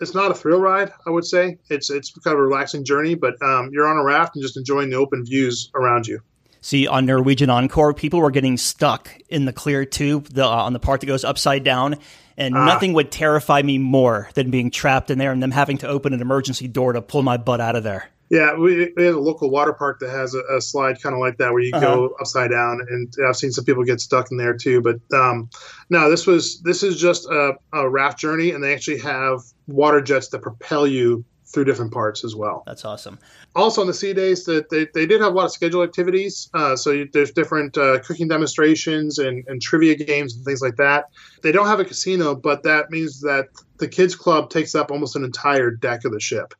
It's 0.00 0.14
not 0.14 0.30
a 0.30 0.34
thrill 0.34 0.60
ride, 0.60 0.92
I 1.08 1.10
would 1.10 1.24
say. 1.24 1.58
It's 1.70 1.90
it's 1.90 2.12
kind 2.12 2.32
of 2.32 2.38
a 2.38 2.42
relaxing 2.44 2.84
journey, 2.84 3.16
but 3.16 3.34
um, 3.42 3.70
you're 3.72 3.88
on 3.88 3.96
a 3.96 4.04
raft 4.04 4.36
and 4.36 4.42
just 4.44 4.56
enjoying 4.56 4.90
the 4.90 4.96
open 4.96 5.24
views 5.24 5.72
around 5.74 6.06
you. 6.06 6.20
See, 6.60 6.86
on 6.86 7.04
Norwegian 7.04 7.50
Encore, 7.50 7.92
people 7.92 8.20
were 8.20 8.30
getting 8.30 8.56
stuck 8.58 9.10
in 9.28 9.44
the 9.44 9.52
clear 9.52 9.84
tube 9.84 10.28
the, 10.28 10.44
uh, 10.44 10.48
on 10.48 10.72
the 10.72 10.78
part 10.78 11.00
that 11.00 11.06
goes 11.06 11.24
upside 11.24 11.64
down, 11.64 11.96
and 12.36 12.54
Ah. 12.54 12.64
nothing 12.64 12.92
would 12.92 13.10
terrify 13.10 13.60
me 13.62 13.76
more 13.78 14.28
than 14.34 14.50
being 14.50 14.70
trapped 14.70 15.10
in 15.10 15.18
there 15.18 15.32
and 15.32 15.42
them 15.42 15.50
having 15.50 15.78
to 15.78 15.88
open 15.88 16.12
an 16.12 16.20
emergency 16.20 16.68
door 16.68 16.92
to 16.92 17.02
pull 17.02 17.24
my 17.24 17.36
butt 17.36 17.60
out 17.60 17.74
of 17.74 17.82
there. 17.82 18.08
Yeah, 18.30 18.54
we, 18.56 18.92
we 18.96 19.04
have 19.04 19.14
a 19.14 19.20
local 19.20 19.50
water 19.50 19.72
park 19.72 20.00
that 20.00 20.10
has 20.10 20.34
a, 20.34 20.42
a 20.56 20.60
slide 20.60 21.00
kind 21.02 21.14
of 21.14 21.20
like 21.20 21.38
that 21.38 21.52
where 21.52 21.62
you 21.62 21.72
go 21.72 22.14
upside 22.20 22.50
down, 22.50 22.80
and 22.88 23.12
I've 23.26 23.36
seen 23.36 23.52
some 23.52 23.64
people 23.64 23.84
get 23.84 24.00
stuck 24.00 24.30
in 24.30 24.36
there 24.36 24.54
too. 24.54 24.82
But 24.82 25.00
um, 25.16 25.48
no, 25.88 26.10
this 26.10 26.26
was 26.26 26.60
this 26.60 26.82
is 26.82 27.00
just 27.00 27.26
a, 27.26 27.54
a 27.72 27.88
raft 27.88 28.18
journey, 28.18 28.50
and 28.50 28.62
they 28.62 28.74
actually 28.74 28.98
have 28.98 29.40
water 29.66 30.02
jets 30.02 30.28
that 30.28 30.42
propel 30.42 30.86
you 30.86 31.24
through 31.52 31.64
different 31.64 31.92
parts 31.92 32.24
as 32.24 32.36
well. 32.36 32.62
That's 32.66 32.84
awesome. 32.84 33.18
Also 33.56 33.80
on 33.80 33.86
the 33.86 33.94
sea 33.94 34.12
days, 34.12 34.44
that 34.44 34.68
they, 34.68 34.86
they 34.92 35.06
did 35.06 35.20
have 35.20 35.32
a 35.32 35.34
lot 35.34 35.46
of 35.46 35.52
scheduled 35.52 35.88
activities. 35.88 36.50
Uh, 36.52 36.76
so 36.76 36.90
you, 36.90 37.08
there's 37.12 37.32
different 37.32 37.76
uh, 37.78 37.98
cooking 38.00 38.28
demonstrations 38.28 39.18
and, 39.18 39.44
and 39.48 39.62
trivia 39.62 39.94
games 39.94 40.36
and 40.36 40.44
things 40.44 40.60
like 40.60 40.76
that. 40.76 41.06
They 41.42 41.52
don't 41.52 41.66
have 41.66 41.80
a 41.80 41.84
casino, 41.84 42.34
but 42.34 42.62
that 42.64 42.90
means 42.90 43.20
that 43.22 43.46
the 43.78 43.88
kids 43.88 44.14
club 44.14 44.50
takes 44.50 44.74
up 44.74 44.90
almost 44.90 45.16
an 45.16 45.24
entire 45.24 45.70
deck 45.70 46.04
of 46.04 46.12
the 46.12 46.20
ship. 46.20 46.52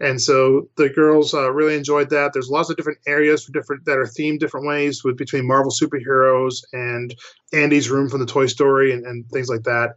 And 0.00 0.20
so 0.20 0.68
the 0.76 0.88
girls 0.88 1.34
uh, 1.34 1.50
really 1.52 1.76
enjoyed 1.76 2.10
that. 2.10 2.32
There's 2.32 2.48
lots 2.48 2.70
of 2.70 2.76
different 2.76 3.00
areas 3.06 3.44
for 3.44 3.52
different 3.52 3.84
that 3.86 3.98
are 3.98 4.04
themed 4.04 4.38
different 4.38 4.66
ways 4.66 5.02
with 5.02 5.16
between 5.16 5.46
Marvel 5.46 5.72
superheroes 5.72 6.62
and 6.72 7.14
Andy's 7.52 7.90
room 7.90 8.08
from 8.08 8.20
the 8.20 8.26
Toy 8.26 8.46
Story 8.46 8.92
and, 8.92 9.04
and 9.04 9.28
things 9.30 9.48
like 9.48 9.64
that 9.64 9.96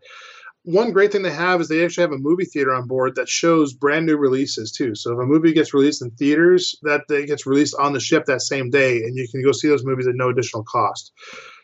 one 0.64 0.92
great 0.92 1.12
thing 1.12 1.24
they 1.24 1.32
have 1.32 1.60
is 1.60 1.68
they 1.68 1.84
actually 1.84 2.04
have 2.04 2.12
a 2.12 2.18
movie 2.18 2.46
theater 2.46 2.74
on 2.74 2.88
board 2.88 3.16
that 3.16 3.28
shows 3.28 3.74
brand 3.74 4.06
new 4.06 4.18
releases 4.18 4.72
too. 4.72 4.94
So 4.94 5.14
if 5.14 5.20
a 5.20 5.26
movie 5.26 5.54
gets 5.54 5.74
released 5.74 6.02
in 6.02 6.12
theaters, 6.12 6.76
that 6.84 7.02
it 7.10 7.28
gets 7.28 7.48
released 7.48 7.76
on 7.80 7.94
the 7.94 8.00
ship 8.00 8.26
that 8.26 8.42
same 8.42 8.70
day, 8.70 8.98
and 8.98 9.18
you 9.18 9.28
can 9.28 9.44
go 9.44 9.52
see 9.52 9.68
those 9.68 9.86
movies 9.86 10.08
at 10.08 10.16
no 10.16 10.30
additional 10.30 10.64
cost. 10.64 11.14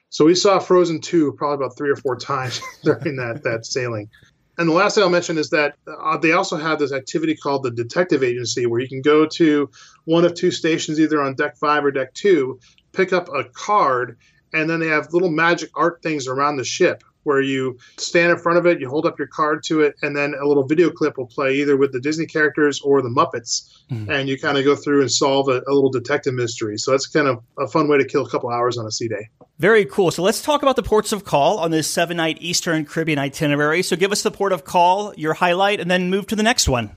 So 0.10 0.26
we 0.26 0.36
saw 0.36 0.58
Frozen 0.58 1.02
two 1.02 1.34
probably 1.34 1.64
about 1.64 1.78
three 1.78 1.92
or 1.92 1.96
four 1.96 2.16
times 2.18 2.62
during 2.84 3.18
that 3.18 3.44
that 3.44 3.66
sailing. 3.66 4.10
And 4.58 4.68
the 4.68 4.74
last 4.74 4.96
thing 4.96 5.04
I'll 5.04 5.10
mention 5.10 5.38
is 5.38 5.52
that 5.52 5.76
uh, 5.88 6.18
they 6.18 6.32
also 6.32 6.58
have 6.58 6.80
this 6.80 6.92
activity 6.92 7.36
called 7.36 7.64
the 7.64 7.72
Detective 7.72 8.24
Agency, 8.24 8.66
where 8.66 8.80
you 8.80 8.88
can 8.88 9.02
go 9.02 9.26
to 9.26 9.70
one 10.06 10.26
of 10.26 10.34
two 10.34 10.50
stations, 10.50 11.00
either 11.00 11.22
on 11.22 11.36
deck 11.36 11.58
five 11.58 11.86
or 11.86 11.92
deck 11.92 12.14
two, 12.14 12.60
pick 12.92 13.14
up 13.14 13.30
a 13.30 13.44
card, 13.44 14.18
and 14.54 14.70
then 14.70 14.80
they 14.80 14.88
have 14.88 15.14
little 15.14 15.30
magic 15.30 15.70
art 15.76 16.02
things 16.02 16.28
around 16.28 16.58
the 16.58 16.64
ship 16.64 17.04
where 17.28 17.42
you 17.42 17.78
stand 17.98 18.32
in 18.32 18.38
front 18.38 18.58
of 18.58 18.66
it, 18.66 18.80
you 18.80 18.90
hold 18.90 19.06
up 19.06 19.20
your 19.20 19.28
card 19.28 19.64
to 19.66 19.82
it, 19.82 19.96
and 20.02 20.16
then 20.16 20.34
a 20.42 20.48
little 20.48 20.66
video 20.66 20.90
clip 20.90 21.18
will 21.18 21.28
play 21.28 21.56
either 21.56 21.78
with 21.78 21.92
the 21.92 22.00
Disney 22.00 22.26
characters 22.26 22.82
or 22.82 23.02
the 23.02 23.10
Muppets, 23.10 23.70
mm. 23.92 24.10
and 24.10 24.28
you 24.30 24.40
kind 24.40 24.58
of 24.58 24.64
go 24.64 24.76
through 24.76 25.02
and 25.02 25.12
solve 25.12 25.50
a, 25.50 25.62
a, 25.68 25.74
little 25.74 25.92
detective 25.92 26.34
mystery. 26.34 26.78
So 26.78 26.92
that's 26.92 27.06
kind 27.06 27.28
of 27.28 27.44
a 27.60 27.68
fun 27.68 27.88
way 27.88 27.98
to 27.98 28.06
kill 28.06 28.26
a 28.26 28.30
couple 28.30 28.50
hours 28.50 28.78
on 28.78 28.86
a 28.88 28.92
sea 28.92 29.10
day. 29.10 29.30
Very 29.60 29.86
cool. 29.86 30.10
So 30.12 30.24
let's 30.24 30.42
talk 30.42 30.62
about 30.62 30.76
the 30.76 30.84
ports 30.84 31.12
of 31.12 31.26
call 31.26 31.60
on 31.60 31.72
this 31.72 31.90
seven 31.90 32.18
night 32.18 32.38
Eastern 32.40 32.86
Caribbean 32.86 33.20
itinerary. 33.20 33.84
So 33.84 33.96
give 33.96 34.12
us 34.12 34.24
the 34.24 34.32
port 34.32 34.54
of 34.54 34.64
call, 34.64 35.14
your 35.16 35.34
highlight, 35.34 35.80
and 35.80 35.92
then 35.92 36.10
move 36.10 36.28
to 36.28 36.36
the 36.36 36.44
next 36.44 36.70
one. 36.70 36.96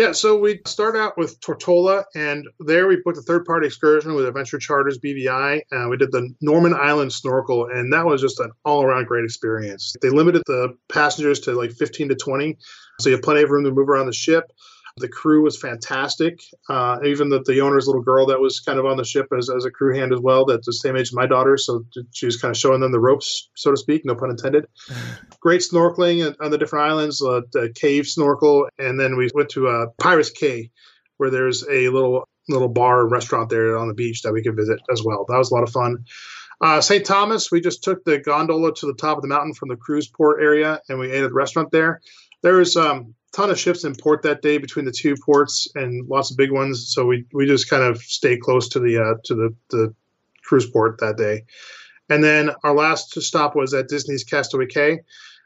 Yeah, 0.00 0.12
so 0.12 0.34
we 0.38 0.62
start 0.66 0.96
out 0.96 1.18
with 1.18 1.38
Tortola, 1.42 2.04
and 2.14 2.48
there 2.60 2.88
we 2.88 3.02
booked 3.04 3.18
a 3.18 3.20
third 3.20 3.44
party 3.44 3.66
excursion 3.66 4.14
with 4.14 4.24
Adventure 4.24 4.58
Charters 4.58 4.98
BVI. 4.98 5.60
And 5.72 5.84
uh, 5.84 5.88
we 5.90 5.98
did 5.98 6.10
the 6.10 6.34
Norman 6.40 6.72
Island 6.72 7.12
snorkel, 7.12 7.66
and 7.66 7.92
that 7.92 8.06
was 8.06 8.22
just 8.22 8.40
an 8.40 8.50
all 8.64 8.82
around 8.82 9.08
great 9.08 9.26
experience. 9.26 9.94
They 10.00 10.08
limited 10.08 10.42
the 10.46 10.74
passengers 10.90 11.38
to 11.40 11.52
like 11.52 11.72
15 11.72 12.08
to 12.08 12.14
20, 12.14 12.56
so 12.98 13.10
you 13.10 13.16
have 13.16 13.22
plenty 13.22 13.42
of 13.42 13.50
room 13.50 13.62
to 13.64 13.70
move 13.70 13.90
around 13.90 14.06
the 14.06 14.14
ship. 14.14 14.50
The 14.96 15.08
crew 15.08 15.42
was 15.42 15.58
fantastic. 15.58 16.40
Uh, 16.68 16.98
even 17.04 17.28
the, 17.28 17.42
the 17.42 17.60
owner's 17.60 17.86
little 17.86 18.02
girl 18.02 18.26
that 18.26 18.40
was 18.40 18.60
kind 18.60 18.78
of 18.78 18.86
on 18.86 18.96
the 18.96 19.04
ship 19.04 19.26
as, 19.36 19.48
as 19.48 19.64
a 19.64 19.70
crew 19.70 19.96
hand 19.96 20.12
as 20.12 20.20
well, 20.20 20.44
that's 20.44 20.66
the 20.66 20.72
same 20.72 20.96
age 20.96 21.08
as 21.08 21.12
my 21.12 21.26
daughter. 21.26 21.56
So 21.56 21.84
she 22.12 22.26
was 22.26 22.40
kind 22.40 22.50
of 22.50 22.58
showing 22.58 22.80
them 22.80 22.92
the 22.92 23.00
ropes, 23.00 23.50
so 23.54 23.70
to 23.70 23.76
speak, 23.76 24.04
no 24.04 24.14
pun 24.14 24.30
intended. 24.30 24.66
Great 25.40 25.60
snorkeling 25.60 26.34
on 26.40 26.50
the 26.50 26.58
different 26.58 26.90
islands, 26.90 27.22
uh, 27.22 27.42
the 27.52 27.72
cave 27.74 28.06
snorkel. 28.06 28.68
And 28.78 28.98
then 28.98 29.16
we 29.16 29.30
went 29.34 29.50
to 29.50 29.68
uh, 29.68 29.86
Pirates 29.98 30.30
Cay, 30.30 30.70
where 31.16 31.30
there's 31.30 31.66
a 31.68 31.88
little 31.88 32.24
little 32.48 32.68
bar 32.68 33.02
and 33.02 33.12
restaurant 33.12 33.48
there 33.48 33.76
on 33.76 33.88
the 33.88 33.94
beach 33.94 34.22
that 34.22 34.32
we 34.32 34.42
could 34.42 34.56
visit 34.56 34.80
as 34.90 35.02
well. 35.04 35.24
That 35.28 35.38
was 35.38 35.50
a 35.50 35.54
lot 35.54 35.62
of 35.62 35.70
fun. 35.70 36.04
Uh, 36.60 36.80
St. 36.80 37.06
Thomas, 37.06 37.50
we 37.50 37.60
just 37.60 37.82
took 37.82 38.04
the 38.04 38.18
gondola 38.18 38.74
to 38.74 38.86
the 38.86 38.94
top 38.94 39.16
of 39.16 39.22
the 39.22 39.28
mountain 39.28 39.54
from 39.54 39.68
the 39.68 39.76
cruise 39.76 40.08
port 40.08 40.42
area 40.42 40.80
and 40.88 40.98
we 40.98 41.10
ate 41.10 41.22
at 41.22 41.28
the 41.28 41.34
restaurant 41.34 41.70
there. 41.70 42.00
There 42.42 42.56
was 42.56 42.76
um, 42.76 43.14
ton 43.32 43.50
of 43.50 43.58
ships 43.58 43.84
in 43.84 43.94
port 43.94 44.22
that 44.22 44.42
day 44.42 44.58
between 44.58 44.84
the 44.84 44.92
two 44.92 45.14
ports 45.16 45.68
and 45.74 46.08
lots 46.08 46.30
of 46.30 46.36
big 46.36 46.50
ones. 46.50 46.92
So 46.92 47.06
we 47.06 47.26
we 47.32 47.46
just 47.46 47.68
kind 47.68 47.82
of 47.82 47.98
stay 47.98 48.36
close 48.36 48.68
to 48.70 48.80
the 48.80 48.98
uh, 48.98 49.14
to 49.24 49.34
the 49.34 49.54
the 49.70 49.94
cruise 50.44 50.68
port 50.68 50.98
that 51.00 51.16
day. 51.16 51.44
And 52.08 52.24
then 52.24 52.50
our 52.64 52.74
last 52.74 53.20
stop 53.22 53.54
was 53.54 53.72
at 53.72 53.88
Disney's 53.88 54.24
Castaway 54.24 54.66
Cay. 54.66 55.00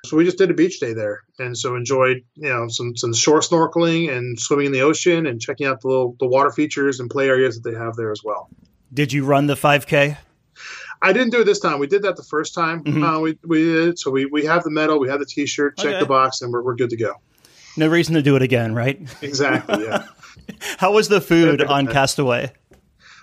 So 0.07 0.17
we 0.17 0.25
just 0.25 0.37
did 0.37 0.51
a 0.51 0.55
beach 0.55 0.81
day 0.81 0.93
there, 0.93 1.23
and 1.39 1.57
so 1.57 1.77
enjoyed 1.77 2.23
you 2.35 2.49
know 2.49 2.69
some 2.69 2.97
some 2.97 3.15
shore 3.15 3.41
snorkeling 3.41 4.15
and 4.15 4.39
swimming 4.39 4.67
in 4.67 4.73
the 4.73 4.83
ocean 4.83 5.27
and 5.27 5.41
checking 5.41 5.67
out 5.67 5.81
the 5.81 5.89
little 5.89 6.17
the 6.21 6.27
water 6.27 6.51
features 6.51 7.01
and 7.01 7.09
play 7.09 7.29
areas 7.29 7.59
that 7.61 7.71
they 7.71 7.77
have 7.77 7.97
there 7.97 8.11
as 8.11 8.23
well. 8.23 8.51
Did 8.93 9.13
you 9.13 9.25
run 9.25 9.47
the 9.47 9.55
5K? 9.55 10.17
I 11.03 11.13
didn't 11.13 11.31
do 11.31 11.41
it 11.41 11.45
this 11.45 11.59
time. 11.59 11.81
We 11.81 11.87
did 11.87 12.03
that 12.03 12.17
the 12.17 12.23
first 12.23 12.55
time. 12.55 12.85
Mm-hmm. 12.85 13.03
Uh, 13.03 13.21
we 13.21 13.39
we 13.45 13.65
did. 13.65 13.99
So 13.99 14.11
we 14.11 14.27
we 14.27 14.45
have 14.45 14.63
the 14.63 14.71
medal, 14.71 14.99
we 14.99 15.09
have 15.09 15.21
the 15.21 15.27
T-shirt, 15.27 15.79
check 15.79 15.87
okay. 15.87 16.01
the 16.01 16.07
box, 16.07 16.43
and 16.43 16.53
we're 16.53 16.63
we're 16.63 16.77
good 16.77 16.91
to 16.91 16.97
go. 16.97 17.15
No 17.77 17.89
reason 17.89 18.15
to 18.15 18.23
do 18.23 18.37
it 18.37 18.43
again, 18.43 18.75
right? 18.75 19.01
Exactly. 19.23 19.85
Yeah. 19.85 20.07
How 20.79 20.93
was 20.93 21.09
the 21.09 21.21
food 21.21 21.63
on 21.63 21.87
Castaway? 21.87 22.53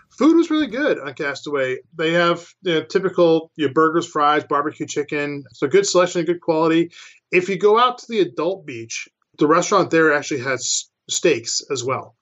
Food 0.09 0.35
was 0.35 0.49
really 0.51 0.67
good 0.67 0.99
on 0.99 1.13
Castaway. 1.13 1.77
They 1.95 2.11
have 2.11 2.47
you 2.63 2.75
know, 2.75 2.83
typical 2.83 3.51
your 3.55 3.71
burgers, 3.73 4.05
fries, 4.05 4.43
barbecue 4.43 4.85
chicken. 4.85 5.43
So 5.53 5.67
good 5.67 5.85
selection, 5.85 6.25
good 6.25 6.41
quality. 6.41 6.91
If 7.31 7.49
you 7.49 7.57
go 7.57 7.79
out 7.79 7.97
to 7.99 8.05
the 8.09 8.19
adult 8.19 8.65
beach, 8.65 9.07
the 9.37 9.47
restaurant 9.47 9.89
there 9.89 10.13
actually 10.13 10.41
has 10.41 10.89
steaks 11.09 11.61
as 11.71 11.83
well. 11.83 12.15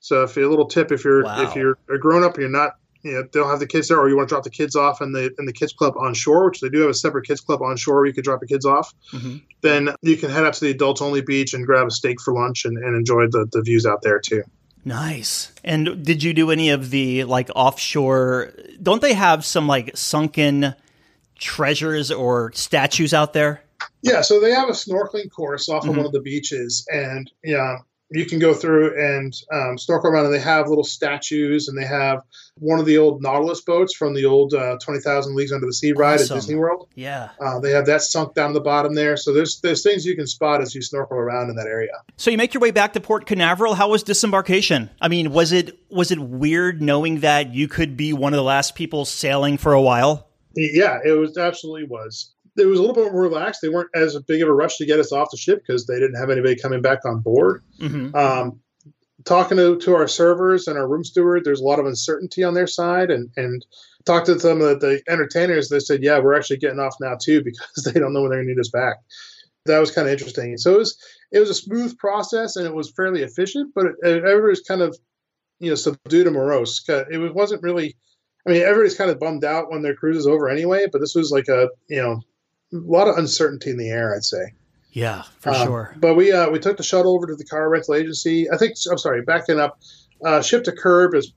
So 0.00 0.24
if 0.24 0.36
a 0.36 0.40
little 0.40 0.66
tip, 0.66 0.92
if 0.92 1.04
you're 1.04 1.24
wow. 1.24 1.42
if 1.42 1.54
you're 1.56 1.78
a 1.90 1.98
grown 1.98 2.22
up 2.22 2.34
and 2.34 2.42
you're 2.42 2.50
not 2.50 2.72
you 3.02 3.12
know, 3.12 3.22
they 3.22 3.40
don't 3.40 3.48
have 3.48 3.60
the 3.60 3.66
kids 3.66 3.88
there, 3.88 3.98
or 3.98 4.08
you 4.08 4.16
want 4.16 4.28
to 4.28 4.34
drop 4.34 4.44
the 4.44 4.50
kids 4.50 4.74
off 4.76 5.00
in 5.00 5.12
the 5.12 5.32
in 5.38 5.46
the 5.46 5.52
kids 5.52 5.72
club 5.72 5.94
on 5.98 6.14
shore, 6.14 6.46
which 6.46 6.60
they 6.60 6.68
do 6.68 6.80
have 6.80 6.90
a 6.90 6.94
separate 6.94 7.26
kids 7.26 7.40
club 7.40 7.62
on 7.62 7.76
shore 7.76 7.96
where 7.96 8.06
you 8.06 8.12
could 8.12 8.24
drop 8.24 8.40
your 8.40 8.48
kids 8.48 8.66
off. 8.66 8.92
Mm-hmm. 9.12 9.36
Then 9.62 9.90
you 10.02 10.16
can 10.16 10.30
head 10.30 10.44
up 10.44 10.54
to 10.54 10.60
the 10.60 10.70
adults 10.70 11.00
only 11.00 11.20
beach 11.20 11.54
and 11.54 11.64
grab 11.64 11.86
a 11.86 11.90
steak 11.90 12.20
for 12.20 12.34
lunch 12.34 12.64
and, 12.64 12.76
and 12.76 12.96
enjoy 12.96 13.26
the, 13.28 13.46
the 13.50 13.62
views 13.62 13.86
out 13.86 14.02
there 14.02 14.20
too. 14.20 14.42
Nice. 14.84 15.52
And 15.64 16.04
did 16.04 16.22
you 16.22 16.32
do 16.32 16.50
any 16.50 16.70
of 16.70 16.90
the 16.90 17.24
like 17.24 17.50
offshore? 17.54 18.52
Don't 18.82 19.02
they 19.02 19.14
have 19.14 19.44
some 19.44 19.66
like 19.66 19.96
sunken 19.96 20.74
treasures 21.38 22.10
or 22.10 22.52
statues 22.52 23.14
out 23.14 23.32
there? 23.32 23.62
Yeah, 24.02 24.22
so 24.22 24.40
they 24.40 24.52
have 24.52 24.68
a 24.68 24.72
snorkeling 24.72 25.30
course 25.30 25.68
off 25.68 25.82
mm-hmm. 25.82 25.90
of 25.90 25.96
one 25.96 26.06
of 26.06 26.12
the 26.12 26.20
beaches, 26.20 26.86
and 26.92 27.30
yeah, 27.42 27.78
you 28.10 28.24
can 28.24 28.38
go 28.38 28.54
through 28.54 28.98
and 28.98 29.34
um, 29.52 29.76
snorkel 29.76 30.10
around, 30.10 30.26
and 30.26 30.34
they 30.34 30.40
have 30.40 30.68
little 30.68 30.84
statues, 30.84 31.68
and 31.68 31.76
they 31.76 31.86
have 31.86 32.22
one 32.54 32.78
of 32.78 32.86
the 32.86 32.96
old 32.96 33.22
Nautilus 33.22 33.60
boats 33.60 33.94
from 33.94 34.14
the 34.14 34.24
old 34.24 34.54
uh, 34.54 34.78
Twenty 34.82 35.00
Thousand 35.00 35.36
Leagues 35.36 35.52
Under 35.52 35.66
the 35.66 35.72
Sea 35.72 35.92
ride 35.92 36.20
awesome. 36.20 36.36
at 36.36 36.40
Disney 36.40 36.54
World. 36.54 36.88
Yeah, 36.94 37.30
uh, 37.40 37.60
they 37.60 37.70
have 37.72 37.86
that 37.86 38.02
sunk 38.02 38.34
down 38.34 38.54
the 38.54 38.60
bottom 38.60 38.94
there. 38.94 39.16
So 39.16 39.32
there's 39.32 39.60
there's 39.60 39.82
things 39.82 40.06
you 40.06 40.16
can 40.16 40.26
spot 40.26 40.62
as 40.62 40.74
you 40.74 40.80
snorkel 40.80 41.18
around 41.18 41.50
in 41.50 41.56
that 41.56 41.66
area. 41.66 41.92
So 42.16 42.30
you 42.30 42.38
make 42.38 42.54
your 42.54 42.60
way 42.60 42.70
back 42.70 42.94
to 42.94 43.00
Port 43.00 43.26
Canaveral. 43.26 43.74
How 43.74 43.90
was 43.90 44.02
disembarkation? 44.02 44.90
I 45.00 45.08
mean, 45.08 45.30
was 45.30 45.52
it 45.52 45.78
was 45.90 46.10
it 46.10 46.18
weird 46.18 46.80
knowing 46.80 47.20
that 47.20 47.54
you 47.54 47.68
could 47.68 47.96
be 47.96 48.12
one 48.12 48.32
of 48.32 48.38
the 48.38 48.44
last 48.44 48.74
people 48.74 49.04
sailing 49.04 49.58
for 49.58 49.72
a 49.72 49.82
while? 49.82 50.28
Yeah, 50.54 50.98
it 51.04 51.12
was 51.12 51.36
absolutely 51.36 51.86
was 51.86 52.34
it 52.58 52.66
was 52.66 52.78
a 52.78 52.82
little 52.82 52.94
bit 52.94 53.12
more 53.12 53.22
relaxed. 53.22 53.60
They 53.62 53.68
weren't 53.68 53.90
as 53.94 54.18
big 54.26 54.42
of 54.42 54.48
a 54.48 54.52
rush 54.52 54.76
to 54.78 54.86
get 54.86 55.00
us 55.00 55.12
off 55.12 55.30
the 55.30 55.36
ship 55.36 55.62
because 55.66 55.86
they 55.86 55.98
didn't 55.98 56.18
have 56.18 56.30
anybody 56.30 56.56
coming 56.56 56.82
back 56.82 57.04
on 57.04 57.20
board. 57.20 57.62
Mm-hmm. 57.80 58.14
Um, 58.14 58.60
talking 59.24 59.56
to, 59.56 59.76
to 59.78 59.94
our 59.94 60.08
servers 60.08 60.66
and 60.66 60.78
our 60.78 60.88
room 60.88 61.04
steward, 61.04 61.44
there's 61.44 61.60
a 61.60 61.64
lot 61.64 61.78
of 61.78 61.86
uncertainty 61.86 62.44
on 62.44 62.54
their 62.54 62.66
side, 62.66 63.10
and 63.10 63.30
and 63.36 63.64
talked 64.04 64.26
to 64.26 64.38
some 64.40 64.60
of 64.60 64.80
the 64.80 65.02
entertainers. 65.08 65.68
They 65.68 65.80
said, 65.80 66.02
"Yeah, 66.02 66.18
we're 66.18 66.36
actually 66.36 66.58
getting 66.58 66.80
off 66.80 66.96
now 67.00 67.16
too 67.20 67.42
because 67.44 67.84
they 67.84 67.98
don't 67.98 68.12
know 68.12 68.22
when 68.22 68.30
they're 68.30 68.38
going 68.38 68.48
to 68.48 68.54
need 68.54 68.60
us 68.60 68.70
back." 68.70 68.96
That 69.66 69.78
was 69.78 69.90
kind 69.90 70.08
of 70.08 70.12
interesting. 70.12 70.56
So 70.56 70.74
it 70.74 70.78
was 70.78 70.98
it 71.30 71.40
was 71.40 71.50
a 71.50 71.54
smooth 71.54 71.96
process 71.98 72.56
and 72.56 72.66
it 72.66 72.74
was 72.74 72.90
fairly 72.90 73.22
efficient, 73.22 73.72
but 73.74 73.86
it, 73.86 73.96
everybody 74.02 74.50
was 74.50 74.60
kind 74.60 74.80
of 74.80 74.96
you 75.60 75.70
know 75.70 75.76
subdued 75.76 76.26
and 76.26 76.36
morose. 76.36 76.82
It 76.88 77.34
wasn't 77.34 77.62
really. 77.62 77.96
I 78.46 78.50
mean, 78.50 78.62
everybody's 78.62 78.96
kind 78.96 79.10
of 79.10 79.18
bummed 79.18 79.44
out 79.44 79.70
when 79.70 79.82
their 79.82 79.94
cruise 79.94 80.16
is 80.16 80.26
over 80.26 80.48
anyway, 80.48 80.86
but 80.90 81.00
this 81.00 81.14
was 81.14 81.30
like 81.30 81.48
a 81.48 81.68
you 81.88 82.00
know 82.00 82.22
a 82.72 82.76
lot 82.76 83.08
of 83.08 83.16
uncertainty 83.16 83.70
in 83.70 83.78
the 83.78 83.88
air, 83.88 84.14
I'd 84.14 84.24
say. 84.24 84.52
Yeah, 84.92 85.22
for 85.40 85.50
um, 85.50 85.66
sure. 85.66 85.96
But 85.98 86.14
we 86.14 86.32
uh, 86.32 86.50
we 86.50 86.58
took 86.58 86.76
the 86.76 86.82
shuttle 86.82 87.14
over 87.14 87.26
to 87.26 87.36
the 87.36 87.44
car 87.44 87.68
rental 87.68 87.94
agency. 87.94 88.50
I 88.50 88.56
think 88.56 88.74
I'm 88.90 88.98
sorry, 88.98 89.22
backing 89.22 89.60
up, 89.60 89.80
uh, 90.24 90.42
ship 90.42 90.64
to 90.64 90.72
curb 90.72 91.14
is. 91.14 91.32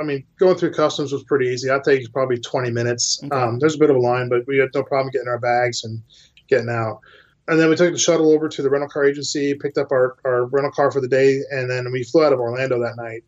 I 0.00 0.02
mean, 0.02 0.24
going 0.38 0.56
through 0.56 0.72
customs 0.72 1.12
was 1.12 1.24
pretty 1.24 1.46
easy. 1.48 1.70
I 1.70 1.78
think 1.78 2.00
it's 2.00 2.08
probably 2.08 2.38
20 2.38 2.70
minutes. 2.70 3.20
Okay. 3.22 3.36
Um, 3.36 3.58
there's 3.58 3.74
a 3.74 3.78
bit 3.78 3.90
of 3.90 3.96
a 3.96 4.00
line, 4.00 4.30
but 4.30 4.46
we 4.46 4.56
had 4.56 4.70
no 4.74 4.82
problem 4.82 5.10
getting 5.10 5.28
our 5.28 5.38
bags 5.38 5.84
and 5.84 6.02
getting 6.48 6.70
out. 6.70 7.00
And 7.48 7.60
then 7.60 7.68
we 7.68 7.76
took 7.76 7.92
the 7.92 7.98
shuttle 7.98 8.32
over 8.32 8.48
to 8.48 8.62
the 8.62 8.70
rental 8.70 8.88
car 8.88 9.04
agency, 9.04 9.52
picked 9.52 9.76
up 9.76 9.92
our, 9.92 10.16
our 10.24 10.46
rental 10.46 10.72
car 10.72 10.90
for 10.90 11.02
the 11.02 11.08
day, 11.08 11.40
and 11.50 11.70
then 11.70 11.92
we 11.92 12.02
flew 12.02 12.24
out 12.24 12.32
of 12.32 12.40
Orlando 12.40 12.80
that 12.80 12.96
night. 12.96 13.24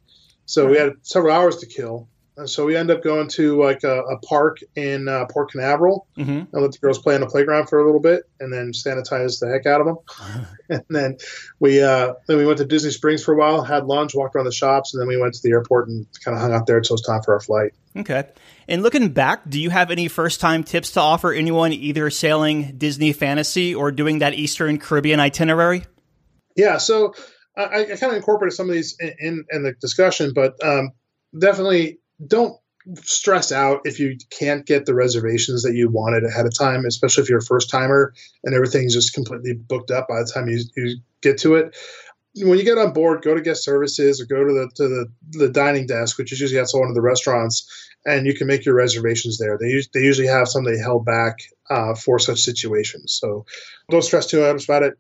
So 0.47 0.67
we 0.67 0.79
had 0.79 0.95
several 1.03 1.35
hours 1.35 1.59
to 1.59 1.67
kill. 1.67 2.09
And 2.39 2.51
so 2.51 2.67
we 2.67 2.77
end 2.77 2.91
up 2.91 3.03
going 3.03 3.29
to 3.29 3.63
like 3.63 3.83
a, 3.83 4.01
a 4.03 4.19
park 4.19 4.59
in 4.75 5.09
uh, 5.09 5.25
Port 5.27 5.53
Canaveral 5.53 6.07
mm-hmm. 6.19 6.31
and 6.31 6.49
let 6.53 6.73
the 6.73 6.79
girls 6.79 6.99
play 6.99 7.15
on 7.15 7.23
the 7.23 7.27
playground 7.27 7.69
for 7.69 7.79
a 7.79 7.87
little 7.87 8.01
bit, 8.01 8.25
and 8.41 8.53
then 8.53 8.73
sanitize 8.73 9.41
the 9.41 9.49
heck 9.49 9.65
out 9.65 9.81
of 9.81 9.87
them. 9.87 10.47
and 10.69 10.85
then 10.91 11.17
we 11.61 11.83
uh, 11.83 12.13
then 12.29 12.37
we 12.37 12.45
went 12.45 12.59
to 12.59 12.67
Disney 12.67 12.91
Springs 12.91 13.25
for 13.25 13.33
a 13.33 13.39
while, 13.39 13.63
had 13.63 13.87
lunch, 13.87 14.15
walked 14.15 14.37
around 14.37 14.45
the 14.45 14.53
shops, 14.53 14.93
and 14.93 15.01
then 15.01 15.09
we 15.09 15.17
went 15.17 15.35
to 15.35 15.41
the 15.43 15.51
airport 15.51 15.89
and 15.89 16.07
kind 16.23 16.37
of 16.37 16.43
hung 16.43 16.53
out 16.53 16.67
there 16.67 16.77
until 16.77 16.97
it's 16.97 17.07
time 17.07 17.23
for 17.23 17.33
our 17.33 17.41
flight. 17.41 17.73
Okay. 17.97 18.25
And 18.69 18.83
looking 18.83 19.09
back, 19.09 19.49
do 19.49 19.59
you 19.59 19.71
have 19.71 19.91
any 19.91 20.09
first 20.09 20.41
time 20.41 20.63
tips 20.63 20.91
to 20.93 21.01
offer 21.01 21.33
anyone 21.33 21.73
either 21.73 22.11
sailing 22.11 22.77
Disney 22.77 23.15
Fantasy 23.15 23.75
or 23.75 23.91
doing 23.91 24.19
that 24.19 24.35
Eastern 24.35 24.79
Caribbean 24.79 25.21
itinerary? 25.21 25.85
Yeah. 26.55 26.77
So 26.79 27.15
I, 27.57 27.63
I 27.63 27.85
kind 27.97 28.11
of 28.11 28.17
incorporated 28.17 28.55
some 28.55 28.69
of 28.69 28.75
these 28.75 28.97
in, 29.01 29.15
in, 29.21 29.45
in 29.51 29.63
the 29.63 29.73
discussion, 29.81 30.33
but 30.35 30.63
um, 30.63 30.91
definitely 31.39 32.01
don't 32.25 32.57
stress 33.03 33.51
out 33.51 33.81
if 33.85 33.99
you 33.99 34.17
can't 34.31 34.67
get 34.67 34.87
the 34.87 34.95
reservations 34.95 35.63
that 35.63 35.75
you 35.75 35.89
wanted 35.91 36.25
ahead 36.25 36.47
of 36.47 36.57
time, 36.57 36.85
especially 36.85 37.23
if 37.23 37.29
you're 37.29 37.39
a 37.39 37.45
first 37.45 37.71
timer 37.71 38.13
and 38.45 38.55
everything's 38.55 38.95
just 38.95 39.13
completely 39.13 39.55
booked 39.55 39.91
up 39.91 40.09
by 40.09 40.21
the 40.21 40.31
time 40.33 40.49
you, 40.49 40.61
you 40.77 40.97
get 41.21 41.39
to 41.39 41.57
it. 41.57 41.77
When 42.37 42.59
you 42.59 42.65
get 42.65 42.79
on 42.79 42.93
board, 42.93 43.23
go 43.23 43.35
to 43.35 43.41
guest 43.41 43.65
services 43.65 44.21
or 44.21 44.27
go 44.27 44.45
to 44.45 44.53
the 44.53 44.71
to 44.77 44.89
the, 44.89 45.07
the 45.39 45.49
dining 45.49 45.87
desk, 45.87 46.19
which 46.19 46.33
is 46.33 46.41
usually 46.41 46.61
at 46.61 46.69
one 46.75 46.89
of 46.89 46.95
the 46.95 47.01
restaurants, 47.01 47.67
and 48.05 48.27
you 48.27 48.35
can 48.35 48.47
make 48.47 48.67
your 48.67 48.75
reservations 48.75 49.39
there. 49.39 49.57
They 49.59 49.81
they 49.95 50.05
usually 50.05 50.29
have 50.29 50.47
something 50.47 50.79
held 50.79 51.07
back 51.07 51.39
uh, 51.71 51.95
for 51.95 52.19
such 52.19 52.41
situations, 52.41 53.17
so 53.19 53.47
don't 53.91 54.03
stress 54.03 54.27
too 54.27 54.41
much 54.53 54.65
about 54.65 54.83
it. 54.83 54.99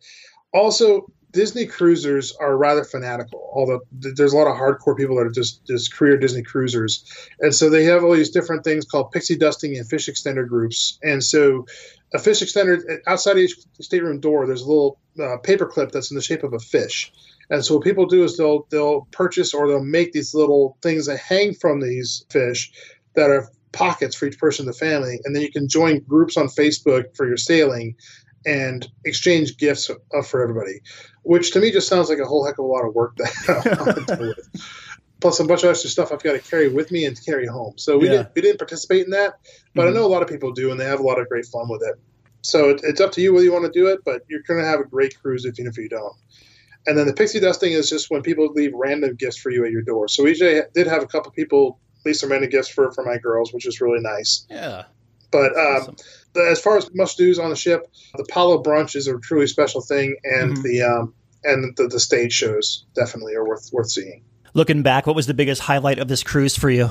Also, 0.54 1.12
Disney 1.36 1.66
cruisers 1.66 2.32
are 2.32 2.56
rather 2.56 2.82
fanatical. 2.82 3.50
Although 3.52 3.82
there's 3.92 4.32
a 4.32 4.36
lot 4.38 4.46
of 4.46 4.56
hardcore 4.56 4.96
people 4.96 5.16
that 5.16 5.26
are 5.26 5.30
just 5.30 5.66
just 5.66 5.94
career 5.94 6.16
Disney 6.16 6.42
cruisers, 6.42 7.04
and 7.40 7.54
so 7.54 7.68
they 7.68 7.84
have 7.84 8.02
all 8.02 8.14
these 8.14 8.30
different 8.30 8.64
things 8.64 8.86
called 8.86 9.12
pixie 9.12 9.36
dusting 9.36 9.76
and 9.76 9.86
fish 9.86 10.08
extender 10.08 10.48
groups. 10.48 10.98
And 11.02 11.22
so, 11.22 11.66
a 12.14 12.18
fish 12.18 12.40
extender 12.40 12.80
outside 13.06 13.36
each 13.36 13.54
stateroom 13.82 14.18
door, 14.18 14.46
there's 14.46 14.62
a 14.62 14.66
little 14.66 14.98
uh, 15.22 15.36
paper 15.36 15.66
clip 15.66 15.92
that's 15.92 16.10
in 16.10 16.14
the 16.14 16.22
shape 16.22 16.42
of 16.42 16.54
a 16.54 16.58
fish. 16.58 17.12
And 17.50 17.62
so 17.62 17.74
what 17.74 17.84
people 17.84 18.06
do 18.06 18.24
is 18.24 18.38
they'll 18.38 18.66
they'll 18.70 19.06
purchase 19.10 19.52
or 19.52 19.68
they'll 19.68 19.84
make 19.84 20.12
these 20.12 20.34
little 20.34 20.78
things 20.80 21.04
that 21.04 21.18
hang 21.18 21.52
from 21.52 21.82
these 21.82 22.24
fish 22.30 22.72
that 23.14 23.28
are 23.28 23.50
pockets 23.72 24.16
for 24.16 24.24
each 24.24 24.38
person 24.38 24.62
in 24.62 24.68
the 24.68 24.72
family, 24.72 25.20
and 25.24 25.36
then 25.36 25.42
you 25.42 25.52
can 25.52 25.68
join 25.68 26.00
groups 26.00 26.38
on 26.38 26.46
Facebook 26.46 27.14
for 27.14 27.26
your 27.26 27.36
sailing 27.36 27.94
and 28.46 28.88
exchange 29.04 29.58
gifts 29.58 29.90
for 30.24 30.42
everybody, 30.42 30.80
which 31.22 31.50
to 31.52 31.60
me 31.60 31.72
just 31.72 31.88
sounds 31.88 32.08
like 32.08 32.20
a 32.20 32.24
whole 32.24 32.46
heck 32.46 32.58
of 32.58 32.64
a 32.64 32.68
lot 32.68 32.86
of 32.86 32.94
work 32.94 33.16
that 33.16 34.36
Plus 35.20 35.40
a 35.40 35.44
bunch 35.44 35.64
of 35.64 35.70
extra 35.70 35.88
stuff 35.88 36.12
I've 36.12 36.22
got 36.22 36.32
to 36.32 36.38
carry 36.38 36.68
with 36.68 36.92
me 36.92 37.06
and 37.06 37.18
carry 37.24 37.46
home. 37.46 37.74
So 37.76 37.98
we 37.98 38.06
yeah. 38.06 38.12
didn't 38.12 38.28
we 38.34 38.42
didn't 38.42 38.58
participate 38.58 39.04
in 39.04 39.10
that, 39.10 39.38
but 39.74 39.82
mm-hmm. 39.82 39.90
I 39.90 39.92
know 39.94 40.06
a 40.06 40.08
lot 40.08 40.22
of 40.22 40.28
people 40.28 40.52
do, 40.52 40.70
and 40.70 40.78
they 40.78 40.84
have 40.84 41.00
a 41.00 41.02
lot 41.02 41.18
of 41.18 41.28
great 41.28 41.46
fun 41.46 41.68
with 41.68 41.82
it. 41.82 41.96
So 42.42 42.68
it, 42.68 42.80
it's 42.84 43.00
up 43.00 43.12
to 43.12 43.20
you 43.20 43.32
whether 43.32 43.44
you 43.44 43.52
want 43.52 43.64
to 43.64 43.70
do 43.70 43.88
it, 43.88 44.00
but 44.04 44.22
you're 44.28 44.42
going 44.46 44.60
to 44.60 44.66
have 44.66 44.78
a 44.78 44.84
great 44.84 45.18
cruise 45.20 45.44
if, 45.44 45.58
even 45.58 45.70
if 45.70 45.78
you 45.78 45.88
don't. 45.88 46.14
And 46.86 46.96
then 46.96 47.06
the 47.06 47.14
pixie 47.14 47.40
dusting 47.40 47.72
is 47.72 47.90
just 47.90 48.10
when 48.10 48.22
people 48.22 48.46
leave 48.52 48.72
random 48.74 49.16
gifts 49.16 49.38
for 49.38 49.50
you 49.50 49.64
at 49.64 49.72
your 49.72 49.82
door. 49.82 50.06
So 50.06 50.22
we 50.22 50.34
did 50.34 50.86
have 50.86 51.02
a 51.02 51.06
couple 51.06 51.32
people 51.32 51.80
leave 52.04 52.14
some 52.14 52.30
random 52.30 52.48
gifts 52.48 52.68
for, 52.68 52.92
for 52.92 53.04
my 53.04 53.18
girls, 53.18 53.52
which 53.52 53.66
is 53.66 53.80
really 53.80 54.00
nice. 54.00 54.46
Yeah. 54.48 54.84
But 55.30 55.56
um, 55.56 55.82
awesome 55.82 55.96
as 56.36 56.60
far 56.60 56.76
as 56.76 56.92
must 56.94 57.18
dos 57.18 57.38
on 57.38 57.50
the 57.50 57.56
ship, 57.56 57.90
the 58.16 58.24
Palo 58.24 58.62
brunch 58.62 58.96
is 58.96 59.06
a 59.06 59.18
truly 59.18 59.46
special 59.46 59.80
thing, 59.80 60.16
and 60.24 60.52
mm-hmm. 60.52 60.62
the 60.62 60.82
um, 60.82 61.14
and 61.44 61.76
the, 61.76 61.88
the 61.88 62.00
stage 62.00 62.32
shows 62.32 62.84
definitely 62.94 63.34
are 63.34 63.46
worth 63.46 63.70
worth 63.72 63.90
seeing. 63.90 64.22
Looking 64.54 64.82
back, 64.82 65.06
what 65.06 65.16
was 65.16 65.26
the 65.26 65.34
biggest 65.34 65.62
highlight 65.62 65.98
of 65.98 66.08
this 66.08 66.22
cruise 66.22 66.56
for 66.56 66.70
you? 66.70 66.90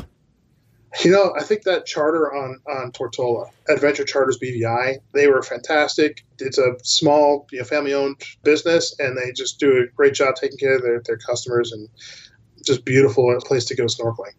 You 1.03 1.11
know, 1.11 1.33
I 1.37 1.43
think 1.43 1.63
that 1.63 1.85
charter 1.85 2.33
on 2.33 2.61
on 2.67 2.91
Tortola, 2.91 3.49
Adventure 3.67 4.05
Charters 4.05 4.39
BVI, 4.39 4.97
they 5.13 5.27
were 5.27 5.41
fantastic. 5.41 6.23
It's 6.39 6.57
a 6.57 6.75
small, 6.83 7.47
you 7.51 7.59
know, 7.59 7.65
family 7.65 7.93
owned 7.93 8.21
business, 8.43 8.95
and 8.99 9.17
they 9.17 9.31
just 9.31 9.59
do 9.59 9.83
a 9.83 9.87
great 9.95 10.13
job 10.13 10.35
taking 10.35 10.57
care 10.57 10.75
of 10.75 10.83
their, 10.83 11.01
their 11.05 11.17
customers 11.17 11.71
and 11.71 11.89
just 12.65 12.85
beautiful 12.85 13.37
place 13.45 13.65
to 13.65 13.75
go 13.75 13.85
snorkeling. 13.85 14.33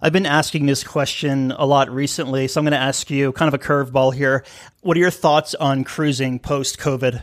I've 0.00 0.12
been 0.12 0.26
asking 0.26 0.66
this 0.66 0.84
question 0.84 1.52
a 1.52 1.64
lot 1.64 1.90
recently, 1.90 2.48
so 2.48 2.60
I'm 2.60 2.64
going 2.64 2.72
to 2.72 2.78
ask 2.78 3.10
you 3.10 3.32
kind 3.32 3.52
of 3.52 3.54
a 3.54 3.62
curveball 3.62 4.14
here. 4.14 4.44
What 4.82 4.96
are 4.96 5.00
your 5.00 5.10
thoughts 5.10 5.54
on 5.54 5.84
cruising 5.84 6.38
post 6.38 6.78
COVID? 6.78 7.22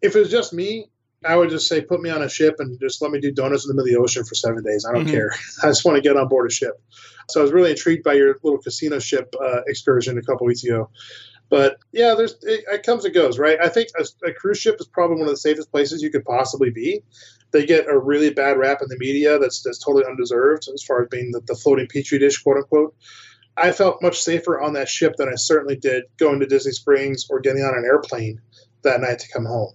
If 0.00 0.14
it 0.14 0.18
was 0.18 0.30
just 0.30 0.52
me, 0.52 0.86
I 1.24 1.34
would 1.34 1.50
just 1.50 1.68
say 1.68 1.80
put 1.80 2.00
me 2.00 2.10
on 2.10 2.22
a 2.22 2.28
ship 2.28 2.56
and 2.58 2.78
just 2.78 3.02
let 3.02 3.10
me 3.10 3.20
do 3.20 3.32
donuts 3.32 3.64
in 3.64 3.68
the 3.68 3.74
middle 3.74 3.88
of 3.88 3.94
the 3.94 4.04
ocean 4.04 4.24
for 4.24 4.36
seven 4.36 4.62
days. 4.62 4.86
I 4.88 4.92
don't 4.92 5.04
mm-hmm. 5.04 5.14
care. 5.14 5.32
I 5.62 5.66
just 5.66 5.84
want 5.84 5.96
to 5.96 6.02
get 6.02 6.16
on 6.16 6.28
board 6.28 6.48
a 6.48 6.52
ship. 6.52 6.80
So 7.28 7.40
I 7.40 7.42
was 7.42 7.52
really 7.52 7.70
intrigued 7.70 8.04
by 8.04 8.12
your 8.12 8.36
little 8.44 8.60
casino 8.60 9.00
ship 9.00 9.34
uh, 9.40 9.62
excursion 9.66 10.16
a 10.16 10.22
couple 10.22 10.46
weeks 10.46 10.62
ago. 10.62 10.90
But 11.48 11.78
yeah, 11.92 12.14
there's 12.14 12.34
it, 12.42 12.64
it, 12.70 12.82
comes 12.82 13.04
and 13.04 13.14
goes, 13.14 13.38
right? 13.38 13.58
I 13.60 13.68
think 13.68 13.88
a, 13.98 14.28
a, 14.28 14.32
cruise 14.32 14.58
ship 14.58 14.76
is 14.80 14.86
probably 14.86 15.16
one 15.16 15.26
of 15.26 15.32
the 15.32 15.36
safest 15.36 15.70
places 15.70 16.02
you 16.02 16.10
could 16.10 16.24
possibly 16.24 16.70
be. 16.70 17.02
They 17.52 17.64
get 17.64 17.88
a 17.88 17.96
really 17.96 18.30
bad 18.30 18.58
rap 18.58 18.82
in 18.82 18.88
the 18.88 18.98
media 18.98 19.38
that's 19.38 19.62
that's 19.62 19.78
totally 19.78 20.04
undeserved 20.04 20.68
as 20.74 20.82
far 20.82 21.02
as 21.02 21.08
being 21.08 21.30
the, 21.30 21.40
the 21.46 21.54
floating 21.54 21.86
petri 21.86 22.18
dish, 22.18 22.42
quote 22.42 22.56
unquote. 22.56 22.94
I 23.56 23.72
felt 23.72 24.02
much 24.02 24.20
safer 24.20 24.60
on 24.60 24.74
that 24.74 24.88
ship 24.88 25.14
than 25.16 25.28
I 25.28 25.36
certainly 25.36 25.76
did 25.76 26.04
going 26.18 26.40
to 26.40 26.46
Disney 26.46 26.72
Springs 26.72 27.26
or 27.30 27.40
getting 27.40 27.62
on 27.62 27.76
an 27.76 27.84
airplane 27.84 28.40
that 28.82 29.00
night 29.00 29.20
to 29.20 29.32
come 29.32 29.46
home. 29.46 29.72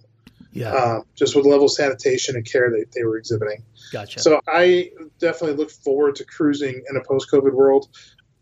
Yeah. 0.52 0.72
Um, 0.74 1.04
just 1.16 1.34
with 1.34 1.44
the 1.44 1.50
level 1.50 1.64
of 1.64 1.72
sanitation 1.72 2.36
and 2.36 2.44
care 2.44 2.70
that 2.70 2.92
they 2.94 3.04
were 3.04 3.16
exhibiting. 3.16 3.64
Gotcha. 3.90 4.20
So 4.20 4.40
I 4.46 4.90
definitely 5.18 5.56
look 5.56 5.70
forward 5.70 6.14
to 6.16 6.24
cruising 6.24 6.82
in 6.88 6.96
a 6.96 7.02
post 7.02 7.30
COVID 7.30 7.52
world 7.52 7.88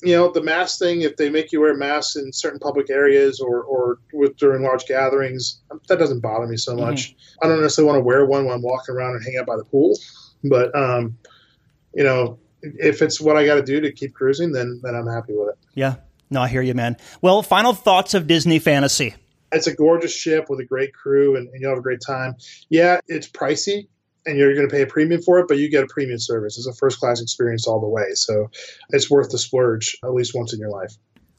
you 0.02 0.14
know 0.14 0.30
the 0.30 0.42
mask 0.42 0.78
thing 0.78 1.02
if 1.02 1.16
they 1.16 1.28
make 1.28 1.52
you 1.52 1.60
wear 1.60 1.76
masks 1.76 2.16
in 2.16 2.32
certain 2.32 2.58
public 2.58 2.90
areas 2.90 3.40
or 3.40 3.62
or 3.62 3.98
with 4.12 4.36
during 4.36 4.62
large 4.62 4.86
gatherings 4.86 5.60
that 5.88 5.98
doesn't 5.98 6.20
bother 6.20 6.46
me 6.46 6.56
so 6.56 6.74
much. 6.74 7.10
Mm-hmm. 7.10 7.44
i 7.44 7.48
don't 7.48 7.60
necessarily 7.60 7.92
want 7.92 8.00
to 8.00 8.04
wear 8.04 8.24
one 8.26 8.44
when 8.44 8.54
i'm 8.54 8.62
walking 8.62 8.94
around 8.94 9.16
and 9.16 9.24
hang 9.24 9.36
out 9.38 9.46
by 9.46 9.56
the 9.56 9.64
pool 9.64 9.98
but 10.44 10.74
um 10.74 11.16
you 11.94 12.04
know 12.04 12.38
if 12.62 13.02
it's 13.02 13.20
what 13.20 13.36
i 13.36 13.44
got 13.44 13.56
to 13.56 13.62
do 13.62 13.80
to 13.80 13.92
keep 13.92 14.14
cruising 14.14 14.52
then 14.52 14.80
then 14.82 14.94
i'm 14.94 15.06
happy 15.06 15.32
with 15.34 15.50
it. 15.50 15.58
Yeah. 15.74 15.96
No 16.30 16.42
i 16.42 16.48
hear 16.48 16.62
you 16.62 16.74
man. 16.74 16.96
Well 17.20 17.42
final 17.42 17.72
thoughts 17.72 18.14
of 18.14 18.26
disney 18.26 18.58
fantasy. 18.58 19.14
It's 19.52 19.66
a 19.66 19.74
gorgeous 19.74 20.14
ship 20.14 20.46
with 20.48 20.60
a 20.60 20.64
great 20.64 20.94
crew 20.94 21.36
and, 21.36 21.48
and 21.48 21.60
you'll 21.60 21.70
have 21.70 21.78
a 21.78 21.82
great 21.82 22.00
time. 22.06 22.36
Yeah 22.68 23.00
it's 23.08 23.28
pricey 23.28 23.88
and 24.26 24.36
you're 24.36 24.54
going 24.54 24.68
to 24.68 24.72
pay 24.72 24.82
a 24.82 24.86
premium 24.86 25.22
for 25.22 25.38
it, 25.38 25.48
but 25.48 25.58
you 25.58 25.70
get 25.70 25.84
a 25.84 25.86
premium 25.86 26.18
service. 26.18 26.58
It's 26.58 26.66
a 26.66 26.72
first 26.72 27.00
class 27.00 27.20
experience 27.20 27.66
all 27.66 27.80
the 27.80 27.88
way. 27.88 28.12
So 28.14 28.50
it's 28.90 29.10
worth 29.10 29.30
the 29.30 29.38
splurge 29.38 29.96
at 30.04 30.12
least 30.12 30.34
once 30.34 30.52
in 30.52 30.60
your 30.60 30.70
life. 30.70 30.94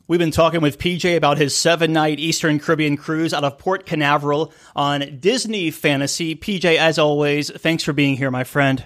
We've 0.08 0.20
been 0.20 0.32
talking 0.32 0.62
with 0.62 0.78
PJ 0.78 1.16
about 1.16 1.38
his 1.38 1.56
seven 1.56 1.94
night 1.94 2.20
Eastern 2.20 2.60
Caribbean 2.60 2.98
cruise 2.98 3.34
out 3.34 3.44
of 3.44 3.58
Port 3.58 3.86
Canaveral 3.86 4.52
on 4.76 5.20
Disney 5.20 5.72
Fantasy. 5.72 6.36
PJ, 6.36 6.76
as 6.76 7.00
always, 7.00 7.50
thanks 7.50 7.84
for 7.84 7.94
being 7.94 8.18
here, 8.18 8.32
my 8.32 8.44
friend. 8.44 8.84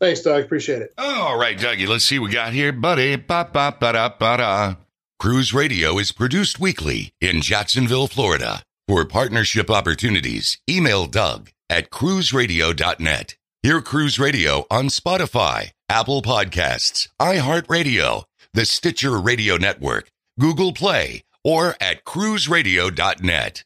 Thanks, 0.00 0.20
Doug. 0.20 0.44
Appreciate 0.44 0.82
it. 0.82 0.94
All 0.96 1.36
right, 1.36 1.58
Dougie, 1.58 1.88
let's 1.88 2.04
see 2.04 2.20
what 2.20 2.28
we 2.28 2.32
got 2.32 2.52
here, 2.52 2.72
buddy. 2.72 3.16
Ba, 3.16 3.48
ba, 3.52 3.76
ba, 3.80 3.92
da, 3.92 4.08
ba, 4.08 4.36
da. 4.36 4.74
Cruise 5.18 5.52
Radio 5.52 5.98
is 5.98 6.12
produced 6.12 6.60
weekly 6.60 7.10
in 7.20 7.40
Jacksonville, 7.40 8.06
Florida. 8.06 8.62
For 8.86 9.04
partnership 9.04 9.70
opportunities, 9.70 10.58
email 10.70 11.06
Doug 11.06 11.50
at 11.70 11.90
cruiseradio.net. 11.90 13.36
Hear 13.62 13.80
Cruise 13.80 14.18
Radio 14.18 14.66
on 14.70 14.86
Spotify, 14.86 15.72
Apple 15.88 16.22
Podcasts, 16.22 17.08
iHeartRadio, 17.20 18.24
the 18.54 18.64
Stitcher 18.64 19.18
Radio 19.18 19.56
Network, 19.56 20.08
Google 20.38 20.72
Play, 20.72 21.24
or 21.44 21.74
at 21.80 22.04
cruiseradio.net. 22.04 23.64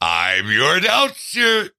I'm 0.00 0.50
your 0.50 0.76
announcer. 0.76 1.70